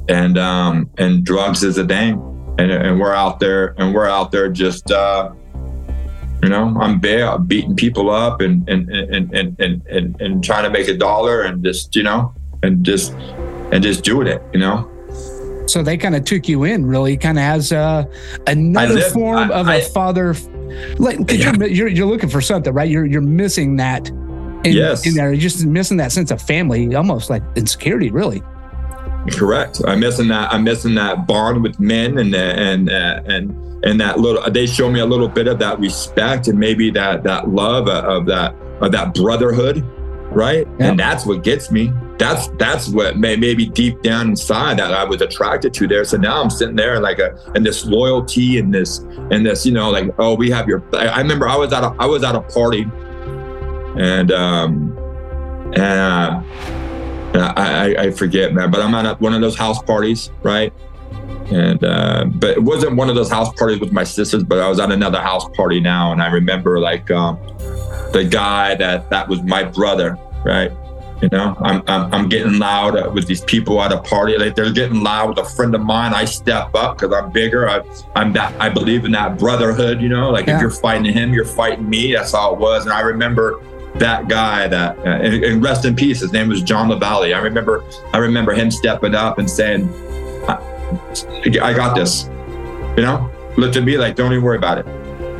and 0.09 0.38
um 0.38 0.88
and 0.98 1.24
drugs 1.24 1.64
is 1.64 1.76
a 1.76 1.85
thing, 1.85 2.14
and 2.59 2.70
and 2.70 3.00
we're 3.00 3.14
out 3.14 3.40
there, 3.40 3.74
and 3.79 3.92
we're 3.92 4.09
out 4.09 4.31
there 4.31 4.48
just. 4.48 4.92
Uh, 4.92 5.31
you 6.42 6.49
know, 6.49 6.77
I'm 6.81 7.01
there 7.01 7.38
beating 7.38 7.77
people 7.77 8.11
up 8.11 8.40
and 8.40 8.68
and 8.68 8.88
and 8.90 9.33
and 9.35 9.61
and 9.61 9.87
and, 9.87 10.20
and 10.20 10.44
trying 10.44 10.64
to 10.64 10.70
make 10.70 10.88
a 10.88 10.96
dollar 10.96 11.42
and 11.42 11.64
just 11.64 11.96
you 11.96 12.03
know 12.03 12.35
and 12.62 12.85
just 12.85 13.12
and 13.72 13.83
just 13.83 14.05
doing 14.05 14.27
it. 14.27 14.42
You 14.53 14.61
know. 14.61 14.90
So 15.66 15.83
they 15.83 15.96
kind 15.96 16.14
of 16.14 16.25
took 16.25 16.49
you 16.49 16.62
in, 16.62 16.87
really, 16.87 17.16
kind 17.16 17.38
of 17.38 17.42
as 17.42 17.72
a, 17.72 18.09
another 18.46 18.94
live, 18.94 19.12
form 19.12 19.51
I, 19.51 19.55
of 19.55 19.68
a 19.68 19.81
father. 19.81 20.35
Like, 20.99 21.18
yeah. 21.29 21.53
you're, 21.57 21.66
you're, 21.66 21.88
you're 21.88 22.07
looking 22.07 22.29
for 22.29 22.40
something, 22.40 22.72
right? 22.72 22.88
You're 22.88 23.07
you're 23.07 23.20
missing 23.20 23.77
that. 23.77 24.09
In, 24.64 24.72
yes. 24.72 25.07
in 25.07 25.14
there, 25.14 25.33
you're 25.33 25.40
just 25.40 25.64
missing 25.64 25.96
that 25.99 26.12
sense 26.12 26.31
of 26.31 26.42
family, 26.42 26.94
almost 26.94 27.31
like 27.31 27.42
insecurity, 27.57 28.11
really. 28.11 28.42
Correct. 29.33 29.81
I'm 29.87 30.01
missing 30.01 30.29
that. 30.29 30.53
I'm 30.53 30.64
missing 30.64 30.94
that 30.94 31.27
bond 31.27 31.62
with 31.62 31.79
men 31.81 32.18
and 32.18 32.35
and 32.35 32.90
uh, 32.90 33.22
and 33.27 33.65
and 33.87 34.01
that 34.01 34.18
little 34.18 34.42
they 34.51 34.66
show 34.66 34.90
me 34.90 35.01
a 35.01 35.07
little 35.07 35.29
bit 35.29 35.49
of 35.49 35.59
that 35.59 35.79
respect 35.79 36.49
and 36.49 36.59
maybe 36.59 36.90
that 36.90 37.22
that 37.22 37.49
love 37.49 37.88
of 37.88 38.27
that 38.27 38.55
of 38.81 38.92
that 38.92 39.14
brotherhood 39.14 39.83
right 40.33 40.66
yep. 40.79 40.81
and 40.81 40.99
that's 40.99 41.25
what 41.25 41.42
gets 41.42 41.70
me 41.70 41.92
that's 42.18 42.49
that's 42.59 42.88
what 42.88 43.18
may, 43.18 43.37
maybe 43.37 43.66
deep 43.66 44.03
down 44.03 44.31
inside 44.31 44.79
that 44.79 44.92
I 44.92 45.05
was 45.05 45.20
attracted 45.20 45.75
to 45.75 45.87
there. 45.87 46.05
So 46.05 46.16
now 46.16 46.40
I'm 46.42 46.51
sitting 46.51 46.77
there 46.77 47.01
like 47.01 47.18
a 47.18 47.38
and 47.55 47.64
this 47.64 47.85
loyalty 47.85 48.59
and 48.59 48.72
this 48.72 48.99
and 49.31 49.44
this, 49.44 49.66
you 49.66 49.72
know, 49.72 49.90
like 49.90 50.14
oh 50.18 50.35
we 50.35 50.51
have 50.51 50.68
your. 50.68 50.83
I 50.94 51.20
remember 51.20 51.49
I 51.49 51.57
was 51.57 51.72
at 51.72 51.85
a 51.85 51.94
I 51.99 52.07
was 52.07 52.25
at 52.25 52.35
a 52.35 52.40
party, 52.40 52.87
and 53.99 54.33
um 54.33 54.96
and 55.75 55.77
uh, 57.37 57.53
I 57.57 57.96
I 57.99 58.11
forget 58.11 58.55
man, 58.55 58.70
but 58.70 58.81
I'm 58.81 58.94
at 58.94 59.20
one 59.20 59.35
of 59.35 59.40
those 59.40 59.57
house 59.57 59.83
parties, 59.83 60.31
right? 60.42 60.72
And 61.51 61.85
uh, 61.85 62.25
but 62.27 62.51
it 62.51 62.63
wasn't 62.63 62.97
one 62.97 63.09
of 63.09 63.15
those 63.15 63.31
house 63.31 63.53
parties 63.55 63.79
with 63.79 63.93
my 63.93 64.05
sisters 64.05 64.43
but 64.43 64.59
i 64.59 64.69
was 64.69 64.81
at 64.81 64.91
another 64.91 65.21
house 65.21 65.49
party 65.57 65.81
now. 65.81 66.13
And 66.13 66.23
i 66.23 66.29
remember 66.29 66.79
like 66.81 67.11
um, 67.11 67.39
the 68.13 68.27
guy 68.29 68.75
that 68.77 69.11
that 69.11 69.29
was 69.29 69.43
my 69.43 69.63
brother 69.63 70.19
right? 70.45 70.73
You 71.23 71.31
know 71.31 71.57
i'm 71.61 71.83
i'm, 71.87 72.13
I'm 72.13 72.29
getting 72.29 72.59
loud 72.59 73.15
with 73.15 73.27
these 73.27 73.41
people 73.43 73.81
at 73.81 73.91
a 73.91 73.99
party. 74.01 74.37
Like 74.37 74.55
they're 74.55 74.73
getting 74.73 75.03
loud 75.03 75.31
with 75.31 75.39
a 75.39 75.49
friend 75.49 75.75
of 75.75 75.81
mine. 75.81 76.13
I 76.13 76.27
step 76.27 76.75
up 76.75 76.99
because 76.99 77.15
i'm 77.17 77.33
bigger. 77.33 77.69
I, 77.69 77.83
i'm 78.15 78.33
that 78.35 78.59
i 78.61 78.69
believe 78.69 79.05
in 79.05 79.13
that 79.13 79.39
brotherhood 79.39 80.01
you 80.03 80.09
know? 80.09 80.31
Like 80.31 80.47
yeah. 80.47 80.57
if 80.57 80.61
you're 80.61 80.71
fighting 80.71 81.13
him 81.13 81.33
you're 81.33 81.47
fighting 81.47 81.89
me. 81.89 82.13
That's 82.13 82.33
how 82.33 82.53
it 82.55 82.59
was. 82.59 82.85
And 82.85 82.93
i 82.93 83.01
remember 83.01 83.63
that 83.95 84.29
guy 84.29 84.69
that 84.69 84.99
uh, 84.99 85.03
and, 85.03 85.43
and 85.43 85.63
rest 85.63 85.87
in 85.87 85.97
peace. 85.97 86.21
His 86.21 86.33
name 86.33 86.49
was 86.49 86.61
john 86.61 86.91
lavallee 86.91 87.35
i 87.35 87.39
remember 87.39 87.83
i 88.13 88.19
remember 88.19 88.53
him 88.53 88.71
stepping 88.71 89.15
up 89.15 89.39
and 89.39 89.51
saying 89.51 89.89
I 91.63 91.73
got 91.73 91.95
this. 91.95 92.25
You 92.97 93.03
know, 93.03 93.31
looked 93.57 93.77
at 93.77 93.85
me 93.85 93.99
like, 93.99 94.17
don't 94.17 94.33
even 94.33 94.45
worry 94.45 94.57
about 94.57 94.79
it. 94.79 94.87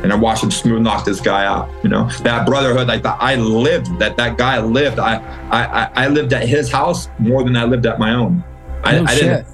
And 0.03 0.13
I 0.13 0.15
watched 0.15 0.43
him 0.43 0.51
smooth 0.51 0.81
knock 0.81 1.05
this 1.05 1.19
guy 1.19 1.45
out. 1.45 1.69
You 1.83 1.89
know, 1.89 2.07
that 2.21 2.45
brotherhood, 2.45 2.87
like 2.87 3.01
that 3.03 3.17
I 3.19 3.35
lived, 3.35 3.97
that 3.99 4.15
that 4.17 4.37
guy 4.37 4.59
lived. 4.59 4.99
I 4.99 5.15
I 5.49 5.89
I 6.05 6.07
lived 6.07 6.33
at 6.33 6.47
his 6.47 6.71
house 6.71 7.09
more 7.17 7.43
than 7.43 7.57
I 7.57 7.63
lived 7.63 7.85
at 7.85 7.97
my 7.97 8.13
own. 8.13 8.43
I, 8.83 8.99
I 8.99 9.15
didn't. 9.15 9.47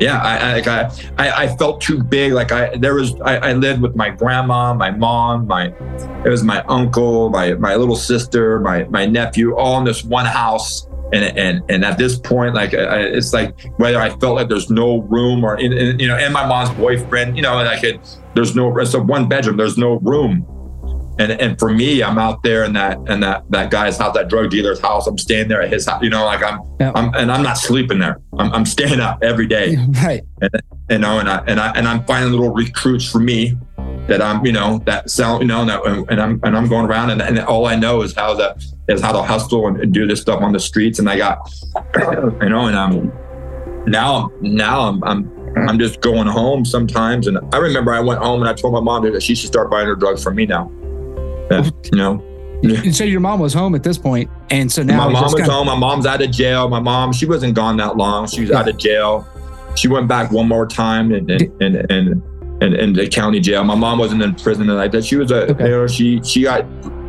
Yeah, 0.00 0.20
I, 0.20 0.60
I 0.60 0.90
I 1.18 1.44
I 1.44 1.56
felt 1.56 1.80
too 1.80 2.02
big. 2.02 2.32
Like 2.32 2.50
I 2.50 2.76
there 2.76 2.94
was 2.94 3.14
I, 3.20 3.36
I 3.36 3.52
lived 3.52 3.80
with 3.80 3.94
my 3.94 4.10
grandma, 4.10 4.74
my 4.74 4.90
mom, 4.90 5.46
my 5.46 5.66
it 6.24 6.28
was 6.28 6.42
my 6.42 6.62
uncle, 6.62 7.30
my 7.30 7.54
my 7.54 7.76
little 7.76 7.94
sister, 7.94 8.58
my 8.58 8.84
my 8.84 9.06
nephew, 9.06 9.54
all 9.54 9.78
in 9.78 9.84
this 9.84 10.02
one 10.02 10.26
house 10.26 10.88
and 11.14 11.38
and 11.38 11.62
and 11.70 11.84
at 11.84 11.96
this 11.96 12.18
point 12.18 12.54
like 12.54 12.74
I, 12.74 13.00
it's 13.00 13.32
like 13.32 13.58
whether 13.76 14.00
i 14.00 14.10
felt 14.18 14.36
like 14.36 14.48
there's 14.48 14.70
no 14.70 15.02
room 15.02 15.44
or 15.44 15.58
in, 15.58 15.72
in, 15.72 15.98
you 15.98 16.08
know 16.08 16.16
and 16.16 16.32
my 16.32 16.44
mom's 16.46 16.70
boyfriend 16.76 17.36
you 17.36 17.42
know 17.42 17.58
and 17.58 17.68
i 17.68 17.80
could 17.80 18.00
there's 18.34 18.56
no 18.56 18.76
it's 18.78 18.94
a 18.94 19.02
one 19.02 19.28
bedroom 19.28 19.56
there's 19.56 19.78
no 19.78 19.98
room. 20.00 20.46
And 21.16 21.30
and 21.30 21.56
for 21.60 21.72
me 21.72 22.02
i'm 22.02 22.18
out 22.18 22.42
there 22.42 22.64
in 22.64 22.72
that 22.72 22.98
and 23.06 23.22
that 23.22 23.44
that 23.50 23.70
guy's 23.70 23.98
house 23.98 24.14
that 24.14 24.28
drug 24.28 24.50
dealer's 24.50 24.80
house. 24.80 25.06
I'm 25.06 25.16
staying 25.16 25.46
there 25.46 25.62
at 25.62 25.72
his 25.72 25.86
house 25.86 26.02
you 26.02 26.10
know 26.10 26.24
like 26.24 26.42
i'm 26.42 26.58
yeah. 26.80 26.90
i'm 26.96 27.14
and 27.14 27.30
i'm 27.30 27.44
not 27.44 27.56
sleeping 27.56 28.00
there. 28.00 28.18
I'm, 28.36 28.52
I'm 28.52 28.66
staying 28.66 28.98
up 28.98 29.22
every 29.22 29.46
day. 29.46 29.76
Right. 30.02 30.22
And, 30.40 30.50
you 30.90 30.98
know 30.98 31.20
and 31.20 31.28
i 31.30 31.44
and 31.46 31.60
i 31.60 31.70
and 31.76 31.86
i'm 31.86 32.04
finding 32.04 32.32
little 32.32 32.52
recruits 32.52 33.08
for 33.08 33.20
me 33.20 33.56
that 34.06 34.20
I'm, 34.20 34.44
you 34.44 34.52
know, 34.52 34.78
that 34.86 35.10
sound, 35.10 35.42
you 35.42 35.48
know, 35.48 35.62
and, 35.62 36.10
and 36.10 36.20
I'm 36.20 36.40
and 36.42 36.56
I'm 36.56 36.68
going 36.68 36.86
around 36.86 37.10
and, 37.10 37.22
and 37.22 37.38
all 37.40 37.66
I 37.66 37.76
know 37.76 38.02
is 38.02 38.14
how 38.14 38.36
to 38.36 38.56
is 38.88 39.00
how 39.00 39.12
to 39.12 39.22
hustle 39.22 39.66
and, 39.66 39.80
and, 39.80 39.94
do 39.94 40.06
this 40.06 40.20
stuff 40.20 40.42
on 40.42 40.52
the 40.52 40.60
streets. 40.60 40.98
And 40.98 41.08
I 41.08 41.16
got, 41.16 41.38
you 41.96 42.48
know, 42.48 42.66
and 42.66 42.76
I'm 42.76 43.12
now 43.86 44.30
now 44.40 44.88
I'm 44.88 45.02
I'm 45.04 45.68
I'm 45.68 45.78
just 45.78 46.00
going 46.00 46.26
home 46.26 46.64
sometimes. 46.64 47.26
And 47.26 47.38
I 47.54 47.58
remember 47.58 47.94
I 47.94 48.00
went 48.00 48.20
home 48.20 48.40
and 48.40 48.48
I 48.48 48.54
told 48.54 48.74
my 48.74 48.80
mom 48.80 49.10
that 49.10 49.22
she 49.22 49.34
should 49.34 49.48
start 49.48 49.70
buying 49.70 49.86
her 49.86 49.96
drugs 49.96 50.22
from 50.22 50.36
me 50.36 50.46
now. 50.46 50.70
You 51.50 51.72
know. 51.92 52.22
So 52.92 53.04
your 53.04 53.20
mom 53.20 53.40
was 53.40 53.52
home 53.52 53.74
at 53.74 53.82
this 53.82 53.98
point, 53.98 54.30
and 54.50 54.72
so 54.72 54.82
now 54.82 55.06
my 55.06 55.12
mom 55.12 55.24
was 55.24 55.34
kinda... 55.34 55.50
home. 55.50 55.66
My 55.66 55.76
mom's 55.76 56.06
out 56.06 56.22
of 56.22 56.30
jail. 56.30 56.66
My 56.68 56.80
mom, 56.80 57.12
she 57.12 57.26
wasn't 57.26 57.54
gone 57.54 57.76
that 57.76 57.98
long. 57.98 58.26
She 58.26 58.40
was 58.40 58.50
yeah. 58.50 58.58
out 58.58 58.68
of 58.68 58.78
jail. 58.78 59.28
She 59.74 59.88
went 59.88 60.08
back 60.08 60.30
one 60.30 60.48
more 60.48 60.66
time, 60.66 61.12
and 61.12 61.30
and 61.30 61.52
and, 61.60 61.90
and 61.90 62.22
in, 62.60 62.74
in 62.74 62.92
the 62.92 63.08
county 63.08 63.40
jail. 63.40 63.64
My 63.64 63.74
mom 63.74 63.98
wasn't 63.98 64.22
in 64.22 64.34
prison 64.34 64.68
and 64.68 64.78
like 64.78 64.92
that. 64.92 65.04
She 65.04 65.16
was 65.16 65.30
a, 65.30 65.50
okay. 65.50 65.64
you 65.64 65.70
know, 65.70 65.86
she 65.86 66.22
she 66.22 66.42
got 66.42 66.64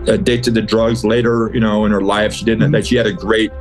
addicted 0.07 0.55
to 0.55 0.61
drugs 0.61 1.03
later, 1.05 1.51
you 1.53 1.59
know, 1.59 1.85
in 1.85 1.91
her 1.91 2.01
life. 2.01 2.33
She 2.33 2.45
didn't. 2.45 2.63
Mm-hmm. 2.63 2.71
That 2.73 2.87
she 2.87 2.95
had 2.95 3.07
a 3.07 3.13
great, 3.13 3.51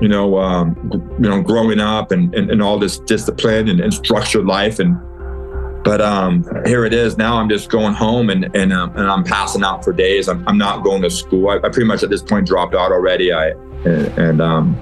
you 0.00 0.08
know, 0.08 0.38
um, 0.38 0.76
you 1.18 1.28
know, 1.28 1.42
growing 1.42 1.80
up 1.80 2.12
and, 2.12 2.34
and, 2.34 2.50
and 2.50 2.62
all 2.62 2.78
this 2.78 2.98
discipline 2.98 3.68
and, 3.68 3.80
and 3.80 3.92
structured 3.92 4.46
life. 4.46 4.78
And 4.78 4.98
but 5.82 6.00
um, 6.00 6.44
here 6.66 6.84
it 6.84 6.92
is. 6.92 7.16
Now 7.16 7.38
I'm 7.38 7.48
just 7.48 7.70
going 7.70 7.94
home 7.94 8.30
and 8.30 8.54
and 8.54 8.72
um, 8.72 8.90
and 8.96 9.10
I'm 9.10 9.24
passing 9.24 9.64
out 9.64 9.84
for 9.84 9.92
days. 9.92 10.28
I'm, 10.28 10.46
I'm 10.46 10.58
not 10.58 10.84
going 10.84 11.02
to 11.02 11.10
school. 11.10 11.48
I, 11.48 11.56
I 11.56 11.68
pretty 11.70 11.84
much 11.86 12.02
at 12.02 12.10
this 12.10 12.22
point 12.22 12.46
dropped 12.46 12.74
out 12.74 12.92
already. 12.92 13.32
I 13.32 13.50
and, 13.84 14.18
and 14.18 14.40
um. 14.40 14.76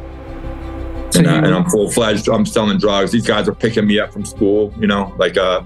and, 1.15 1.27
uh, 1.27 1.31
and 1.31 1.55
I'm 1.55 1.65
full 1.71 1.91
fledged. 1.91 2.29
I'm 2.29 2.45
selling 2.45 2.79
drugs. 2.79 3.13
These 3.13 3.27
guys 3.27 3.49
are 3.49 3.55
picking 3.55 3.87
me 3.87 3.99
up 3.99 4.13
from 4.13 4.25
school, 4.25 4.75
you 4.79 4.87
know, 4.87 5.15
like 5.19 5.37
uh, 5.37 5.63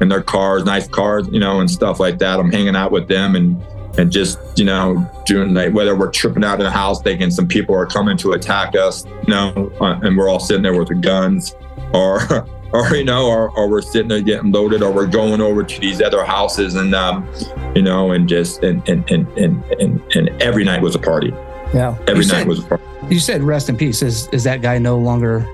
in 0.00 0.08
their 0.08 0.22
cars, 0.22 0.64
nice 0.64 0.88
cars, 0.88 1.28
you 1.30 1.40
know, 1.40 1.60
and 1.60 1.70
stuff 1.70 2.00
like 2.00 2.18
that. 2.18 2.38
I'm 2.38 2.50
hanging 2.50 2.76
out 2.76 2.92
with 2.92 3.08
them 3.08 3.34
and 3.36 3.62
and 3.98 4.12
just 4.12 4.38
you 4.58 4.64
know 4.64 5.10
doing 5.24 5.54
like 5.54 5.72
whether 5.72 5.96
we're 5.96 6.10
tripping 6.10 6.44
out 6.44 6.58
in 6.58 6.64
the 6.64 6.70
house 6.70 7.00
thinking 7.00 7.30
some 7.30 7.48
people 7.48 7.74
are 7.74 7.86
coming 7.86 8.16
to 8.18 8.32
attack 8.32 8.76
us, 8.76 9.04
you 9.06 9.28
know, 9.28 9.72
uh, 9.80 9.98
and 10.02 10.16
we're 10.16 10.28
all 10.28 10.40
sitting 10.40 10.62
there 10.62 10.78
with 10.78 10.88
the 10.88 10.94
guns, 10.94 11.54
or 11.92 12.20
or 12.72 12.94
you 12.94 13.04
know, 13.04 13.28
or, 13.28 13.50
or 13.50 13.68
we're 13.68 13.82
sitting 13.82 14.08
there 14.08 14.20
getting 14.20 14.52
loaded, 14.52 14.82
or 14.82 14.92
we're 14.92 15.06
going 15.06 15.40
over 15.40 15.62
to 15.62 15.80
these 15.80 16.02
other 16.02 16.24
houses 16.24 16.74
and 16.74 16.94
um, 16.94 17.28
you 17.74 17.82
know, 17.82 18.12
and 18.12 18.28
just 18.28 18.62
and 18.62 18.86
and 18.88 19.10
and 19.10 19.26
and 19.38 19.64
and, 19.80 20.16
and 20.16 20.42
every 20.42 20.64
night 20.64 20.82
was 20.82 20.94
a 20.94 20.98
party. 20.98 21.32
Yeah. 21.74 21.96
Every 22.06 22.24
you 22.24 22.32
night 22.32 22.38
said, 22.40 22.48
was 22.48 22.64
a 22.64 22.68
party. 22.68 22.84
You 23.08 23.20
said 23.20 23.42
rest 23.42 23.68
in 23.68 23.76
peace. 23.76 24.02
Is 24.02 24.28
is 24.28 24.44
that 24.44 24.62
guy 24.62 24.78
no 24.78 24.98
longer? 24.98 25.46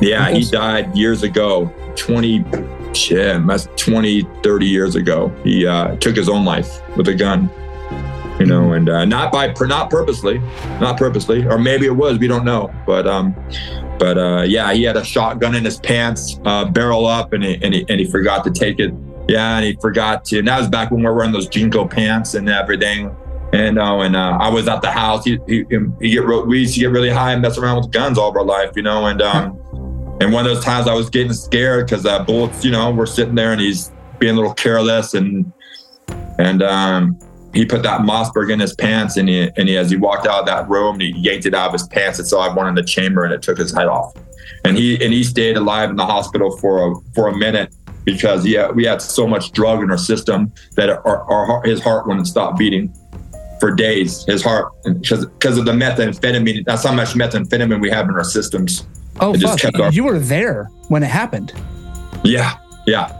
Yeah, 0.00 0.30
he 0.30 0.44
died 0.44 0.96
years 0.96 1.22
ago, 1.22 1.72
20, 1.96 2.44
shit, 2.96 3.40
must 3.40 3.74
20, 3.76 4.22
30 4.42 4.66
years 4.66 4.96
ago. 4.96 5.34
He 5.42 5.66
uh, 5.66 5.96
took 5.96 6.16
his 6.16 6.28
own 6.28 6.44
life 6.44 6.80
with 6.96 7.08
a 7.08 7.14
gun, 7.14 7.50
you 8.38 8.46
know, 8.46 8.72
and 8.72 8.88
uh, 8.88 9.04
not 9.04 9.32
by, 9.32 9.52
not 9.62 9.90
purposely, 9.90 10.38
not 10.80 10.96
purposely, 10.96 11.46
or 11.46 11.58
maybe 11.58 11.86
it 11.86 11.96
was, 11.96 12.18
we 12.18 12.28
don't 12.28 12.44
know. 12.44 12.72
But, 12.86 13.06
um, 13.06 13.34
but 13.98 14.18
uh, 14.18 14.42
yeah, 14.42 14.72
he 14.72 14.82
had 14.82 14.96
a 14.96 15.04
shotgun 15.04 15.54
in 15.54 15.64
his 15.64 15.78
pants, 15.78 16.40
uh, 16.44 16.64
barrel 16.64 17.06
up, 17.06 17.32
and 17.32 17.44
he, 17.44 17.54
and, 17.62 17.74
he, 17.74 17.86
and 17.88 18.00
he 18.00 18.06
forgot 18.06 18.44
to 18.44 18.50
take 18.50 18.78
it. 18.78 18.92
Yeah, 19.28 19.56
and 19.56 19.64
he 19.64 19.74
forgot 19.80 20.24
to. 20.26 20.38
And 20.38 20.48
that 20.48 20.58
was 20.58 20.68
back 20.68 20.90
when 20.90 21.00
we 21.00 21.06
were 21.06 21.14
wearing 21.14 21.32
those 21.32 21.48
JNCO 21.48 21.90
pants 21.90 22.34
and 22.34 22.48
everything. 22.48 23.14
And 23.52 23.78
uh, 23.78 24.00
and 24.00 24.16
uh, 24.16 24.36
I 24.40 24.48
was 24.50 24.66
at 24.66 24.82
the 24.82 24.90
house. 24.90 25.24
He, 25.24 25.38
he, 25.46 25.64
he 26.00 26.10
get 26.10 26.26
we 26.26 26.60
used 26.60 26.74
to 26.74 26.80
get 26.80 26.90
really 26.90 27.08
high 27.08 27.32
and 27.32 27.40
mess 27.40 27.56
around 27.56 27.76
with 27.76 27.92
guns 27.92 28.18
all 28.18 28.30
of 28.30 28.36
our 28.36 28.44
life, 28.44 28.72
you 28.74 28.82
know. 28.82 29.06
And 29.06 29.22
um, 29.22 29.58
and 30.20 30.32
one 30.32 30.46
of 30.46 30.54
those 30.54 30.64
times 30.64 30.86
I 30.86 30.94
was 30.94 31.10
getting 31.10 31.32
scared 31.32 31.86
because 31.86 32.06
uh, 32.06 32.22
bullets, 32.24 32.64
you 32.64 32.70
know, 32.70 32.90
were 32.90 33.06
sitting 33.06 33.34
there 33.34 33.52
and 33.52 33.60
he's 33.60 33.90
being 34.18 34.34
a 34.34 34.36
little 34.36 34.54
careless 34.54 35.14
and 35.14 35.52
and 36.38 36.62
um, 36.62 37.18
he 37.52 37.64
put 37.64 37.82
that 37.82 38.00
Mossberg 38.00 38.52
in 38.52 38.60
his 38.60 38.74
pants 38.74 39.16
and 39.16 39.28
he 39.28 39.50
and 39.56 39.68
he 39.68 39.76
as 39.76 39.90
he 39.90 39.96
walked 39.96 40.26
out 40.26 40.40
of 40.40 40.46
that 40.46 40.68
room 40.68 41.00
he 41.00 41.12
yanked 41.16 41.46
it 41.46 41.54
out 41.54 41.68
of 41.68 41.72
his 41.72 41.86
pants 41.88 42.18
and 42.18 42.28
saw 42.28 42.52
one 42.54 42.68
in 42.68 42.74
the 42.74 42.82
chamber 42.82 43.24
and 43.24 43.32
it 43.32 43.42
took 43.42 43.58
his 43.58 43.74
head 43.74 43.86
off. 43.86 44.14
And 44.64 44.76
he 44.76 45.02
and 45.02 45.12
he 45.12 45.24
stayed 45.24 45.56
alive 45.56 45.90
in 45.90 45.96
the 45.96 46.06
hospital 46.06 46.56
for 46.58 46.92
a 46.92 46.94
for 47.14 47.28
a 47.28 47.36
minute 47.36 47.74
because 48.04 48.46
yeah 48.46 48.70
we 48.70 48.84
had 48.84 49.00
so 49.00 49.26
much 49.26 49.52
drug 49.52 49.82
in 49.82 49.90
our 49.90 49.98
system 49.98 50.52
that 50.76 50.90
our, 50.90 51.22
our 51.30 51.62
his 51.64 51.82
heart 51.82 52.06
wouldn't 52.06 52.26
stop 52.26 52.56
beating 52.56 52.94
for 53.60 53.74
days. 53.74 54.24
His 54.26 54.42
heart 54.42 54.72
because 54.84 55.26
because 55.26 55.58
of 55.58 55.64
the 55.64 55.72
methamphetamine. 55.72 56.64
That's 56.64 56.84
how 56.84 56.94
much 56.94 57.14
methamphetamine 57.14 57.80
we 57.80 57.90
have 57.90 58.08
in 58.08 58.14
our 58.14 58.24
systems. 58.24 58.86
Oh 59.20 59.38
fuck! 59.38 59.94
You 59.94 60.04
were 60.04 60.18
there 60.18 60.70
when 60.88 61.02
it 61.02 61.10
happened. 61.10 61.52
Yeah, 62.24 62.58
yeah, 62.86 63.12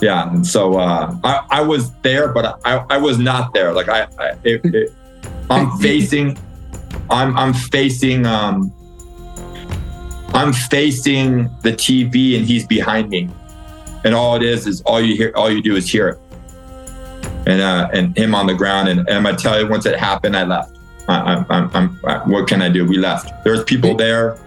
yeah. 0.00 0.30
And 0.30 0.46
so 0.46 0.78
uh, 0.78 1.14
I, 1.22 1.46
I 1.50 1.60
was 1.60 1.92
there, 2.02 2.32
but 2.32 2.60
I, 2.64 2.84
I 2.90 2.96
was 2.96 3.18
not 3.18 3.54
there. 3.54 3.72
Like 3.72 3.88
I, 3.88 4.08
I 4.18 4.28
it, 4.44 4.64
it, 4.64 4.92
I'm 5.48 5.70
facing, 5.78 6.38
I'm, 7.10 7.36
I'm 7.36 7.52
facing, 7.52 8.26
um, 8.26 8.72
I'm 10.34 10.52
facing 10.52 11.44
the 11.62 11.72
TV, 11.72 12.36
and 12.36 12.46
he's 12.46 12.66
behind 12.66 13.10
me, 13.10 13.28
and 14.04 14.14
all 14.14 14.36
it 14.36 14.42
is 14.42 14.66
is 14.66 14.80
all 14.82 15.00
you 15.00 15.16
hear, 15.16 15.32
all 15.36 15.50
you 15.50 15.62
do 15.62 15.76
is 15.76 15.90
hear 15.90 16.08
it, 16.08 16.18
and 17.46 17.60
uh, 17.60 17.88
and 17.92 18.16
him 18.16 18.34
on 18.34 18.46
the 18.46 18.54
ground, 18.54 18.88
and, 18.88 19.08
and 19.08 19.28
I 19.28 19.34
tell 19.34 19.60
you, 19.60 19.68
once 19.68 19.86
it 19.86 19.98
happened, 19.98 20.36
I 20.36 20.44
left. 20.44 20.76
I, 21.08 21.44
I'm, 21.50 21.70
I'm, 21.74 22.00
I'm, 22.04 22.30
what 22.30 22.48
can 22.48 22.62
I 22.62 22.68
do? 22.68 22.84
We 22.86 22.96
left. 22.96 23.44
There's 23.44 23.64
people 23.64 23.96
there. 23.96 24.38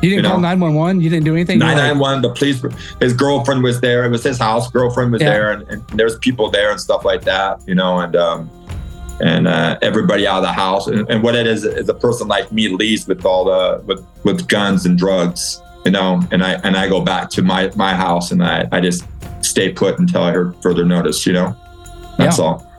You 0.00 0.10
didn't 0.10 0.24
You 0.24 0.30
call 0.30 0.40
nine 0.40 0.60
one 0.60 0.74
one. 0.74 1.00
You 1.00 1.10
didn't 1.10 1.24
do 1.24 1.34
anything. 1.34 1.58
Were 1.58 1.66
Nine 1.66 1.76
like. 1.76 2.22
The 2.22 2.30
police. 2.30 2.62
His 3.00 3.12
girlfriend 3.12 3.62
was 3.64 3.80
there. 3.80 4.04
It 4.04 4.10
was 4.10 4.22
his 4.22 4.38
house. 4.38 4.70
Girlfriend 4.70 5.10
was 5.12 5.20
Yeah. 5.20 5.30
there, 5.30 5.50
and, 5.52 5.68
and 5.68 5.84
there's 5.98 6.16
people 6.18 6.50
there 6.50 6.70
and 6.70 6.80
stuff 6.80 7.04
like 7.04 7.22
that. 7.22 7.60
You 7.66 7.74
know, 7.74 7.98
and 7.98 8.14
um, 8.14 8.48
and 9.20 9.48
uh, 9.48 9.76
everybody 9.82 10.24
out 10.26 10.36
of 10.38 10.42
the 10.44 10.52
house. 10.52 10.86
And, 10.86 11.08
and 11.10 11.22
what 11.22 11.34
it 11.34 11.46
is 11.48 11.64
is 11.64 11.88
a 11.88 11.94
person 11.94 12.28
like 12.28 12.52
me 12.52 12.68
leaves 12.68 13.08
with 13.08 13.24
all 13.24 13.44
the 13.46 13.82
with 13.86 14.06
with 14.24 14.46
guns 14.48 14.86
and 14.86 14.96
drugs. 14.96 15.60
You 15.84 15.90
know, 15.90 16.20
and 16.30 16.44
I 16.44 16.52
and 16.64 16.76
I 16.76 16.88
go 16.88 17.00
back 17.00 17.28
to 17.30 17.42
my 17.42 17.70
my 17.74 17.92
house 17.94 18.30
and 18.30 18.42
I 18.44 18.68
I 18.70 18.80
just 18.80 19.04
stay 19.40 19.72
put 19.72 19.98
until 19.98 20.22
I 20.22 20.30
heard 20.32 20.54
further 20.62 20.84
notice. 20.84 21.26
You 21.26 21.32
know, 21.32 21.56
that's 22.18 22.38
Yeah. 22.38 22.44
all. 22.44 22.72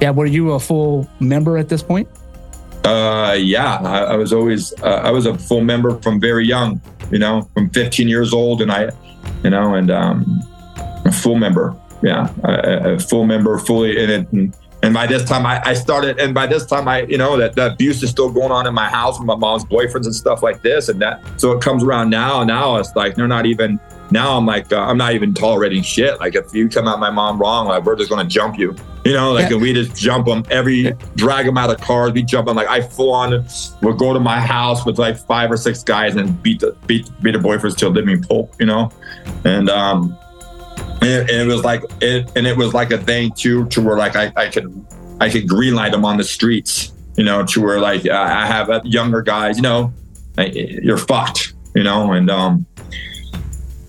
Yeah. 0.00 0.10
Were 0.10 0.26
you 0.26 0.52
a 0.52 0.60
full 0.60 1.08
member 1.18 1.58
at 1.58 1.68
this 1.68 1.82
point? 1.82 2.06
Uh, 2.84 3.32
yeah, 3.32 3.76
I, 3.76 3.98
I 4.00 4.16
was 4.16 4.32
always 4.32 4.72
uh, 4.82 5.00
I 5.04 5.10
was 5.10 5.24
a 5.24 5.36
full 5.36 5.62
member 5.62 5.98
from 6.00 6.20
very 6.20 6.46
young, 6.46 6.80
you 7.10 7.18
know, 7.18 7.48
from 7.54 7.70
15 7.70 8.08
years 8.08 8.34
old, 8.34 8.60
and 8.60 8.70
I, 8.70 8.90
you 9.42 9.50
know, 9.50 9.74
and 9.74 9.90
um, 9.90 10.42
a 11.06 11.12
full 11.12 11.36
member, 11.36 11.74
yeah, 12.02 12.28
a, 12.44 12.94
a 12.94 12.98
full 12.98 13.24
member, 13.24 13.58
fully 13.58 14.02
in 14.02 14.10
it. 14.10 14.32
And, 14.32 14.54
and 14.82 14.92
by 14.92 15.06
this 15.06 15.24
time, 15.24 15.46
I, 15.46 15.62
I 15.64 15.72
started, 15.72 16.18
and 16.18 16.34
by 16.34 16.46
this 16.46 16.66
time, 16.66 16.86
I, 16.86 17.04
you 17.04 17.16
know, 17.16 17.38
that 17.38 17.54
the 17.54 17.72
abuse 17.72 18.02
is 18.02 18.10
still 18.10 18.30
going 18.30 18.52
on 18.52 18.66
in 18.66 18.74
my 18.74 18.90
house 18.90 19.18
with 19.18 19.26
my 19.26 19.36
mom's 19.36 19.64
boyfriends 19.64 20.04
and 20.04 20.14
stuff 20.14 20.42
like 20.42 20.60
this, 20.60 20.90
and 20.90 21.00
that. 21.00 21.22
So 21.40 21.52
it 21.52 21.62
comes 21.62 21.82
around 21.82 22.10
now. 22.10 22.44
Now 22.44 22.76
it's 22.76 22.94
like 22.94 23.14
they're 23.14 23.26
not 23.26 23.46
even. 23.46 23.80
Now 24.14 24.36
I'm 24.38 24.46
like 24.46 24.72
uh, 24.72 24.78
I'm 24.78 24.96
not 24.96 25.14
even 25.14 25.34
tolerating 25.34 25.82
shit. 25.82 26.20
Like 26.20 26.36
if 26.36 26.54
you 26.54 26.68
come 26.68 26.86
at 26.86 27.00
my 27.00 27.10
mom 27.10 27.36
wrong, 27.36 27.66
like 27.66 27.84
we're 27.84 27.96
just 27.96 28.10
gonna 28.10 28.24
jump 28.24 28.56
you. 28.56 28.76
You 29.04 29.12
know, 29.12 29.32
like 29.32 29.48
Yeah. 29.50 29.54
and 29.54 29.62
we 29.62 29.72
just 29.72 29.96
jump 29.96 30.26
them 30.26 30.44
every 30.52 30.92
drag 31.16 31.46
them 31.46 31.58
out 31.58 31.68
of 31.68 31.80
cars. 31.80 32.12
We 32.12 32.22
jump 32.22 32.46
them 32.46 32.54
like 32.54 32.68
I 32.68 32.80
full 32.80 33.12
on 33.12 33.44
would 33.82 33.98
go 33.98 34.12
to 34.14 34.20
my 34.20 34.38
house 34.38 34.86
with 34.86 35.00
like 35.00 35.18
five 35.18 35.50
or 35.50 35.56
six 35.56 35.82
guys 35.82 36.14
and 36.14 36.40
beat 36.44 36.60
the 36.60 36.76
beat 36.86 37.10
beat 37.22 37.32
the 37.32 37.40
boyfriends 37.40 37.76
till 37.76 37.90
living 37.90 38.22
pulp, 38.22 38.54
you 38.60 38.66
know, 38.66 38.92
and 39.44 39.68
um, 39.68 40.16
and, 41.02 41.28
and 41.28 41.50
it 41.50 41.52
was 41.52 41.64
like 41.64 41.82
it 42.00 42.30
and 42.36 42.46
it 42.46 42.56
was 42.56 42.72
like 42.72 42.92
a 42.92 42.98
thing 42.98 43.32
too, 43.32 43.66
to 43.70 43.82
where 43.82 43.96
like 43.96 44.14
I, 44.14 44.32
I 44.36 44.48
could 44.48 44.86
I 45.20 45.28
could 45.28 45.48
green 45.48 45.74
light 45.74 45.90
them 45.90 46.04
on 46.04 46.18
the 46.18 46.24
streets, 46.24 46.92
you 47.16 47.24
know, 47.24 47.44
to 47.46 47.60
where 47.60 47.80
like 47.80 48.06
I 48.08 48.44
I 48.44 48.46
have 48.46 48.70
younger 48.84 49.22
guys, 49.22 49.56
you 49.56 49.62
know, 49.62 49.92
you're 50.38 50.98
fucked, 50.98 51.52
you 51.74 51.82
know, 51.82 52.12
and 52.12 52.30
um, 52.30 52.64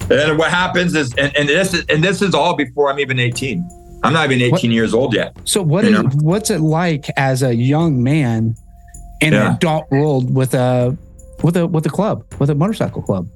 and 0.09 0.37
what 0.37 0.51
happens 0.51 0.95
is 0.95 1.13
and, 1.15 1.35
and 1.35 1.49
this 1.49 1.73
is 1.73 1.85
and 1.89 2.03
this 2.03 2.21
is 2.21 2.33
all 2.33 2.55
before 2.55 2.91
I'm 2.91 2.99
even 2.99 3.19
18. 3.19 3.67
I'm 4.03 4.13
not 4.13 4.25
even 4.31 4.41
18 4.41 4.51
What- 4.51 4.63
years 4.63 4.93
old 4.93 5.13
yet. 5.13 5.35
So 5.45 5.61
what 5.61 5.83
is 5.85 5.99
what's 6.17 6.49
it 6.49 6.61
like 6.61 7.07
as 7.17 7.41
a 7.43 7.55
young 7.55 8.01
man 8.03 8.55
in 9.21 9.33
an 9.33 9.53
adult 9.53 9.89
world 9.89 10.33
with 10.33 10.53
a 10.53 10.95
with 11.43 11.57
a 11.57 11.65
with 11.65 11.85
a 11.85 11.89
club 11.89 12.23
with 12.39 12.49
a 12.49 12.55
motorcycle 12.55 13.01
club? 13.01 13.27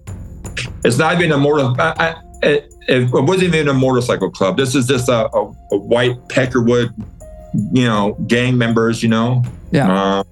It's 0.84 0.98
not 0.98 1.16
even 1.16 1.32
a 1.32 1.38
motor. 1.38 1.74
I, 1.82 1.94
I, 2.00 2.16
it, 2.42 2.74
it 2.88 3.10
wasn't 3.12 3.54
even 3.56 3.68
a 3.68 3.74
motorcycle 3.74 4.30
club. 4.30 4.58
This 4.58 4.76
is 4.76 4.88
just 4.88 5.10
a, 5.10 5.30
a, 5.36 5.54
a 5.72 5.78
white 5.78 6.16
Peckerwood, 6.30 6.94
you 7.74 7.84
know, 7.86 8.14
gang 8.28 8.58
members. 8.58 9.02
You 9.04 9.10
know, 9.10 9.44
Yeah. 9.72 9.92
uh, 9.92 10.24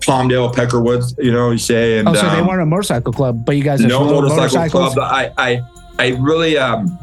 Palmdale 0.00 0.52
Peckerwoods. 0.54 1.14
You 1.22 1.32
know, 1.32 1.50
you 1.50 1.58
say, 1.58 1.98
and 1.98 2.08
oh, 2.08 2.14
so 2.14 2.22
they 2.22 2.40
um, 2.40 2.46
weren't 2.46 2.62
a 2.62 2.66
motorcycle 2.66 3.12
club, 3.12 3.44
but 3.44 3.56
you 3.56 3.62
guys 3.62 3.80
no 3.80 4.04
motorcycle 4.04 4.36
motorcycles. 4.36 4.94
club. 4.94 5.10
I, 5.12 5.32
I, 5.38 5.62
I 5.98 6.16
really, 6.18 6.58
um, 6.58 6.98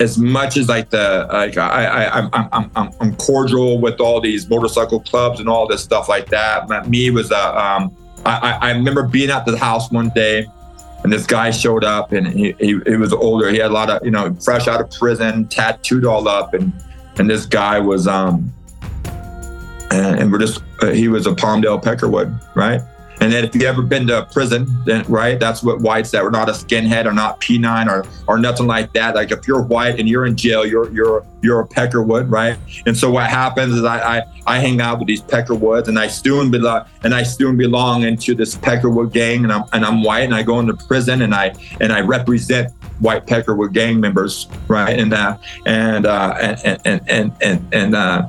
as 0.00 0.18
much 0.18 0.56
as 0.56 0.68
like 0.68 0.90
the 0.90 1.26
like 1.32 1.56
I, 1.56 1.84
I 1.84 2.18
I'm 2.18 2.30
I'm 2.32 2.70
I'm 2.76 2.90
I'm 3.00 3.16
cordial 3.16 3.80
with 3.80 4.00
all 4.00 4.20
these 4.20 4.48
motorcycle 4.48 5.00
clubs 5.00 5.40
and 5.40 5.48
all 5.48 5.66
this 5.66 5.82
stuff 5.82 6.08
like 6.08 6.26
that. 6.26 6.88
Me 6.88 7.10
was 7.10 7.30
a 7.30 7.60
um 7.60 7.96
I 8.24 8.38
I 8.38 8.68
I 8.68 8.70
remember 8.72 9.02
being 9.02 9.30
at 9.30 9.44
the 9.44 9.58
house 9.58 9.90
one 9.90 10.10
day 10.10 10.46
and 11.02 11.12
this 11.12 11.26
guy 11.26 11.50
showed 11.50 11.84
up 11.84 12.12
and 12.12 12.26
he, 12.26 12.54
he 12.58 12.78
he 12.86 12.96
was 12.96 13.12
older. 13.12 13.50
He 13.50 13.58
had 13.58 13.70
a 13.70 13.74
lot 13.74 13.90
of 13.90 14.04
you 14.04 14.10
know 14.10 14.34
fresh 14.34 14.68
out 14.68 14.80
of 14.80 14.90
prison, 14.90 15.48
tattooed 15.48 16.04
all 16.04 16.28
up, 16.28 16.54
and 16.54 16.72
and 17.18 17.28
this 17.28 17.46
guy 17.46 17.78
was 17.80 18.06
um 18.06 18.52
and, 19.90 20.20
and 20.20 20.32
we're 20.32 20.38
just 20.38 20.62
uh, 20.82 20.90
he 20.90 21.08
was 21.08 21.26
a 21.26 21.32
Palmdale 21.32 21.82
Peckerwood, 21.82 22.38
right? 22.54 22.80
And 23.20 23.32
then 23.32 23.44
if 23.44 23.54
you've 23.54 23.64
ever 23.64 23.82
been 23.82 24.06
to 24.08 24.28
prison, 24.32 24.66
then 24.84 25.04
right, 25.08 25.38
that's 25.38 25.62
what 25.62 25.80
whites 25.80 26.10
that 26.12 26.22
were 26.22 26.30
not 26.30 26.48
a 26.48 26.52
skinhead 26.52 27.04
or 27.06 27.12
not 27.12 27.40
P9 27.40 27.88
or 27.88 28.06
or 28.26 28.38
nothing 28.38 28.66
like 28.66 28.92
that. 28.92 29.14
Like 29.14 29.32
if 29.32 29.46
you're 29.48 29.62
white 29.62 29.98
and 29.98 30.08
you're 30.08 30.26
in 30.26 30.36
jail, 30.36 30.64
you're 30.64 30.90
you're 30.92 31.24
you're 31.42 31.60
a 31.60 31.66
Peckerwood, 31.66 32.30
right? 32.30 32.56
And 32.86 32.96
so 32.96 33.10
what 33.10 33.28
happens 33.28 33.74
is 33.74 33.84
I 33.84 34.18
I, 34.18 34.22
I 34.46 34.58
hang 34.58 34.80
out 34.80 34.98
with 34.98 35.08
these 35.08 35.22
Peckerwoods 35.22 35.88
and 35.88 35.98
I 35.98 36.06
soon 36.06 36.50
belong 36.50 36.84
and 37.02 37.14
I 37.14 37.22
soon 37.22 37.56
belong 37.56 38.04
into 38.04 38.34
this 38.34 38.56
Peckerwood 38.56 39.12
gang 39.12 39.44
and 39.44 39.52
I'm 39.52 39.64
and 39.72 39.84
I'm 39.84 40.02
white 40.02 40.24
and 40.24 40.34
I 40.34 40.42
go 40.42 40.60
into 40.60 40.74
prison 40.74 41.22
and 41.22 41.34
I 41.34 41.54
and 41.80 41.92
I 41.92 42.00
represent 42.00 42.72
white 43.00 43.26
Peckerwood 43.26 43.72
gang 43.72 44.00
members, 44.00 44.46
right? 44.68 44.98
And 44.98 45.12
uh 45.12 45.38
and 45.66 46.06
uh 46.06 46.36
and 46.40 46.80
and 46.84 47.00
and 47.08 47.32
and 47.40 47.74
and 47.74 47.94
uh 47.94 48.28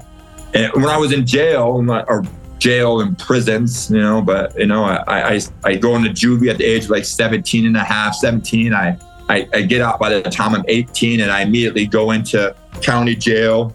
and 0.54 0.74
when 0.74 0.86
I 0.86 0.98
was 0.98 1.12
in 1.12 1.26
jail, 1.26 1.86
or 2.08 2.24
jail 2.60 3.00
and 3.02 3.18
prisons, 3.18 3.90
you 3.90 4.00
know, 4.00 4.22
but 4.22 4.58
you 4.60 4.68
know, 4.68 4.84
I 4.84 5.36
I, 5.36 5.42
I 5.64 5.76
go 5.76 5.96
into 5.96 6.10
juvie 6.10 6.50
at 6.50 6.58
the 6.58 6.66
age 6.66 6.84
of 6.86 6.90
like 6.92 7.06
17 7.06 7.66
and 7.66 7.76
a 7.78 7.84
half, 7.84 8.14
17. 8.16 8.74
I, 8.74 8.98
I 9.30 9.48
I 9.54 9.62
get 9.64 9.82
out 9.82 10.00
by 10.00 10.10
the 10.10 10.22
time 10.30 10.54
I'm 10.56 10.66
18 10.68 11.22
and 11.22 11.32
I 11.32 11.42
immediately 11.42 11.88
go 11.88 12.12
into 12.12 12.56
county 12.82 13.16
jail. 13.16 13.74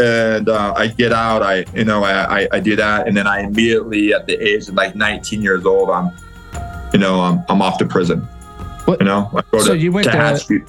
And 0.00 0.48
uh, 0.48 0.74
I 0.76 0.86
get 0.86 1.12
out, 1.12 1.42
I 1.42 1.64
you 1.74 1.84
know, 1.84 2.04
I, 2.04 2.42
I, 2.42 2.48
I 2.52 2.60
do 2.60 2.76
that, 2.76 3.08
and 3.08 3.16
then 3.16 3.26
I 3.26 3.40
immediately 3.40 4.12
at 4.14 4.26
the 4.26 4.34
age 4.40 4.68
of 4.68 4.74
like 4.74 4.94
19 4.94 5.42
years 5.42 5.66
old, 5.66 5.90
I'm, 5.90 6.12
you 6.92 7.00
know, 7.00 7.20
I'm, 7.20 7.42
I'm 7.48 7.60
off 7.60 7.78
to 7.78 7.86
prison. 7.86 8.20
What- 8.84 9.00
You 9.00 9.06
know, 9.06 9.28
I 9.34 9.42
go 9.50 9.58
So 9.58 9.72
to, 9.72 9.78
you 9.78 9.90
went 9.90 10.04
to 10.04 10.12
to-. 10.12 10.64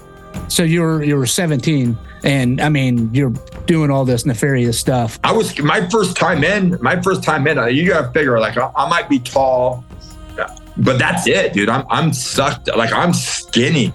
So 0.49 0.63
you 0.63 0.81
were 0.81 1.03
you 1.03 1.15
were 1.15 1.25
17, 1.27 1.97
and 2.23 2.59
I 2.59 2.69
mean 2.69 3.13
you're 3.13 3.33
doing 3.65 3.91
all 3.91 4.03
this 4.03 4.25
nefarious 4.25 4.79
stuff. 4.79 5.19
I 5.23 5.31
was 5.31 5.57
my 5.59 5.87
first 5.89 6.17
time 6.17 6.43
in. 6.43 6.77
My 6.81 6.99
first 7.01 7.23
time 7.23 7.47
in. 7.47 7.57
uh, 7.57 7.65
You 7.67 7.87
gotta 7.87 8.11
figure 8.11 8.39
like 8.39 8.57
I, 8.57 8.71
I 8.75 8.89
might 8.89 9.07
be 9.09 9.19
tall, 9.19 9.83
but 10.77 10.97
that's 10.97 11.27
it, 11.27 11.53
dude. 11.53 11.69
I'm 11.69 11.85
I'm 11.89 12.11
sucked. 12.13 12.67
Like 12.75 12.91
I'm 12.91 13.13
skinny. 13.13 13.93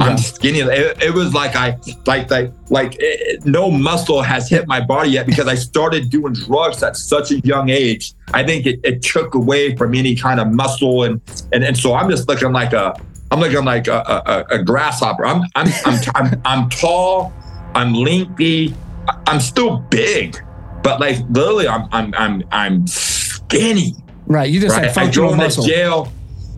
Yeah. 0.00 0.06
I'm 0.06 0.16
skinny. 0.18 0.60
It, 0.60 1.02
it 1.02 1.12
was 1.14 1.34
like 1.34 1.54
I 1.54 1.76
like 2.06 2.30
like 2.30 2.52
like 2.70 2.96
it, 2.98 3.44
no 3.44 3.70
muscle 3.70 4.22
has 4.22 4.48
hit 4.48 4.66
my 4.66 4.80
body 4.80 5.10
yet 5.10 5.26
because 5.26 5.46
I 5.46 5.54
started 5.56 6.08
doing 6.08 6.32
drugs 6.32 6.82
at 6.82 6.96
such 6.96 7.30
a 7.32 7.40
young 7.40 7.68
age. 7.68 8.14
I 8.32 8.42
think 8.44 8.64
it, 8.64 8.80
it 8.82 9.02
took 9.02 9.34
away 9.34 9.76
from 9.76 9.94
any 9.94 10.16
kind 10.16 10.40
of 10.40 10.48
muscle 10.50 11.02
and 11.04 11.20
and 11.52 11.62
and 11.62 11.76
so 11.76 11.94
I'm 11.94 12.08
just 12.08 12.26
looking 12.28 12.52
like 12.52 12.72
a 12.72 12.94
I'm 13.32 13.40
looking 13.40 13.64
like 13.64 13.88
a, 13.88 14.44
a, 14.50 14.56
a 14.56 14.62
grasshopper. 14.62 15.24
I'm 15.24 15.42
I'm 15.54 15.68
I'm, 15.86 16.00
I'm 16.14 16.42
I'm 16.44 16.68
tall. 16.68 17.32
I'm 17.74 17.94
lengthy. 17.94 18.74
I'm 19.26 19.40
still 19.40 19.78
big, 19.78 20.38
but 20.82 21.00
like 21.00 21.16
literally, 21.30 21.66
I'm 21.66 21.88
I'm 21.92 22.12
I'm 22.14 22.44
I'm 22.52 22.86
skinny. 22.86 23.96
Right. 24.26 24.50
You 24.50 24.60
just 24.60 24.76
right? 24.76 24.84
had 24.84 24.94
functional 24.94 25.30
I 25.30 25.32
go 25.32 25.36
muscle. 25.44 25.64
into 25.64 25.74
jail 25.74 26.12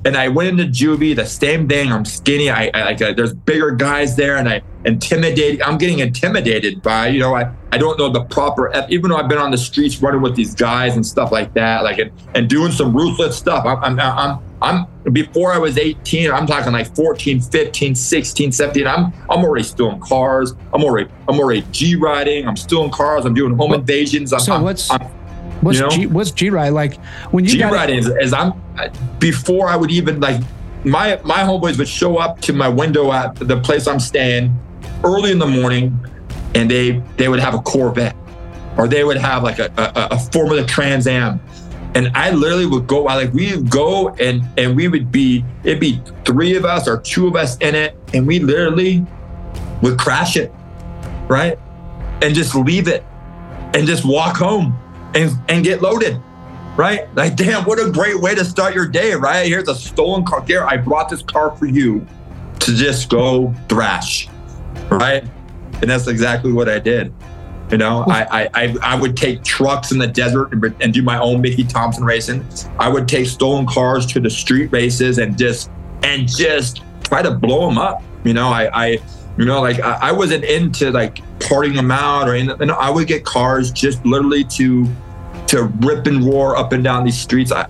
and 0.05 0.17
I 0.17 0.29
went 0.29 0.49
into 0.49 0.65
juvie. 0.65 1.17
The 1.17 1.27
same 1.27 1.69
thing. 1.69 1.91
I'm 1.91 2.05
skinny. 2.05 2.51
I, 2.51 2.71
I 2.75 2.85
like. 2.85 3.01
Uh, 3.01 3.13
there's 3.13 3.33
bigger 3.33 3.71
guys 3.71 4.17
there, 4.17 4.37
and 4.37 4.49
I 4.49 4.63
intimidated. 4.85 5.63
I'm 5.63 5.79
getting 5.79 6.01
intimidated 6.01 6.83
by 6.83 7.09
you 7.09 7.21
know. 7.21 7.35
I 7.35 7.53
I 7.73 7.79
don't 7.79 7.99
know 7.99 8.11
the 8.11 8.25
proper. 8.25 8.73
Even 8.89 9.11
though 9.11 9.17
I've 9.17 9.29
been 9.29 9.39
on 9.39 9.51
the 9.51 9.59
streets 9.59 10.03
running 10.03 10.21
with 10.21 10.37
these 10.37 10.55
guys 10.55 10.97
and 10.97 11.07
stuff 11.07 11.33
like 11.33 11.55
that, 11.55 11.85
like 11.85 11.99
and, 11.99 12.11
and 12.35 12.49
doing 12.49 12.73
some 12.73 12.95
ruthless 12.95 13.37
stuff. 13.37 13.65
I'm 13.65 13.83
I'm 13.83 14.01
I'm 14.01 14.41
I'm 14.65 14.87
before 15.13 15.53
I 15.53 15.59
was 15.59 15.77
18. 15.79 16.31
I'm 16.31 16.47
talking 16.47 16.73
like 16.73 16.95
14, 16.97 17.41
15, 17.41 17.95
16, 17.95 18.53
17. 18.53 18.87
I'm 18.87 19.13
I'm 19.31 19.45
already 19.45 19.65
stealing 19.65 20.01
cars. 20.01 20.55
I'm 20.73 20.83
already 20.83 21.11
I'm 21.29 21.39
already 21.39 21.65
G 21.71 21.95
riding. 21.97 22.49
I'm 22.49 22.57
stealing 22.57 22.91
cars. 22.91 23.25
I'm 23.27 23.35
doing 23.35 23.55
home 23.57 23.75
invasions. 23.75 24.33
I'm, 24.33 24.41
So 24.41 24.61
what's 24.63 24.91
I'm- 24.91 25.03
what's 25.61 25.79
you 25.79 25.85
know? 25.85 25.91
G, 25.91 26.07
what's 26.07 26.31
G 26.31 26.51
ride 26.51 26.71
like 26.71 26.97
when 27.31 27.45
you 27.45 27.51
G 27.51 27.63
riding 27.63 27.99
is, 27.99 28.07
is 28.09 28.33
I'm 28.33 28.55
before 29.19 29.69
I 29.69 29.77
would 29.77 29.91
even 29.91 30.21
like 30.21 30.41
my 30.85 31.21
my 31.25 31.39
homeboys 31.39 31.79
would 31.79 31.89
show 31.89 32.17
up 32.17 32.41
to 32.43 32.53
my 32.53 32.69
window 32.69 33.13
at 33.13 33.35
the 33.37 33.59
place 33.61 33.87
I'm 33.87 34.01
staying 34.01 34.55
early 35.03 35.31
in 35.33 35.39
the 35.39 35.47
morning, 35.47 35.99
and 36.55 36.71
they 36.71 37.03
they 37.17 37.29
would 37.29 37.41
have 37.41 37.55
a 37.55 37.59
Corvette, 37.61 38.17
or 38.77 38.89
they 38.89 39.05
would 39.05 39.17
have 39.17 39.43
like 39.43 39.59
a 39.59 39.71
a, 39.77 40.15
a 40.15 40.19
Formula 40.19 40.65
Trans 40.67 41.07
Am, 41.07 41.41
and 41.95 42.11
I 42.15 42.31
literally 42.31 42.67
would 42.67 42.87
go 42.87 43.09
out 43.09 43.17
like 43.17 43.33
we 43.33 43.55
would 43.55 43.71
go 43.71 44.09
and 44.15 44.43
and 44.59 44.77
we 44.77 44.89
would 44.89 45.13
be 45.13 45.45
it'd 45.63 45.81
be 45.81 46.01
three 46.25 46.57
of 46.57 46.65
us 46.65 46.89
or 46.89 47.01
two 47.01 47.27
of 47.27 47.37
us 47.37 47.57
in 47.59 47.75
it, 47.75 47.97
and 48.13 48.27
we 48.27 48.39
literally 48.39 49.07
would 49.83 49.99
crash 49.99 50.37
it, 50.37 50.53
right, 51.29 51.59
and 52.23 52.35
just 52.35 52.55
leave 52.55 52.89
it, 52.89 53.05
and 53.75 53.87
just 53.87 54.05
walk 54.05 54.37
home, 54.37 54.77
and 55.15 55.33
and 55.49 55.65
get 55.65 55.83
loaded 55.83 56.21
right? 56.77 57.15
Like, 57.15 57.37
damn, 57.37 57.65
what 57.65 57.79
a 57.79 57.91
great 57.91 58.21
way 58.21 58.35
to 58.35 58.45
start 58.45 58.75
your 58.75 58.89
day, 58.89 59.15
right? 59.15 59.47
Here's 59.47 59.69
a 59.69 59.75
stolen 59.75 60.25
car. 60.25 60.43
Here, 60.43 60.65
I 60.65 60.77
brought 60.77 61.09
this 61.09 61.23
car 61.23 61.57
for 61.57 61.67
you 61.67 62.07
to 62.61 62.75
just 62.75 63.09
go 63.09 63.55
thrash, 63.69 64.29
right? 64.91 65.25
And 65.81 65.91
that's 65.91 66.07
exactly 66.07 66.53
what 66.53 66.69
I 66.69 66.79
did. 66.79 67.13
You 67.71 67.79
know, 67.79 68.05
I 68.09 68.49
I, 68.55 68.77
I, 68.83 69.01
would 69.01 69.17
take 69.17 69.43
trucks 69.43 69.91
in 69.91 69.99
the 69.99 70.07
desert 70.07 70.53
and, 70.53 70.65
and 70.81 70.93
do 70.93 71.03
my 71.03 71.19
own 71.19 71.41
Mickey 71.41 71.65
Thompson 71.65 72.05
racing. 72.05 72.47
I 72.79 72.89
would 72.89 73.09
take 73.09 73.27
stolen 73.27 73.67
cars 73.67 74.05
to 74.07 74.21
the 74.21 74.29
street 74.29 74.67
races 74.71 75.19
and 75.19 75.37
just 75.37 75.71
and 76.03 76.29
just 76.29 76.83
try 77.03 77.23
to 77.23 77.31
blow 77.31 77.67
them 77.67 77.79
up. 77.79 78.03
You 78.23 78.35
know, 78.35 78.49
I 78.49 78.69
I 78.85 78.87
you 79.39 79.47
know 79.47 79.63
like 79.63 79.81
I, 79.81 79.99
I 80.03 80.13
wasn't 80.13 80.45
into 80.45 80.91
like 80.91 81.23
parting 81.41 81.75
them 81.75 81.91
out 81.91 82.29
or 82.29 82.35
anything. 82.35 82.71
I 82.71 82.91
would 82.91 83.09
get 83.09 83.25
cars 83.25 83.71
just 83.71 84.05
literally 84.05 84.45
to 84.45 84.87
to 85.49 85.65
rip 85.81 86.07
and 86.07 86.25
roar 86.25 86.57
up 86.57 86.73
and 86.73 86.85
down 86.85 87.05
these 87.05 87.19
streets. 87.19 87.51
I, 87.51 87.67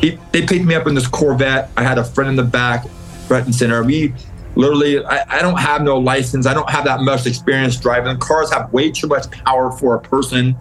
he, 0.00 0.18
they 0.32 0.46
picked 0.46 0.64
me 0.64 0.74
up 0.74 0.86
in 0.86 0.94
this 0.94 1.06
Corvette. 1.06 1.70
I 1.76 1.82
had 1.82 1.98
a 1.98 2.04
friend 2.04 2.30
in 2.30 2.36
the 2.36 2.42
back, 2.44 2.88
front 3.26 3.46
and 3.46 3.54
Center. 3.54 3.82
We 3.82 4.14
literally, 4.58 5.02
I, 5.04 5.38
I 5.38 5.42
don't 5.42 5.58
have 5.58 5.82
no 5.82 5.96
license. 5.96 6.44
I 6.46 6.52
don't 6.52 6.68
have 6.68 6.84
that 6.84 7.00
much 7.00 7.26
experience 7.26 7.76
driving. 7.76 8.14
Cars 8.18 8.52
have 8.52 8.70
way 8.72 8.90
too 8.90 9.06
much 9.06 9.30
power 9.30 9.70
for 9.72 9.94
a 9.94 10.00
person. 10.00 10.54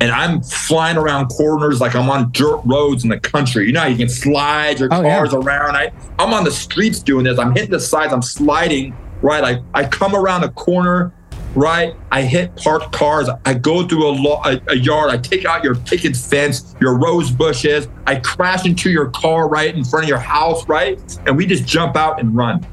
And 0.00 0.10
I'm 0.10 0.42
flying 0.42 0.96
around 0.96 1.28
corners 1.28 1.80
like 1.80 1.94
I'm 1.94 2.10
on 2.10 2.32
dirt 2.32 2.60
roads 2.64 3.04
in 3.04 3.10
the 3.10 3.20
country. 3.20 3.66
You 3.66 3.72
know, 3.72 3.80
how 3.82 3.86
you 3.86 3.96
can 3.96 4.08
slide 4.08 4.80
your 4.80 4.88
Oh, 4.90 5.02
yeah. 5.02 5.16
cars 5.18 5.32
around. 5.32 5.76
I, 5.76 5.92
I'm 6.18 6.34
on 6.34 6.42
the 6.42 6.50
streets 6.50 6.98
doing 6.98 7.24
this. 7.24 7.38
I'm 7.38 7.52
hitting 7.54 7.70
the 7.70 7.78
sides. 7.78 8.12
I'm 8.12 8.20
sliding, 8.22 8.96
right? 9.22 9.44
I, 9.44 9.62
I 9.82 9.86
come 9.86 10.16
around 10.16 10.42
a 10.42 10.50
corner 10.50 11.12
right? 11.56 11.94
I 12.10 12.22
hit 12.22 12.56
parked 12.56 12.90
cars. 12.90 13.28
I 13.44 13.54
go 13.54 13.86
through 13.86 14.08
a, 14.08 14.10
lo- 14.10 14.40
a, 14.44 14.60
a 14.66 14.74
yard. 14.74 15.10
I 15.12 15.18
take 15.18 15.44
out 15.44 15.62
your 15.62 15.76
picket 15.76 16.16
fence, 16.16 16.74
your 16.80 16.98
rose 16.98 17.30
bushes. 17.30 17.86
I 18.08 18.16
crash 18.16 18.66
into 18.66 18.90
your 18.90 19.08
car 19.10 19.48
right 19.48 19.72
in 19.72 19.84
front 19.84 20.02
of 20.02 20.08
your 20.08 20.18
house, 20.18 20.66
right? 20.66 20.98
And 21.26 21.36
we 21.36 21.46
just 21.46 21.64
jump 21.64 21.94
out 21.94 22.18
and 22.18 22.34
run. 22.34 22.66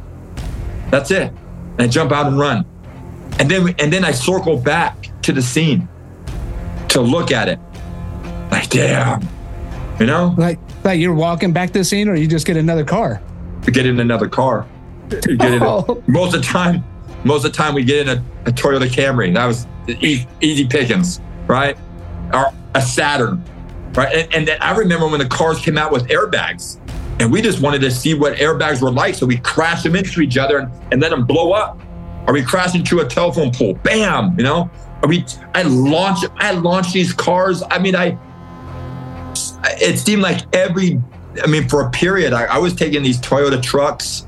That's 0.91 1.09
it. 1.11 1.31
And 1.73 1.81
I 1.81 1.87
jump 1.87 2.11
out 2.11 2.27
and 2.27 2.37
run. 2.37 2.65
And 3.39 3.49
then 3.49 3.73
and 3.79 3.91
then 3.91 4.03
I 4.05 4.11
circle 4.11 4.57
back 4.57 5.09
to 5.23 5.31
the 5.31 5.41
scene 5.41 5.87
to 6.89 7.01
look 7.01 7.31
at 7.31 7.47
it. 7.47 7.59
Like, 8.51 8.69
damn, 8.69 9.25
you 9.99 10.05
know, 10.05 10.35
like 10.37 10.59
like 10.83 10.99
you're 10.99 11.13
walking 11.13 11.53
back 11.53 11.71
to 11.71 11.79
the 11.79 11.85
scene 11.85 12.07
or 12.09 12.15
you 12.15 12.27
just 12.27 12.45
get 12.45 12.57
another 12.57 12.83
car? 12.83 13.21
to 13.63 13.69
get 13.69 13.85
in 13.85 13.99
another 13.99 14.27
car. 14.27 14.65
Get 15.09 15.27
in 15.27 15.61
a- 15.61 15.65
Oh. 15.67 16.03
most 16.07 16.33
of 16.33 16.41
the 16.41 16.47
time, 16.47 16.83
most 17.23 17.45
of 17.45 17.51
the 17.51 17.57
time 17.57 17.75
we 17.75 17.83
get 17.83 18.07
in 18.07 18.17
a, 18.17 18.23
a 18.47 18.51
Toyota 18.51 18.87
Camry. 18.89 19.31
That 19.35 19.45
was 19.45 19.67
easy, 19.87 20.27
easy 20.41 20.65
pickings, 20.67 21.21
right? 21.45 21.77
Or 22.33 22.51
a 22.73 22.81
Saturn, 22.81 23.43
right? 23.93 24.11
And, 24.15 24.33
and 24.33 24.47
then 24.47 24.57
I 24.61 24.75
remember 24.75 25.07
when 25.07 25.19
the 25.19 25.27
cars 25.27 25.59
came 25.61 25.77
out 25.77 25.91
with 25.91 26.07
airbags, 26.07 26.79
and 27.21 27.31
we 27.31 27.39
just 27.39 27.61
wanted 27.61 27.81
to 27.81 27.91
see 27.91 28.15
what 28.15 28.37
airbags 28.37 28.81
were 28.81 28.91
like, 28.91 29.13
so 29.13 29.27
we 29.27 29.37
crashed 29.37 29.83
them 29.83 29.95
into 29.95 30.21
each 30.21 30.39
other 30.39 30.57
and, 30.57 30.71
and 30.91 31.01
let 31.01 31.11
them 31.11 31.23
blow 31.23 31.51
up. 31.51 31.79
Or 32.25 32.33
we 32.33 32.41
crashed 32.41 32.73
into 32.73 32.99
a 33.01 33.05
telephone 33.05 33.51
pole, 33.51 33.75
bam, 33.83 34.35
you 34.39 34.43
know? 34.43 34.71
Or 35.03 35.09
we, 35.09 35.23
I 35.53 35.61
launched, 35.61 36.25
I 36.37 36.51
launched 36.53 36.93
these 36.93 37.13
cars. 37.13 37.61
I 37.69 37.77
mean, 37.77 37.95
I, 37.95 38.17
it 39.79 39.99
seemed 39.99 40.23
like 40.23 40.43
every, 40.55 40.99
I 41.43 41.47
mean, 41.47 41.69
for 41.69 41.81
a 41.81 41.91
period, 41.91 42.33
I, 42.33 42.45
I 42.45 42.57
was 42.57 42.73
taking 42.73 43.03
these 43.03 43.19
Toyota 43.19 43.61
trucks 43.61 44.25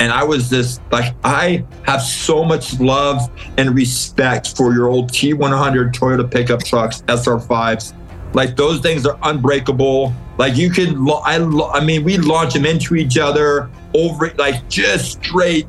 and 0.00 0.10
I 0.10 0.24
was 0.24 0.50
just 0.50 0.82
like, 0.90 1.14
I 1.22 1.64
have 1.84 2.02
so 2.02 2.42
much 2.42 2.80
love 2.80 3.30
and 3.56 3.72
respect 3.72 4.56
for 4.56 4.74
your 4.74 4.88
old 4.88 5.12
T100 5.12 5.92
Toyota 5.92 6.28
pickup 6.28 6.64
trucks, 6.64 7.02
SR5s. 7.02 7.94
Like 8.34 8.56
those 8.56 8.80
things 8.80 9.06
are 9.06 9.18
unbreakable. 9.22 10.14
Like 10.38 10.56
you 10.56 10.70
can, 10.70 11.06
I, 11.08 11.36
I 11.74 11.84
mean, 11.84 12.04
we 12.04 12.16
launch 12.18 12.54
them 12.54 12.64
into 12.64 12.94
each 12.96 13.18
other 13.18 13.70
over, 13.94 14.32
like 14.36 14.68
just 14.68 15.22
straight 15.22 15.66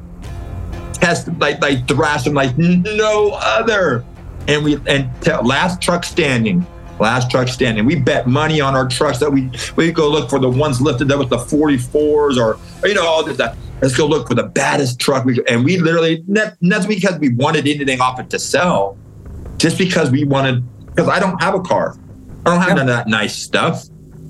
test, 0.94 1.28
like 1.40 1.62
like 1.62 1.88
thrash 1.88 2.24
them 2.24 2.34
like 2.34 2.58
no 2.58 3.32
other. 3.42 4.06
And 4.48 4.64
we 4.64 4.78
and 4.88 5.10
t- 5.22 5.32
last 5.32 5.82
truck 5.82 6.04
standing, 6.04 6.66
last 7.00 7.30
truck 7.30 7.48
standing. 7.48 7.86
We 7.86 7.96
bet 7.96 8.28
money 8.28 8.62
on 8.62 8.76
our 8.76 8.88
trucks 8.88 9.20
that 9.20 9.32
we 9.32 9.50
we 9.76 9.92
go 9.92 10.10
look 10.10 10.30
for 10.30 10.40
the 10.40 10.50
ones 10.50 10.82
lifted 10.82 11.12
up 11.12 11.20
with 11.20 11.30
the 11.30 11.38
44s 11.38 12.38
or, 12.38 12.60
you 12.88 12.94
know 12.94 13.06
all 13.06 13.24
this 13.24 13.38
that. 13.38 13.58
Let's 13.82 13.98
go 13.98 14.06
look 14.06 14.30
for 14.30 14.34
the 14.34 14.44
baddest 14.44 14.98
truck. 14.98 15.26
We, 15.26 15.44
and 15.46 15.66
we 15.66 15.78
literally 15.78 16.24
not 16.28 16.56
because 16.88 17.20
we 17.20 17.34
wanted 17.34 17.68
anything 17.68 18.00
off 18.00 18.18
it 18.18 18.30
to 18.30 18.40
sell, 18.40 18.98
just 19.58 19.78
because 19.78 20.10
we 20.10 20.24
wanted. 20.24 20.64
Because 20.86 21.10
I 21.10 21.20
don't 21.20 21.42
have 21.42 21.56
a 21.56 21.60
car, 21.60 21.98
I 22.46 22.50
don't 22.52 22.60
have 22.60 22.70
Yeah. 22.70 22.74
none 22.76 22.90
of 22.90 22.96
that 22.96 23.08
nice 23.08 23.36
stuff, 23.36 23.86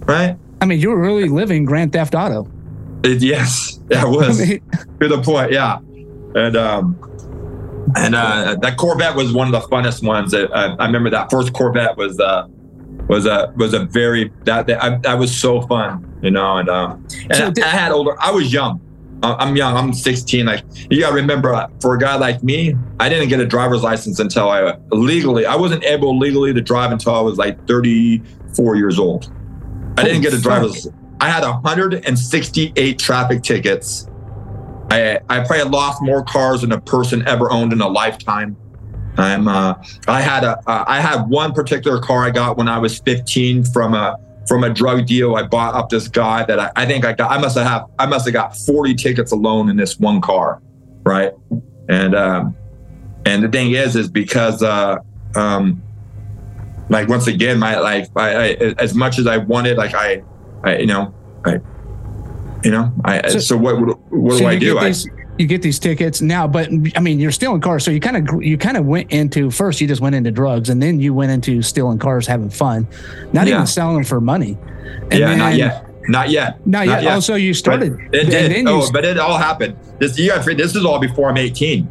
right? 0.05 0.37
I 0.61 0.65
mean, 0.65 0.79
you 0.79 0.89
were 0.89 0.99
really 1.01 1.27
living 1.29 1.65
Grand 1.65 1.91
Theft 1.93 2.15
Auto. 2.15 2.47
It- 3.03 3.21
yes, 3.21 3.79
that 3.87 4.03
I 4.03 4.05
was 4.05 4.39
mean, 4.39 4.61
to 5.01 5.07
the 5.07 5.21
point, 5.21 5.51
yeah. 5.51 5.77
And 6.35 6.55
um, 6.55 6.97
and 7.95 8.15
uh, 8.15 8.55
that 8.61 8.77
Corvette 8.77 9.15
was 9.15 9.33
one 9.33 9.53
of 9.53 9.61
the 9.61 9.67
funnest 9.67 10.03
ones. 10.03 10.31
That, 10.31 10.51
uh, 10.51 10.75
I 10.79 10.85
remember 10.85 11.09
that 11.11 11.29
first 11.29 11.53
Corvette 11.53 11.95
was 11.97 12.19
uh, 12.19 12.47
was 13.07 13.25
a 13.25 13.53
was 13.57 13.73
a 13.73 13.85
very 13.85 14.31
that 14.45 14.65
that, 14.67 14.83
I, 14.83 14.97
that 14.99 15.19
was 15.19 15.35
so 15.35 15.61
fun, 15.63 16.17
you 16.23 16.31
know. 16.31 16.57
And 16.57 16.69
um, 16.69 17.05
and 17.29 17.35
So 17.35 17.51
did- 17.51 17.63
I 17.63 17.67
had 17.67 17.91
older. 17.91 18.15
I 18.21 18.31
was 18.31 18.51
young. 18.53 18.79
I'm 19.23 19.55
young. 19.55 19.75
I'm 19.75 19.93
16. 19.93 20.45
Like 20.45 20.63
you 20.89 20.99
gotta 20.99 21.15
remember, 21.15 21.67
for 21.81 21.95
a 21.95 21.99
guy 21.99 22.15
like 22.15 22.43
me, 22.43 22.75
I 22.99 23.09
didn't 23.09 23.29
get 23.29 23.39
a 23.39 23.45
driver's 23.45 23.81
license 23.81 24.19
until 24.19 24.49
I 24.49 24.77
legally. 24.91 25.45
I 25.45 25.55
wasn't 25.55 25.83
able 25.85 26.17
legally 26.17 26.53
to 26.53 26.61
drive 26.61 26.91
until 26.91 27.15
I 27.15 27.21
was 27.21 27.37
like 27.37 27.65
34 27.67 28.75
years 28.75 28.99
old. 28.99 29.31
I 29.97 30.03
didn't 30.03 30.21
get 30.21 30.33
a 30.33 30.37
fuck. 30.37 30.43
driver's. 30.43 30.87
I 31.21 31.29
had 31.29 31.43
168 31.43 32.99
traffic 32.99 33.43
tickets. 33.43 34.09
I 34.91 35.19
I 35.29 35.39
probably 35.45 35.63
lost 35.63 36.01
more 36.01 36.23
cars 36.23 36.61
than 36.61 36.73
a 36.73 36.81
person 36.81 37.25
ever 37.27 37.49
owned 37.49 37.71
in 37.71 37.81
a 37.81 37.87
lifetime. 37.87 38.57
I'm 39.17 39.47
uh, 39.47 39.75
I 40.07 40.21
had 40.21 40.43
a 40.43 40.57
uh, 40.67 40.83
I 40.87 40.99
had 40.99 41.29
one 41.29 41.53
particular 41.53 42.01
car 42.01 42.25
I 42.25 42.31
got 42.31 42.57
when 42.57 42.67
I 42.67 42.77
was 42.77 42.99
15 42.99 43.65
from 43.65 43.93
a 43.93 44.17
from 44.47 44.63
a 44.63 44.69
drug 44.69 45.05
deal. 45.05 45.35
I 45.35 45.43
bought 45.43 45.73
up 45.75 45.89
this 45.89 46.07
guy 46.07 46.43
that 46.45 46.59
I, 46.59 46.71
I 46.75 46.85
think 46.85 47.05
I 47.05 47.13
got. 47.13 47.31
I 47.31 47.37
must 47.37 47.57
have 47.57 47.85
I 47.99 48.05
must 48.05 48.25
have 48.25 48.33
got 48.33 48.55
40 48.57 48.95
tickets 48.95 49.31
alone 49.31 49.69
in 49.69 49.75
this 49.77 49.99
one 49.99 50.21
car, 50.21 50.61
right? 51.03 51.31
And 51.89 52.15
um, 52.15 52.55
and 53.25 53.43
the 53.43 53.49
thing 53.49 53.71
is, 53.71 53.95
is 53.95 54.09
because 54.09 54.61
uh, 54.63 54.97
um, 55.35 55.81
like 56.89 57.07
once 57.07 57.27
again, 57.27 57.59
my 57.59 57.79
like 57.79 58.07
I, 58.15 58.51
I 58.51 58.75
as 58.77 58.93
much 58.93 59.19
as 59.19 59.27
I 59.27 59.37
wanted, 59.37 59.77
like 59.77 59.93
I, 59.93 60.23
I 60.63 60.77
you 60.77 60.85
know, 60.87 61.13
I, 61.45 61.59
you 62.63 62.71
know, 62.71 62.93
I 63.05 63.27
So- 63.29 63.39
so, 63.39 63.57
what 63.57 63.79
what, 63.79 63.97
what 64.11 64.37
do 64.37 64.45
I 64.45 64.57
do? 64.57 64.73
Get 64.75 64.83
I 64.83 64.87
these, 64.87 65.07
you 65.43 65.47
get 65.49 65.61
these 65.61 65.77
tickets 65.77 66.21
now, 66.21 66.47
but 66.47 66.69
I 66.95 66.99
mean, 67.01 67.19
you're 67.19 67.31
stealing 67.31 67.61
cars. 67.61 67.83
So 67.83 67.91
you 67.91 67.99
kind 67.99 68.17
of, 68.17 68.41
you 68.41 68.57
kind 68.57 68.77
of 68.77 68.85
went 68.85 69.11
into 69.11 69.51
first, 69.51 69.81
you 69.81 69.87
just 69.87 70.01
went 70.01 70.15
into 70.15 70.31
drugs 70.31 70.69
and 70.69 70.81
then 70.81 70.99
you 70.99 71.13
went 71.13 71.31
into 71.31 71.61
stealing 71.61 71.99
cars, 71.99 72.25
having 72.25 72.49
fun, 72.49 72.87
not 73.33 73.45
Yeah. 73.45 73.55
even 73.55 73.67
selling 73.67 73.95
them 73.95 74.03
for 74.05 74.21
money. 74.21 74.57
And 75.11 75.19
yeah, 75.19 75.35
not 75.35 75.55
yet. 75.55 75.85
Not 76.07 76.29
yet. 76.29 76.65
Not 76.65 76.87
yet. 76.87 77.03
yet. 77.03 77.13
Also, 77.13 77.35
you 77.35 77.53
started. 77.53 77.97
But 77.97 78.15
it 78.15 78.29
did. 78.29 78.51
then 78.51 78.67
you 78.67 78.69
oh, 78.69 78.89
but 78.91 79.05
it 79.05 79.17
all 79.19 79.37
happened. 79.37 79.77
This 79.99 80.17
you 80.17 80.29
got 80.29 80.45
this 80.45 80.75
is 80.75 80.85
all 80.85 80.99
before 80.99 81.29
I'm 81.29 81.37
18. 81.37 81.89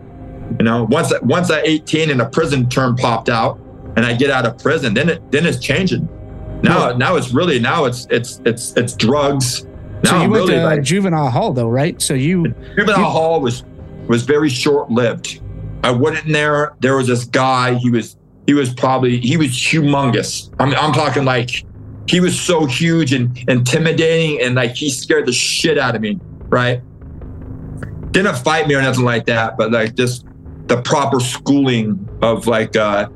You 0.59 0.65
know, 0.65 0.85
once 0.85 1.13
once 1.23 1.51
I'm 1.51 1.65
18 1.65 2.11
and 2.11 2.21
a 2.21 2.29
prison 2.29 2.69
term 2.69 2.97
popped 2.97 3.29
out, 3.29 3.59
and 3.97 4.05
I 4.05 4.15
get 4.15 4.31
out 4.31 4.45
of 4.47 4.59
prison, 4.59 4.95
then 4.95 5.09
it 5.09 5.33
then 5.33 5.47
it's 5.47 5.59
changing. 5.59 6.09
Now 6.63 6.93
now 6.93 7.17
it's 7.17 7.33
really 7.33 7.59
now 7.59 7.87
it's 7.87 8.07
it's 8.11 8.41
it's 8.45 8.75
it's 8.77 8.95
drugs. 8.95 9.67
So 10.05 10.23
you 10.23 10.31
went 10.31 10.45
really 10.45 10.55
to 10.55 10.65
like 10.65 10.83
juvenile 10.83 11.31
hall 11.31 11.53
though, 11.53 11.69
right? 11.69 12.01
So 12.01 12.15
you, 12.15 12.55
juvenile 12.77 12.99
you- 12.99 13.05
hall 13.05 13.41
was 13.41 13.65
was 14.09 14.25
very 14.25 14.49
short 14.49 14.91
lived. 14.91 15.41
I 15.85 15.91
went 15.91 16.25
in 16.25 16.33
there. 16.33 16.75
There 16.81 16.97
was 16.97 17.07
this 17.07 17.25
guy. 17.25 17.75
He 17.75 17.91
was 17.91 18.17
he 18.47 18.55
was 18.55 18.73
probably 18.75 19.19
he 19.19 19.37
was 19.37 19.49
humongous. 19.51 20.53
I'm 20.59 20.75
I'm 20.75 20.93
talking 20.93 21.25
like 21.25 21.65
he 22.09 22.21
was 22.21 22.39
so 22.39 22.67
huge 22.67 23.13
and 23.13 23.39
intimidating 23.49 24.41
and 24.41 24.55
like 24.55 24.75
he 24.75 24.91
scared 24.91 25.27
the 25.27 25.33
shit 25.33 25.79
out 25.79 25.95
of 25.95 26.03
me. 26.03 26.19
Right? 26.49 26.83
Didn't 28.13 28.37
fight 28.37 28.67
me 28.69 28.75
or 28.75 28.83
nothing 28.83 29.05
like 29.05 29.27
that, 29.27 29.57
but 29.57 29.71
like 29.71 29.95
just 29.95 30.27
the 30.67 30.81
proper 30.83 31.21
schooling 31.21 32.09
of 32.23 32.47
like 32.47 32.77
uh 32.77 33.09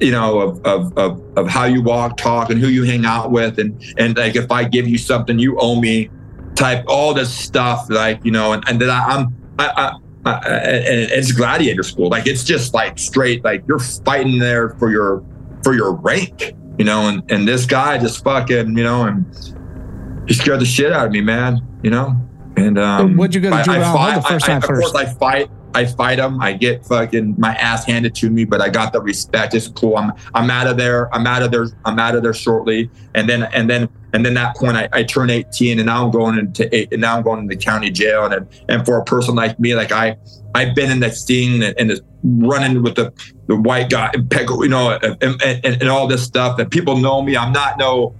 you 0.00 0.12
know 0.12 0.40
of, 0.40 0.64
of 0.64 0.96
of 0.96 1.22
of 1.36 1.48
how 1.48 1.64
you 1.64 1.82
walk 1.82 2.16
talk 2.16 2.50
and 2.50 2.60
who 2.60 2.68
you 2.68 2.84
hang 2.84 3.04
out 3.04 3.30
with 3.32 3.58
and 3.58 3.82
and 3.98 4.16
like 4.16 4.36
if 4.36 4.50
i 4.52 4.62
give 4.62 4.86
you 4.86 4.96
something 4.96 5.38
you 5.38 5.58
owe 5.58 5.80
me 5.80 6.08
type 6.54 6.84
all 6.86 7.14
this 7.14 7.32
stuff 7.32 7.86
like 7.88 8.24
you 8.24 8.30
know 8.30 8.52
and, 8.52 8.62
and 8.68 8.80
then 8.80 8.90
I, 8.90 9.00
i'm 9.06 9.34
I, 9.58 9.66
I, 10.24 10.30
I 10.30 10.38
and 10.48 11.10
it's 11.12 11.32
gladiator 11.32 11.82
school 11.82 12.08
like 12.08 12.26
it's 12.26 12.44
just 12.44 12.74
like 12.74 12.98
straight 12.98 13.42
like 13.44 13.64
you're 13.66 13.78
fighting 13.78 14.38
there 14.38 14.70
for 14.70 14.90
your 14.90 15.24
for 15.62 15.74
your 15.74 15.94
rank 15.94 16.54
you 16.78 16.84
know 16.84 17.08
and 17.08 17.22
and 17.30 17.48
this 17.48 17.66
guy 17.66 17.98
just 17.98 18.22
fucking 18.22 18.76
you 18.76 18.84
know 18.84 19.04
and 19.04 19.24
he 20.28 20.34
scared 20.34 20.60
the 20.60 20.64
shit 20.64 20.92
out 20.92 21.06
of 21.06 21.12
me 21.12 21.20
man 21.20 21.58
you 21.82 21.90
know 21.90 22.16
and 22.56 22.78
um 22.78 23.16
what'd 23.16 23.34
you 23.34 23.40
go 23.40 23.50
to 23.50 23.56
I- 23.56 23.60
I 23.60 23.92
fight- 23.92 24.14
the 24.16 24.22
first 24.22 24.46
time 24.46 24.58
of 24.58 24.64
first? 24.64 24.92
course 24.92 25.06
i 25.06 25.12
fight 25.14 25.50
I 25.74 25.86
fight 25.86 26.18
him. 26.18 26.38
I 26.40 26.52
get 26.52 26.84
fucking 26.84 27.36
my 27.38 27.54
ass 27.54 27.86
handed 27.86 28.14
to 28.16 28.28
me, 28.28 28.44
but 28.44 28.60
I 28.60 28.68
got 28.68 28.92
the 28.92 29.00
respect. 29.00 29.54
It's 29.54 29.68
cool. 29.68 29.96
I'm 29.96 30.12
I'm 30.34 30.50
out 30.50 30.66
of 30.66 30.76
there. 30.76 31.08
I'm 31.14 31.26
out 31.26 31.42
of 31.42 31.50
there. 31.50 31.68
I'm 31.86 31.98
out 31.98 32.14
of 32.14 32.22
there 32.22 32.34
shortly. 32.34 32.90
And 33.14 33.26
then 33.28 33.44
and 33.44 33.70
then 33.70 33.88
and 34.12 34.26
then 34.26 34.34
that 34.34 34.56
point, 34.56 34.76
I, 34.76 34.88
I 34.92 35.02
turn 35.04 35.30
18, 35.30 35.78
and 35.78 35.86
now 35.86 36.04
I'm 36.04 36.10
going 36.10 36.38
into 36.38 36.74
eight, 36.74 36.92
and 36.92 37.00
now 37.00 37.16
I'm 37.16 37.22
going 37.22 37.40
into 37.40 37.56
county 37.56 37.90
jail. 37.90 38.26
And 38.26 38.46
and 38.68 38.84
for 38.84 38.98
a 38.98 39.04
person 39.04 39.34
like 39.34 39.58
me, 39.58 39.74
like 39.74 39.92
I 39.92 40.16
I've 40.54 40.74
been 40.74 40.90
in 40.90 41.00
that 41.00 41.14
scene 41.14 41.62
and, 41.62 41.74
and 41.78 42.00
running 42.22 42.82
with 42.82 42.96
the 42.96 43.12
the 43.46 43.56
white 43.56 43.90
guy, 43.90 44.10
and 44.12 44.30
you 44.32 44.68
know, 44.68 44.98
and, 45.02 45.42
and, 45.42 45.64
and, 45.64 45.88
all 45.88 46.06
this 46.06 46.22
stuff. 46.22 46.58
And 46.58 46.70
people 46.70 46.96
know 46.96 47.22
me. 47.22 47.36
I'm 47.36 47.52
not 47.52 47.78
no. 47.78 48.14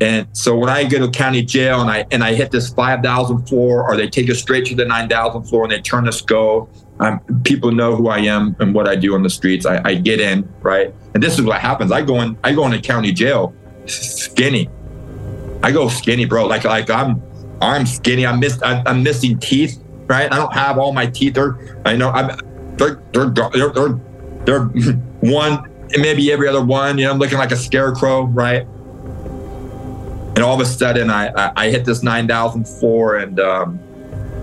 And 0.00 0.26
so 0.32 0.56
when 0.56 0.68
I 0.68 0.84
go 0.84 0.98
to 0.98 1.10
county 1.10 1.42
jail 1.42 1.80
and 1.80 1.90
I 1.90 2.06
and 2.10 2.24
I 2.24 2.34
hit 2.34 2.50
this 2.50 2.70
five 2.70 3.02
thousand 3.02 3.46
floor, 3.46 3.88
or 3.88 3.96
they 3.96 4.08
take 4.08 4.30
us 4.30 4.38
straight 4.38 4.64
to 4.66 4.74
the 4.74 4.84
nine 4.84 5.08
thousand 5.08 5.44
floor 5.44 5.64
and 5.64 5.72
they 5.72 5.80
turn 5.80 6.08
us 6.08 6.20
go, 6.22 6.68
um, 7.00 7.20
people 7.44 7.70
know 7.70 7.94
who 7.94 8.08
I 8.08 8.18
am 8.18 8.56
and 8.60 8.74
what 8.74 8.88
I 8.88 8.96
do 8.96 9.14
on 9.14 9.22
the 9.22 9.30
streets. 9.30 9.66
I, 9.66 9.80
I 9.84 9.94
get 9.94 10.20
in 10.20 10.48
right, 10.62 10.94
and 11.12 11.22
this 11.22 11.38
is 11.38 11.44
what 11.44 11.60
happens. 11.60 11.92
I 11.92 12.02
go 12.02 12.20
in. 12.22 12.36
I 12.42 12.54
go 12.54 12.64
into 12.64 12.80
county 12.80 13.12
jail, 13.12 13.54
skinny. 13.86 14.68
I 15.64 15.72
go 15.72 15.88
skinny, 15.88 16.26
bro. 16.26 16.46
Like 16.46 16.64
like 16.64 16.90
I'm 16.90 17.22
I'm 17.60 17.86
skinny. 17.86 18.26
I'm 18.26 18.38
miss 18.38 18.62
I'm, 18.62 18.86
I'm 18.86 19.02
missing 19.02 19.38
teeth. 19.38 19.82
Right. 20.06 20.30
I 20.30 20.36
don't 20.36 20.52
have 20.52 20.78
all 20.78 20.92
my 20.92 21.06
teeth. 21.06 21.34
They're 21.34 21.80
I 21.84 21.96
know 21.96 22.10
I'm 22.10 22.38
they're 22.76 23.02
they're 23.12 23.30
they're 23.30 23.70
they're, 23.70 24.00
they're 24.44 24.64
one 25.20 25.70
maybe 25.96 26.30
every 26.30 26.48
other 26.48 26.64
one. 26.64 26.98
You 26.98 27.06
know, 27.06 27.12
I'm 27.12 27.18
looking 27.18 27.38
like 27.38 27.50
a 27.50 27.56
scarecrow. 27.56 28.24
Right 28.24 28.66
and 30.34 30.42
all 30.42 30.54
of 30.54 30.60
a 30.60 30.66
sudden 30.66 31.10
I 31.10 31.28
I, 31.28 31.52
I 31.56 31.70
hit 31.70 31.84
this 31.84 32.02
nine 32.02 32.26
thousand 32.26 32.66
four 32.66 33.16
and 33.16 33.38
um 33.40 33.78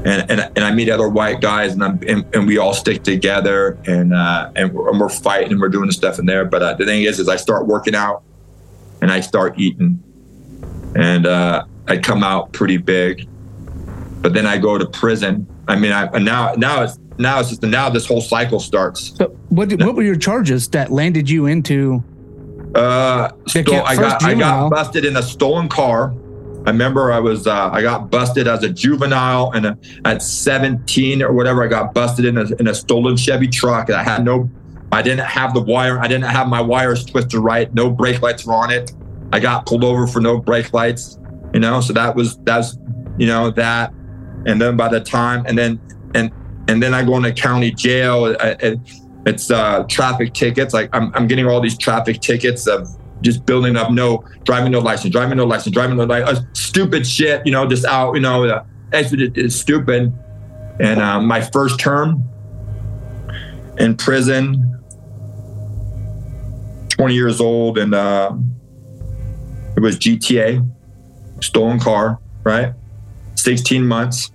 and, 0.05 0.31
and 0.31 0.51
and 0.55 0.59
I 0.59 0.71
meet 0.71 0.89
other 0.89 1.09
white 1.09 1.41
guys 1.41 1.73
and 1.73 1.83
I'm 1.83 1.99
and, 2.07 2.25
and 2.33 2.47
we 2.47 2.57
all 2.57 2.73
stick 2.73 3.03
together 3.03 3.77
and 3.85 4.13
uh 4.13 4.51
and 4.55 4.73
we're, 4.73 4.89
and 4.89 4.99
we're 4.99 5.09
fighting 5.09 5.51
and 5.51 5.61
we're 5.61 5.69
doing 5.69 5.91
stuff 5.91 6.17
in 6.17 6.25
there. 6.25 6.45
But 6.45 6.63
uh, 6.63 6.73
the 6.73 6.85
thing 6.85 7.03
is, 7.03 7.19
is 7.19 7.29
I 7.29 7.35
start 7.35 7.67
working 7.67 7.93
out 7.93 8.23
and 9.01 9.11
I 9.11 9.19
start 9.19 9.59
eating 9.59 10.01
and 10.95 11.25
uh, 11.25 11.65
I 11.87 11.97
come 11.97 12.23
out 12.23 12.51
pretty 12.53 12.77
big. 12.77 13.27
But 14.21 14.33
then 14.33 14.45
I 14.45 14.57
go 14.57 14.77
to 14.77 14.85
prison. 14.85 15.47
I 15.67 15.75
mean, 15.75 15.91
I 15.91 16.05
now 16.19 16.53
now 16.53 16.83
it's 16.83 16.99
now 17.17 17.39
it's 17.39 17.49
just 17.49 17.63
now 17.63 17.89
this 17.89 18.05
whole 18.05 18.21
cycle 18.21 18.59
starts. 18.59 19.15
So 19.17 19.29
what 19.49 19.69
did, 19.69 19.83
what 19.83 19.95
were 19.95 20.03
your 20.03 20.15
charges 20.15 20.67
that 20.69 20.91
landed 20.91 21.29
you 21.29 21.47
into? 21.47 22.03
Uh, 22.75 23.29
They 23.53 23.61
I 23.61 23.95
got 23.95 24.23
I 24.23 24.33
got 24.35 24.69
busted 24.69 25.05
in 25.05 25.17
a 25.17 25.23
stolen 25.23 25.67
car. 25.67 26.13
I 26.65 26.69
remember 26.69 27.11
I 27.11 27.19
was 27.19 27.47
uh, 27.47 27.69
I 27.71 27.81
got 27.81 28.11
busted 28.11 28.47
as 28.47 28.63
a 28.63 28.69
juvenile 28.69 29.51
and 29.53 29.65
a, 29.65 29.77
at 30.05 30.21
17 30.21 31.23
or 31.23 31.33
whatever. 31.33 31.63
I 31.63 31.67
got 31.67 31.93
busted 31.93 32.25
in 32.25 32.37
a, 32.37 32.45
in 32.59 32.67
a 32.67 32.75
stolen 32.75 33.17
Chevy 33.17 33.47
truck. 33.47 33.89
and 33.89 33.97
I 33.97 34.03
had 34.03 34.23
no, 34.23 34.47
I 34.91 35.01
didn't 35.01 35.25
have 35.25 35.55
the 35.55 35.61
wire. 35.61 35.99
I 35.99 36.07
didn't 36.07 36.25
have 36.25 36.47
my 36.47 36.61
wires 36.61 37.03
twisted 37.03 37.39
right. 37.39 37.73
No 37.73 37.89
brake 37.89 38.21
lights 38.21 38.45
were 38.45 38.53
on 38.53 38.69
it. 38.69 38.91
I 39.33 39.39
got 39.39 39.65
pulled 39.65 39.83
over 39.83 40.07
for 40.07 40.19
no 40.19 40.39
brake 40.39 40.73
lights. 40.73 41.17
You 41.53 41.59
know, 41.59 41.81
so 41.81 41.93
that 41.93 42.15
was 42.15 42.37
that's 42.39 42.77
you 43.17 43.27
know 43.27 43.51
that. 43.51 43.93
And 44.45 44.61
then 44.61 44.75
by 44.75 44.87
the 44.87 45.01
time 45.01 45.45
and 45.45 45.57
then 45.57 45.79
and 46.15 46.31
and 46.67 46.81
then 46.81 46.93
I 46.93 47.03
go 47.03 47.17
into 47.17 47.31
county 47.33 47.71
jail. 47.71 48.35
I, 48.39 48.55
it, 48.59 48.79
it's 49.25 49.51
uh, 49.51 49.83
traffic 49.83 50.33
tickets. 50.33 50.73
Like 50.73 50.89
I'm, 50.93 51.13
I'm 51.13 51.27
getting 51.27 51.45
all 51.45 51.61
these 51.61 51.77
traffic 51.77 52.21
tickets 52.21 52.67
of 52.67 52.87
just 53.21 53.45
building 53.45 53.75
up 53.75 53.91
no 53.91 54.23
driving 54.43 54.71
no 54.71 54.79
license, 54.79 55.11
driving 55.11 55.37
no 55.37 55.45
license, 55.45 55.73
driving 55.73 55.97
no 55.97 56.05
license, 56.05 56.39
uh, 56.39 56.43
stupid 56.53 57.05
shit. 57.05 57.45
You 57.45 57.51
know, 57.51 57.67
just 57.67 57.85
out. 57.85 58.15
You 58.15 58.21
know, 58.21 58.45
uh, 58.45 58.65
it's, 58.93 59.55
stupid. 59.55 60.13
And 60.79 60.99
uh, 60.99 61.21
my 61.21 61.41
first 61.41 61.79
term 61.79 62.23
in 63.77 63.95
prison, 63.95 64.79
20 66.89 67.13
years 67.13 67.39
old, 67.39 67.77
and 67.77 67.93
uh, 67.93 68.31
it 69.81 69.83
was 69.83 69.97
GTA, 69.97 70.63
stolen 71.41 71.79
car, 71.79 72.19
right? 72.43 72.73
16 73.33 73.83
months. 73.83 74.31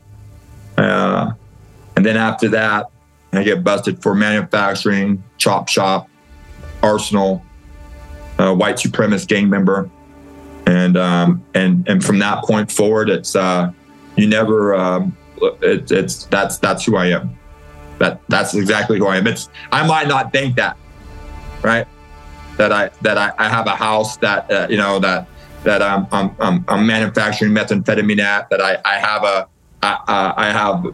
Uh, 0.77 1.35
and 1.95 2.05
then 2.05 2.17
after 2.17 2.49
that, 2.49 2.87
I 3.33 3.45
get 3.45 3.63
busted 3.63 4.03
for 4.03 4.13
manufacturing, 4.13 5.23
chop 5.39 5.69
shop, 5.69 6.09
arsenal, 6.83 7.45
uh, 8.39 8.55
white 8.57 8.75
supremacist 8.77 9.29
gang 9.29 9.49
member, 9.49 9.89
and 10.67 10.97
um, 10.97 11.45
and 11.55 11.89
and 11.89 12.05
from 12.05 12.19
that 12.19 12.45
point 12.45 12.71
forward, 12.71 13.09
it's 13.09 13.37
uh, 13.37 13.71
you 14.17 14.27
never. 14.27 14.75
Um, 14.75 15.17
it, 15.63 15.91
it's 15.93 16.25
that's 16.25 16.59
that's 16.59 16.85
who 16.85 16.97
I 16.97 17.07
am. 17.07 17.39
That 17.99 18.21
that's 18.29 18.55
exactly 18.55 18.99
who 18.99 19.07
I 19.07 19.19
am. 19.19 19.27
It's 19.27 19.49
I 19.71 19.87
might 19.87 20.09
not 20.09 20.33
think 20.33 20.57
that, 20.57 20.77
right? 21.63 21.87
That 22.57 22.73
I 22.73 22.91
that 23.03 23.17
I, 23.17 23.33
I 23.39 23.49
have 23.49 23.67
a 23.67 23.77
house 23.77 24.17
that 24.19 24.51
uh, 24.51 24.67
you 24.69 24.77
know 24.77 24.99
that 24.99 25.29
that 25.67 25.83
I'm 25.83 26.07
I'm 26.13 26.35
I'm, 26.39 26.65
I'm 26.69 26.87
manufacturing 26.87 27.53
methamphetamine 27.53 28.21
at. 28.21 28.49
That 28.51 28.63
I 28.63 28.79
I 28.85 28.99
have 28.99 29.25
a 29.25 29.49
I, 29.83 29.99
uh, 30.09 30.53
have 30.53 30.87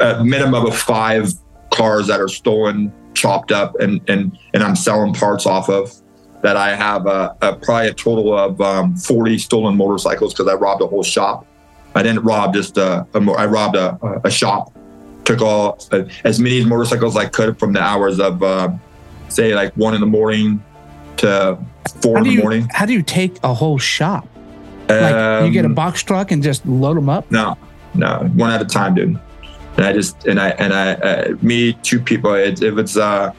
a 0.00 0.24
minimum 0.24 0.66
of 0.66 0.76
five 0.76 1.32
cars 1.72 2.08
that 2.08 2.20
are 2.20 2.28
stolen, 2.28 2.92
chopped 3.14 3.52
up, 3.52 3.78
and 3.80 4.00
and 4.10 4.36
and 4.52 4.62
I'm 4.62 4.76
selling 4.76 5.14
parts 5.14 5.46
off 5.46 5.70
of. 5.70 5.94
That 6.42 6.56
I 6.56 6.74
have 6.74 7.06
a, 7.06 7.36
a 7.40 7.56
probably 7.56 7.88
a 7.88 7.94
total 7.94 8.36
of 8.36 8.60
um, 8.60 8.96
40 8.96 9.38
stolen 9.38 9.76
motorcycles 9.76 10.32
because 10.32 10.46
I 10.46 10.54
robbed 10.54 10.82
a 10.82 10.86
whole 10.86 11.02
shop. 11.02 11.46
I 11.96 12.02
didn't 12.02 12.22
rob 12.22 12.52
just 12.52 12.78
I 12.78 13.04
robbed 13.14 13.76
a, 13.76 13.98
a 14.24 14.30
shop. 14.30 14.72
Took 15.24 15.40
all 15.40 15.78
uh, 15.92 16.04
as 16.24 16.40
many 16.40 16.64
motorcycles 16.64 17.16
as 17.16 17.24
I 17.24 17.28
could 17.28 17.58
from 17.58 17.72
the 17.72 17.80
hours 17.80 18.18
of 18.20 18.42
uh, 18.42 18.70
say 19.28 19.54
like 19.54 19.72
one 19.76 19.94
in 19.94 20.00
the 20.00 20.06
morning 20.06 20.62
to 21.18 21.58
four 21.88 22.14
How 22.16 22.18
in 22.18 22.24
do 22.24 22.30
the 22.30 22.36
you 22.36 22.42
morning. 22.42 22.68
how 22.72 22.86
do 22.86 22.92
you 22.92 23.02
take 23.02 23.38
a 23.42 23.52
whole 23.54 23.78
shop? 23.78 24.26
Like 24.88 25.44
you 25.44 25.50
get 25.52 25.64
a 25.64 25.68
Um, 25.68 25.74
box 25.74 26.02
truck 26.02 26.30
and 26.30 26.42
just 26.42 26.64
load 26.66 26.96
them 26.96 27.08
up. 27.10 27.30
No, 27.30 27.58
no, 27.94 28.30
one 28.34 28.50
at 28.50 28.62
a 28.62 28.64
time, 28.64 28.94
dude. 28.94 29.18
And 29.76 29.84
I 29.86 29.92
just 29.92 30.26
and 30.26 30.40
I 30.40 30.48
and 30.50 30.72
I 30.72 30.92
uh, 30.94 31.36
me 31.42 31.74
two 31.82 32.00
people. 32.00 32.32
It, 32.34 32.62
it 32.62 32.72
was 32.72 32.96
uh, 32.96 33.32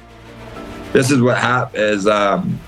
this 0.94 1.10
is 1.12 1.22
what 1.22 1.38
happened 1.38 1.82
is 1.84 2.08
um, 2.08 2.60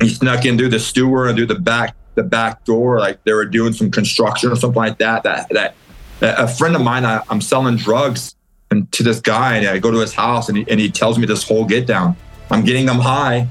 he 0.00 0.08
snuck 0.08 0.44
in 0.44 0.58
through 0.58 0.70
the 0.70 0.80
steward 0.80 1.28
and 1.28 1.36
through 1.36 1.46
the 1.46 1.58
back 1.60 1.94
the 2.14 2.22
back 2.22 2.64
door, 2.64 2.98
like 2.98 3.22
they 3.24 3.32
were 3.32 3.46
doing 3.46 3.72
some 3.72 3.90
construction 3.90 4.50
or 4.50 4.56
something 4.56 4.76
like 4.82 4.98
that. 4.98 5.22
That 5.22 5.48
that, 5.50 5.74
that 6.20 6.40
a 6.40 6.48
friend 6.48 6.74
of 6.76 6.82
mine, 6.82 7.04
I, 7.04 7.22
I'm 7.30 7.40
selling 7.40 7.76
drugs 7.76 8.34
and 8.70 8.90
to 8.92 9.02
this 9.02 9.20
guy, 9.20 9.56
and 9.56 9.66
I 9.68 9.78
go 9.78 9.90
to 9.90 9.98
his 9.98 10.12
house 10.12 10.48
and 10.48 10.58
he, 10.58 10.66
and 10.68 10.80
he 10.80 10.90
tells 10.90 11.18
me 11.18 11.26
this 11.26 11.46
whole 11.46 11.64
get 11.64 11.86
down. 11.86 12.16
I'm 12.50 12.64
getting 12.64 12.84
them 12.84 12.98
high. 12.98 13.46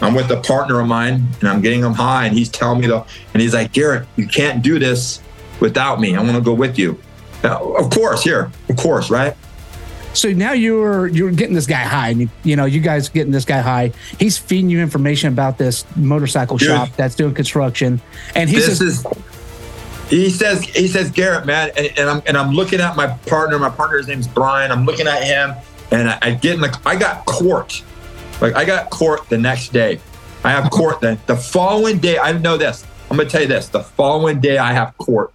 I'm 0.00 0.14
with 0.14 0.30
a 0.30 0.40
partner 0.40 0.80
of 0.80 0.86
mine 0.86 1.26
and 1.40 1.48
I'm 1.48 1.60
getting 1.62 1.80
him 1.82 1.94
high 1.94 2.26
and 2.26 2.36
he's 2.36 2.48
telling 2.48 2.80
me 2.80 2.86
the 2.86 3.04
and 3.32 3.42
he's 3.42 3.54
like, 3.54 3.72
Garet, 3.72 4.06
you 4.16 4.26
can't 4.26 4.62
do 4.62 4.78
this 4.78 5.22
without 5.60 6.00
me. 6.00 6.14
I 6.14 6.22
want 6.22 6.34
to 6.34 6.40
go 6.42 6.54
with 6.54 6.78
you. 6.78 7.00
of 7.42 7.90
course, 7.90 8.22
here, 8.22 8.50
of 8.68 8.76
course, 8.76 9.10
right? 9.10 9.36
So 10.16 10.32
now 10.32 10.52
you're 10.52 11.08
you're 11.08 11.30
getting 11.30 11.54
this 11.54 11.66
guy 11.66 11.82
high, 11.82 12.08
and 12.08 12.22
you, 12.22 12.28
you 12.42 12.56
know 12.56 12.64
you 12.64 12.80
guys 12.80 13.08
getting 13.10 13.32
this 13.32 13.44
guy 13.44 13.60
high. 13.60 13.92
He's 14.18 14.38
feeding 14.38 14.70
you 14.70 14.80
information 14.80 15.30
about 15.30 15.58
this 15.58 15.84
motorcycle 15.94 16.56
Dude, 16.56 16.68
shop 16.68 16.88
that's 16.96 17.14
doing 17.14 17.34
construction, 17.34 18.00
and 18.34 18.48
this 18.48 18.78
just, 18.78 18.82
is. 18.82 19.06
He 20.08 20.30
says 20.30 20.62
he 20.62 20.88
says 20.88 21.10
Garet, 21.10 21.44
man, 21.44 21.70
and, 21.76 21.98
and, 21.98 22.08
I'm 22.08 22.22
and 22.26 22.36
I'm 22.38 22.52
looking 22.52 22.80
at 22.80 22.96
my 22.96 23.08
partner. 23.08 23.58
My 23.58 23.68
partner's 23.68 24.08
name's 24.08 24.26
Brian. 24.26 24.72
I'm 24.72 24.86
looking 24.86 25.06
at 25.06 25.22
him, 25.22 25.54
and 25.90 26.08
I, 26.08 26.18
I 26.22 26.30
get 26.30 26.54
in 26.54 26.60
the. 26.62 26.80
I 26.86 26.96
got 26.96 27.26
court, 27.26 27.82
like 28.40 28.54
I 28.54 28.64
got 28.64 28.90
court 28.90 29.28
the 29.28 29.38
next 29.38 29.72
day. 29.72 30.00
I 30.44 30.50
have 30.50 30.70
court 30.70 31.00
then. 31.00 31.18
The 31.26 31.36
following 31.36 31.98
day, 31.98 32.18
I 32.18 32.32
know 32.32 32.56
this. 32.56 32.84
I'm 33.10 33.16
gonna 33.16 33.28
tell 33.28 33.42
you 33.42 33.48
this. 33.48 33.68
The 33.68 33.82
following 33.82 34.40
day, 34.40 34.58
I 34.58 34.72
have 34.72 34.96
court, 34.98 35.32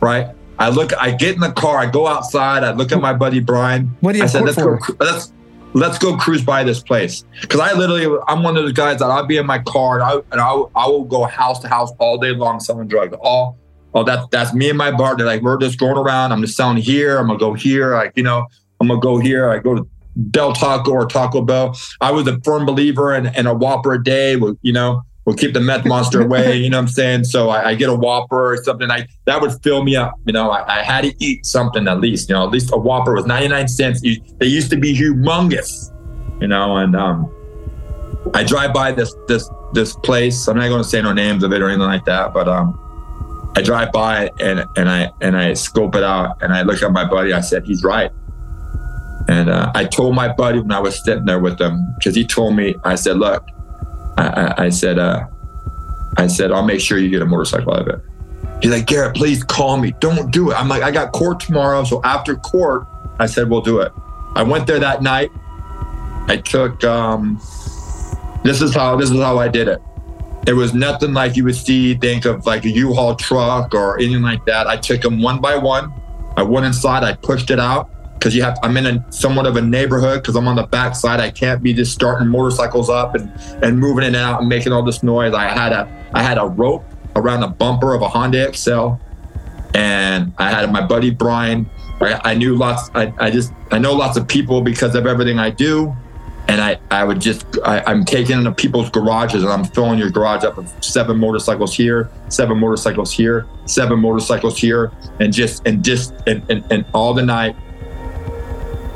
right? 0.00 0.28
I 0.58 0.68
look, 0.68 0.96
I 0.96 1.10
get 1.10 1.34
in 1.34 1.40
the 1.40 1.52
car, 1.52 1.78
I 1.78 1.86
go 1.86 2.06
outside, 2.06 2.62
I 2.62 2.72
look 2.72 2.92
at 2.92 3.00
my 3.00 3.12
buddy 3.12 3.40
Brian. 3.40 3.96
What 4.00 4.12
do 4.12 4.18
you 4.18 4.24
I 4.24 4.28
said, 4.28 4.44
let's 4.44 4.56
for? 4.56 4.78
go, 4.78 4.94
let's 5.00 5.32
let's 5.72 5.98
go 5.98 6.16
cruise 6.16 6.44
by 6.44 6.62
this 6.62 6.80
place. 6.80 7.24
Cause 7.48 7.60
I 7.60 7.72
literally, 7.72 8.06
I'm 8.28 8.42
one 8.42 8.56
of 8.56 8.62
those 8.62 8.72
guys 8.72 9.00
that 9.00 9.06
I'll 9.06 9.26
be 9.26 9.36
in 9.36 9.46
my 9.46 9.58
car 9.58 10.00
and 10.00 10.04
I, 10.04 10.14
and 10.30 10.40
I, 10.40 10.62
I 10.76 10.86
will 10.86 11.04
go 11.04 11.24
house 11.24 11.58
to 11.60 11.68
house 11.68 11.90
all 11.98 12.16
day 12.16 12.30
long 12.30 12.60
selling 12.60 12.86
drugs. 12.86 13.16
All, 13.20 13.58
oh, 13.92 14.04
that's, 14.04 14.26
that's 14.30 14.54
me 14.54 14.68
and 14.68 14.78
my 14.78 14.92
partner. 14.92 15.24
Like 15.24 15.42
we're 15.42 15.58
just 15.58 15.78
going 15.78 15.98
around. 15.98 16.30
I'm 16.30 16.40
just 16.40 16.56
selling 16.56 16.76
here. 16.76 17.18
I'm 17.18 17.26
gonna 17.26 17.40
go 17.40 17.54
here. 17.54 17.94
Like, 17.94 18.12
you 18.14 18.22
know, 18.22 18.46
I'm 18.80 18.86
gonna 18.86 19.00
go 19.00 19.18
here. 19.18 19.50
I 19.50 19.58
go 19.58 19.74
to 19.74 19.88
Del 20.30 20.52
Taco 20.52 20.92
or 20.92 21.06
Taco 21.06 21.42
Bell. 21.42 21.76
I 22.00 22.10
was 22.12 22.26
a 22.26 22.40
firm 22.40 22.66
believer 22.66 23.14
in, 23.14 23.26
in 23.34 23.46
a 23.46 23.54
Whopper 23.54 23.94
a 23.94 24.02
day. 24.02 24.36
You 24.62 24.72
know, 24.72 25.02
we'll 25.24 25.36
keep 25.36 25.54
the 25.54 25.60
meth 25.60 25.84
monster 25.84 26.22
away. 26.24 26.56
You 26.56 26.70
know 26.70 26.78
what 26.78 26.82
I'm 26.82 26.88
saying? 26.88 27.24
So 27.24 27.48
I, 27.48 27.70
I, 27.70 27.74
get 27.74 27.88
a 27.88 27.94
Whopper 27.94 28.52
or 28.52 28.62
something. 28.62 28.90
I 28.90 29.06
that 29.24 29.40
would 29.40 29.52
fill 29.62 29.82
me 29.82 29.96
up. 29.96 30.14
You 30.26 30.32
know, 30.32 30.50
I, 30.50 30.80
I, 30.80 30.82
had 30.82 31.04
to 31.04 31.14
eat 31.24 31.46
something 31.46 31.88
at 31.88 32.00
least. 32.00 32.28
You 32.28 32.34
know, 32.34 32.44
at 32.44 32.50
least 32.50 32.70
a 32.72 32.76
Whopper 32.76 33.14
was 33.14 33.26
99 33.26 33.68
cents. 33.68 34.00
They 34.00 34.46
used 34.46 34.70
to 34.70 34.76
be 34.76 34.96
humongous. 34.96 35.90
You 36.40 36.48
know, 36.48 36.76
and 36.76 36.96
um, 36.96 37.32
I 38.34 38.44
drive 38.44 38.72
by 38.72 38.92
this 38.92 39.14
this 39.28 39.48
this 39.72 39.96
place. 39.96 40.48
I'm 40.48 40.56
not 40.56 40.68
going 40.68 40.82
to 40.82 40.88
say 40.88 41.02
no 41.02 41.12
names 41.12 41.42
of 41.42 41.52
it 41.52 41.60
or 41.62 41.68
anything 41.68 41.86
like 41.86 42.04
that, 42.04 42.32
but 42.32 42.48
um, 42.48 42.78
I 43.56 43.62
drive 43.62 43.92
by 43.92 44.30
and 44.40 44.64
and 44.76 44.88
I 44.88 45.10
and 45.20 45.36
I 45.36 45.54
scope 45.54 45.94
it 45.94 46.02
out 46.02 46.42
and 46.42 46.52
I 46.52 46.62
look 46.62 46.82
at 46.82 46.90
my 46.92 47.04
buddy. 47.04 47.32
I 47.32 47.40
said, 47.40 47.64
he's 47.64 47.84
right. 47.84 48.10
And 49.28 49.48
uh, 49.48 49.72
I 49.74 49.84
told 49.84 50.14
my 50.14 50.32
buddy 50.32 50.60
when 50.60 50.72
I 50.72 50.80
was 50.80 51.02
sitting 51.02 51.24
there 51.24 51.38
with 51.38 51.60
him 51.60 51.94
because 51.98 52.14
he 52.14 52.26
told 52.26 52.56
me. 52.56 52.74
I 52.84 52.94
said, 52.94 53.16
look 53.16 53.44
I, 54.16 54.54
I, 54.64 54.68
said, 54.68 54.98
uh, 54.98 55.26
I 56.16 56.26
said, 56.26 56.52
I'll 56.52 56.64
make 56.64 56.80
sure 56.80 56.98
you 56.98 57.10
get 57.10 57.22
a 57.22 57.26
motorcycle 57.26 57.74
out 57.74 57.88
of 57.88 57.88
it. 57.88 58.00
He's 58.62 58.70
like, 58.70 58.86
Garet, 58.86 59.16
please 59.16 59.42
call 59.42 59.76
me. 59.76 59.92
Don't 59.98 60.30
do 60.30 60.50
it. 60.50 60.54
I'm 60.54 60.68
like, 60.68 60.82
I 60.82 60.90
got 60.90 61.12
court 61.12 61.40
tomorrow. 61.40 61.84
So 61.84 62.00
after 62.04 62.36
court, 62.36 62.86
I 63.18 63.26
said, 63.26 63.50
we'll 63.50 63.60
do 63.60 63.80
it. 63.80 63.92
I 64.34 64.42
went 64.42 64.66
there 64.66 64.78
that 64.78 65.02
night. 65.02 65.30
I 66.26 66.40
took, 66.42 66.82
um, 66.84 67.36
this 68.44 68.62
is 68.62 68.74
how, 68.74 68.96
this 68.96 69.10
is 69.10 69.20
how 69.20 69.38
I 69.38 69.48
did 69.48 69.68
it. 69.68 69.80
It 70.46 70.52
was 70.52 70.74
nothing 70.74 71.12
like 71.12 71.36
you 71.36 71.44
would 71.44 71.56
see, 71.56 71.94
think 71.94 72.24
of 72.26 72.46
like 72.46 72.64
a 72.64 72.70
U-Haul 72.70 73.16
truck 73.16 73.74
or 73.74 73.98
anything 73.98 74.22
like 74.22 74.44
that. 74.46 74.66
I 74.66 74.76
took 74.76 75.00
them 75.00 75.20
one 75.20 75.40
by 75.40 75.56
one. 75.56 75.92
I 76.36 76.42
went 76.42 76.66
inside, 76.66 77.02
I 77.02 77.14
pushed 77.14 77.50
it 77.50 77.60
out 77.60 77.90
because 78.24 78.34
you 78.34 78.42
have 78.42 78.58
I'm 78.62 78.74
in 78.78 78.86
a 78.86 79.12
somewhat 79.12 79.46
of 79.46 79.56
a 79.56 79.60
neighborhood 79.60 80.22
because 80.22 80.34
I'm 80.34 80.48
on 80.48 80.56
the 80.56 80.66
backside. 80.66 81.20
I 81.20 81.30
can't 81.30 81.62
be 81.62 81.74
just 81.74 81.92
starting 81.92 82.26
motorcycles 82.26 82.88
up 82.88 83.14
and 83.14 83.30
and 83.62 83.78
moving 83.78 84.02
in 84.02 84.14
and 84.14 84.16
out 84.16 84.40
and 84.40 84.48
making 84.48 84.72
all 84.72 84.82
this 84.82 85.02
noise. 85.02 85.34
I 85.34 85.46
had 85.46 85.72
a 85.72 85.86
I 86.14 86.22
had 86.22 86.38
a 86.38 86.46
rope 86.46 86.86
around 87.16 87.40
the 87.40 87.48
bumper 87.48 87.92
of 87.92 88.00
a 88.00 88.08
Honda 88.08 88.54
XL, 88.54 88.92
and 89.74 90.32
I 90.38 90.48
had 90.48 90.72
my 90.72 90.86
buddy 90.86 91.10
Brian. 91.10 91.68
I, 92.00 92.30
I 92.30 92.34
knew 92.34 92.56
lots. 92.56 92.90
I, 92.94 93.12
I 93.18 93.30
just 93.30 93.52
I 93.70 93.78
know 93.78 93.92
lots 93.92 94.16
of 94.16 94.26
people 94.26 94.62
because 94.62 94.94
of 94.94 95.06
everything 95.06 95.38
I 95.38 95.50
do. 95.50 95.94
And 96.46 96.60
I, 96.60 96.78
I 96.90 97.04
would 97.04 97.22
just, 97.22 97.46
I, 97.64 97.90
am 97.90 98.04
taking 98.04 98.36
into 98.36 98.52
people's 98.52 98.90
garages 98.90 99.42
and 99.42 99.50
I'm 99.50 99.64
filling 99.64 99.98
your 99.98 100.10
garage 100.10 100.44
up 100.44 100.58
with 100.58 100.84
seven 100.84 101.18
motorcycles 101.18 101.74
here, 101.74 102.10
seven 102.28 102.58
motorcycles 102.58 103.14
here, 103.14 103.46
seven 103.64 103.98
motorcycles 103.98 104.58
here, 104.58 104.92
and 105.20 105.32
just, 105.32 105.66
and 105.66 105.82
just, 105.82 106.12
and, 106.26 106.44
and, 106.50 106.62
and 106.70 106.84
all 106.92 107.14
the 107.14 107.22
night, 107.22 107.56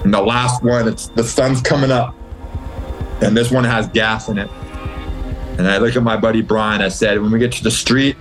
and 0.04 0.14
the 0.14 0.22
last 0.22 0.62
one, 0.62 0.88
it's 0.88 1.08
the 1.08 1.24
sun's 1.24 1.60
coming 1.60 1.90
up, 1.90 2.14
and 3.22 3.36
this 3.36 3.50
one 3.50 3.64
has 3.64 3.88
gas 3.88 4.28
in 4.28 4.38
it. 4.38 4.50
And 5.58 5.66
I 5.66 5.78
look 5.78 5.96
at 5.96 6.02
my 6.02 6.16
buddy 6.16 6.40
Brian. 6.40 6.80
I 6.80 6.88
said, 6.88 7.20
when 7.20 7.32
we 7.32 7.38
get 7.38 7.52
to 7.52 7.64
the 7.64 7.70
street, 7.70 8.16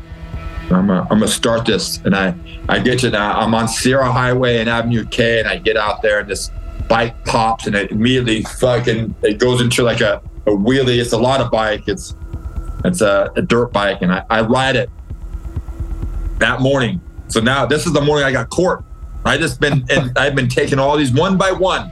I'm 0.71 0.87
gonna, 0.87 1.01
I'm 1.03 1.19
gonna 1.19 1.27
start 1.27 1.65
this. 1.65 1.97
And 2.03 2.15
I, 2.15 2.35
I 2.67 2.79
get 2.79 2.99
to 2.99 3.11
now. 3.11 3.39
I'm 3.39 3.53
on 3.53 3.67
Sierra 3.67 4.11
Highway 4.11 4.57
and 4.57 4.67
Avenue 4.67 5.05
K, 5.05 5.39
and 5.39 5.47
I 5.47 5.57
get 5.57 5.77
out 5.77 6.01
there, 6.01 6.19
and 6.19 6.29
this 6.29 6.49
bike 6.89 7.25
pops, 7.25 7.67
and 7.67 7.75
it 7.75 7.91
immediately 7.91 8.43
fucking 8.43 9.13
it 9.21 9.39
goes 9.39 9.61
into 9.61 9.83
like 9.83 10.01
a, 10.01 10.21
a 10.45 10.51
wheelie. 10.51 10.99
It's 10.99 11.13
a 11.13 11.17
lot 11.17 11.41
of 11.41 11.51
bike. 11.51 11.87
It's 11.87 12.15
it's 12.85 13.01
a, 13.01 13.31
a 13.35 13.41
dirt 13.41 13.71
bike, 13.71 14.01
and 14.01 14.11
I, 14.11 14.23
I 14.29 14.41
ride 14.41 14.75
it 14.75 14.89
that 16.39 16.61
morning. 16.61 17.01
So 17.27 17.39
now 17.39 17.65
this 17.65 17.85
is 17.85 17.93
the 17.93 18.01
morning 18.01 18.25
I 18.25 18.31
got 18.31 18.49
court. 18.49 18.83
I 19.27 19.37
just 19.37 19.59
been 19.59 19.85
and 19.89 20.17
I've 20.17 20.35
been 20.35 20.49
taking 20.49 20.79
all 20.79 20.97
these 20.97 21.11
one 21.11 21.37
by 21.37 21.51
one. 21.51 21.91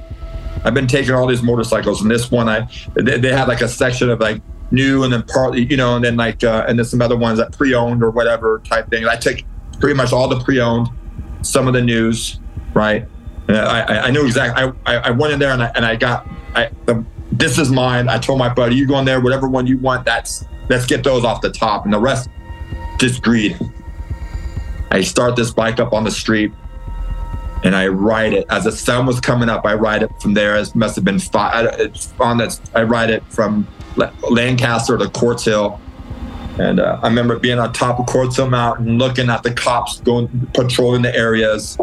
I've 0.64 0.74
been 0.74 0.88
taking 0.88 1.14
all 1.14 1.28
these 1.28 1.44
motorcycles, 1.44 2.02
and 2.02 2.10
this 2.10 2.32
one 2.32 2.50
I 2.50 2.68
they, 2.96 3.20
they 3.20 3.32
had 3.32 3.48
like 3.48 3.62
a 3.62 3.68
section 3.68 4.10
of 4.10 4.20
like 4.20 4.42
new 4.72 5.04
and 5.04 5.14
then 5.14 5.24
partly 5.24 5.66
you 5.66 5.78
know, 5.78 5.96
and 5.96 6.04
then 6.04 6.16
like 6.16 6.44
uh, 6.44 6.66
and 6.68 6.80
then 6.80 6.86
some 6.86 7.02
other 7.02 7.18
ones 7.18 7.38
that 7.38 7.52
pre-owned 7.52 8.04
or 8.04 8.10
whatever 8.10 8.62
type 8.66 8.90
thing. 8.90 9.06
I 9.08 9.16
took 9.16 9.40
pretty 9.80 9.96
much 9.96 10.12
all 10.14 10.28
the 10.28 10.40
pre-owned, 10.40 10.88
some 11.42 11.68
of 11.68 11.74
the 11.74 11.82
news, 11.82 12.40
right? 12.74 13.08
And 13.48 13.58
I, 13.58 14.08
I 14.08 14.12
knew 14.12 14.26
exactly. 14.26 14.74
I, 14.86 14.96
I 14.96 15.12
went 15.12 15.34
in 15.34 15.40
there 15.40 15.52
and 15.52 15.62
I, 15.62 15.72
and 15.76 15.86
I 15.86 15.96
got 15.96 16.28
I 16.56 16.72
the, 16.86 17.06
this 17.32 17.60
is 17.60 17.70
mine. 17.70 18.10
I 18.10 18.18
told 18.18 18.40
my 18.40 18.52
buddy, 18.52 18.76
you 18.76 18.88
go 18.88 18.98
in 19.00 19.06
there, 19.06 19.22
whatever 19.22 19.48
one 19.48 19.68
you 19.68 19.78
want. 19.78 20.06
That's 20.06 20.46
let's 20.70 20.86
get 20.86 21.04
those 21.04 21.24
off 21.24 21.42
the 21.42 21.52
top, 21.52 21.86
and 21.86 21.94
the 21.94 22.00
rest 22.00 22.30
just 23.00 23.22
greed. 23.22 23.60
I 24.90 25.02
start 25.02 25.36
this 25.36 25.52
bike 25.52 25.80
up 25.80 25.94
on 25.94 26.04
the 26.04 26.12
street 26.12 26.52
and 27.66 27.76
I 27.76 27.88
ride 27.88 28.34
it 28.34 28.46
as 28.52 28.66
the 28.66 28.72
sun 28.72 29.08
was 29.08 29.20
coming 29.20 29.50
up. 29.50 29.66
I 29.66 29.74
ride 29.74 30.04
it 30.04 30.12
from 30.22 30.36
there. 30.36 30.56
It 30.56 30.76
must 30.76 30.96
have 30.96 31.04
been 31.04 31.18
five. 31.18 31.66
It's 31.80 32.14
on 32.20 32.38
that. 32.38 32.60
I 32.76 32.84
ride 32.84 33.10
it 33.10 33.24
from 33.34 33.68
Lancaster 34.30 35.00
to 35.00 35.10
Quartz 35.10 35.46
Hill, 35.46 35.82
and 36.60 36.80
uh, 36.80 37.00
I 37.02 37.08
remember 37.08 37.40
being 37.40 37.58
on 37.58 37.74
top 37.74 38.00
of 38.00 38.06
Quartz 38.06 38.36
Hill 38.36 38.52
Mountain, 38.52 39.00
looking 39.00 39.32
at 39.32 39.42
the 39.42 39.52
cops 39.52 40.00
going 40.02 40.28
patrolling 40.54 41.02
the 41.02 41.16
areas, 41.16 41.76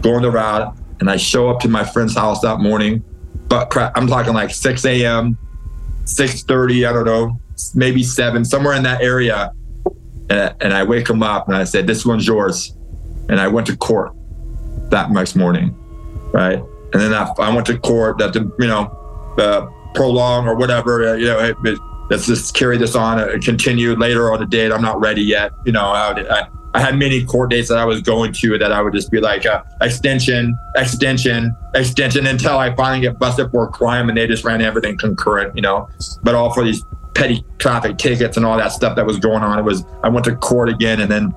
going 0.00 0.24
route, 0.24 0.74
and 1.00 1.10
I 1.10 1.18
show 1.18 1.50
up 1.50 1.60
to 1.60 1.68
my 1.68 1.84
friend's 1.84 2.16
house 2.16 2.40
that 2.40 2.60
morning. 2.60 3.04
But 3.46 3.76
I'm 3.94 4.06
talking 4.06 4.32
like 4.32 4.50
6 4.50 4.86
a.m., 4.86 5.36
6:30. 6.04 6.88
I 6.88 6.92
don't 6.94 7.04
know, 7.04 7.38
maybe 7.74 8.02
seven, 8.02 8.42
somewhere 8.46 8.74
in 8.74 8.84
that 8.84 9.02
area. 9.02 9.52
And 10.30 10.72
I 10.72 10.82
wake 10.82 11.10
him 11.10 11.22
up 11.22 11.46
and 11.48 11.56
I 11.56 11.64
said, 11.64 11.86
"This 11.86 12.06
one's 12.06 12.26
yours," 12.26 12.74
and 13.28 13.38
I 13.38 13.48
went 13.48 13.66
to 13.66 13.76
court 13.76 14.14
that 14.90 15.10
next 15.10 15.36
morning, 15.36 15.76
right? 16.32 16.58
And 16.92 17.00
then 17.00 17.14
I, 17.14 17.32
I 17.38 17.54
went 17.54 17.66
to 17.68 17.78
court 17.78 18.18
that 18.18 18.32
to 18.34 18.52
you 18.58 18.66
know 18.66 19.34
uh, 19.38 19.66
prolong 19.94 20.46
or 20.46 20.56
whatever. 20.56 21.08
Uh, 21.08 21.14
you 21.14 21.26
know, 21.26 21.38
it, 21.38 21.56
it, 21.64 21.78
let's 22.10 22.26
just 22.26 22.54
carry 22.54 22.76
this 22.76 22.94
on, 22.94 23.18
uh, 23.18 23.38
continue 23.42 23.94
later 23.94 24.32
on 24.32 24.40
the 24.40 24.46
date. 24.46 24.72
I'm 24.72 24.82
not 24.82 25.00
ready 25.00 25.22
yet. 25.22 25.52
You 25.64 25.72
know, 25.72 25.86
I, 25.86 26.20
I, 26.28 26.48
I, 26.74 26.80
had 26.80 26.98
many 26.98 27.24
court 27.24 27.50
dates 27.50 27.68
that 27.68 27.78
I 27.78 27.84
was 27.84 28.00
going 28.02 28.32
to 28.34 28.58
that 28.58 28.72
I 28.72 28.82
would 28.82 28.92
just 28.92 29.10
be 29.10 29.20
like 29.20 29.46
uh, 29.46 29.62
extension, 29.80 30.58
extension, 30.76 31.56
extension 31.74 32.26
until 32.26 32.58
I 32.58 32.74
finally 32.74 33.00
get 33.00 33.18
busted 33.18 33.50
for 33.50 33.64
a 33.64 33.68
crime 33.68 34.08
and 34.08 34.18
they 34.18 34.26
just 34.26 34.44
ran 34.44 34.60
everything 34.60 34.98
concurrent. 34.98 35.54
You 35.54 35.62
know, 35.62 35.88
but 36.22 36.34
all 36.34 36.52
for 36.52 36.64
these 36.64 36.84
petty 37.14 37.44
traffic 37.58 37.98
tickets 37.98 38.36
and 38.36 38.46
all 38.46 38.56
that 38.56 38.72
stuff 38.72 38.96
that 38.96 39.06
was 39.06 39.18
going 39.18 39.42
on. 39.42 39.58
It 39.58 39.62
was 39.62 39.84
I 40.02 40.08
went 40.08 40.24
to 40.26 40.36
court 40.36 40.68
again 40.68 41.00
and 41.00 41.10
then 41.10 41.34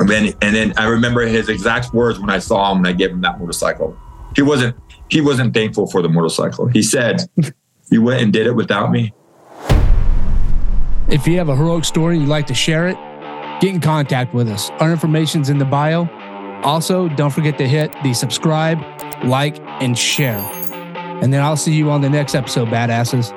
and 0.00 0.08
then, 0.08 0.34
and 0.40 0.54
then 0.54 0.74
I 0.76 0.86
remember 0.86 1.22
his 1.22 1.48
exact 1.48 1.92
words 1.92 2.18
when 2.18 2.30
I 2.30 2.38
saw 2.38 2.72
him 2.72 2.78
and 2.78 2.86
I 2.86 2.92
gave 2.92 3.10
him 3.10 3.20
that 3.20 3.38
motorcycle. 3.38 3.96
He 4.34 4.42
wasn't 4.42 4.76
he 5.08 5.20
wasn't 5.20 5.54
thankful 5.54 5.86
for 5.88 6.02
the 6.02 6.08
motorcycle. 6.08 6.66
He 6.66 6.82
said, 6.82 7.22
"You 7.90 8.02
went 8.02 8.22
and 8.22 8.32
did 8.32 8.46
it 8.46 8.54
without 8.54 8.90
me." 8.90 9.12
If 11.08 11.26
you 11.26 11.38
have 11.38 11.48
a 11.48 11.56
heroic 11.56 11.84
story 11.84 12.18
you'd 12.18 12.28
like 12.28 12.46
to 12.46 12.54
share 12.54 12.88
it, 12.88 12.96
get 13.60 13.74
in 13.74 13.80
contact 13.80 14.32
with 14.32 14.48
us. 14.48 14.70
Our 14.78 14.92
information's 14.92 15.50
in 15.50 15.58
the 15.58 15.64
bio. 15.64 16.08
Also, 16.62 17.08
don't 17.08 17.30
forget 17.30 17.58
to 17.58 17.66
hit 17.66 17.94
the 18.04 18.14
subscribe, 18.14 18.78
like, 19.24 19.58
and 19.82 19.98
share. 19.98 20.38
And 21.22 21.32
then 21.32 21.42
I'll 21.42 21.56
see 21.56 21.74
you 21.74 21.90
on 21.90 22.00
the 22.00 22.10
next 22.10 22.34
episode, 22.34 22.68
badasses. 22.68 23.34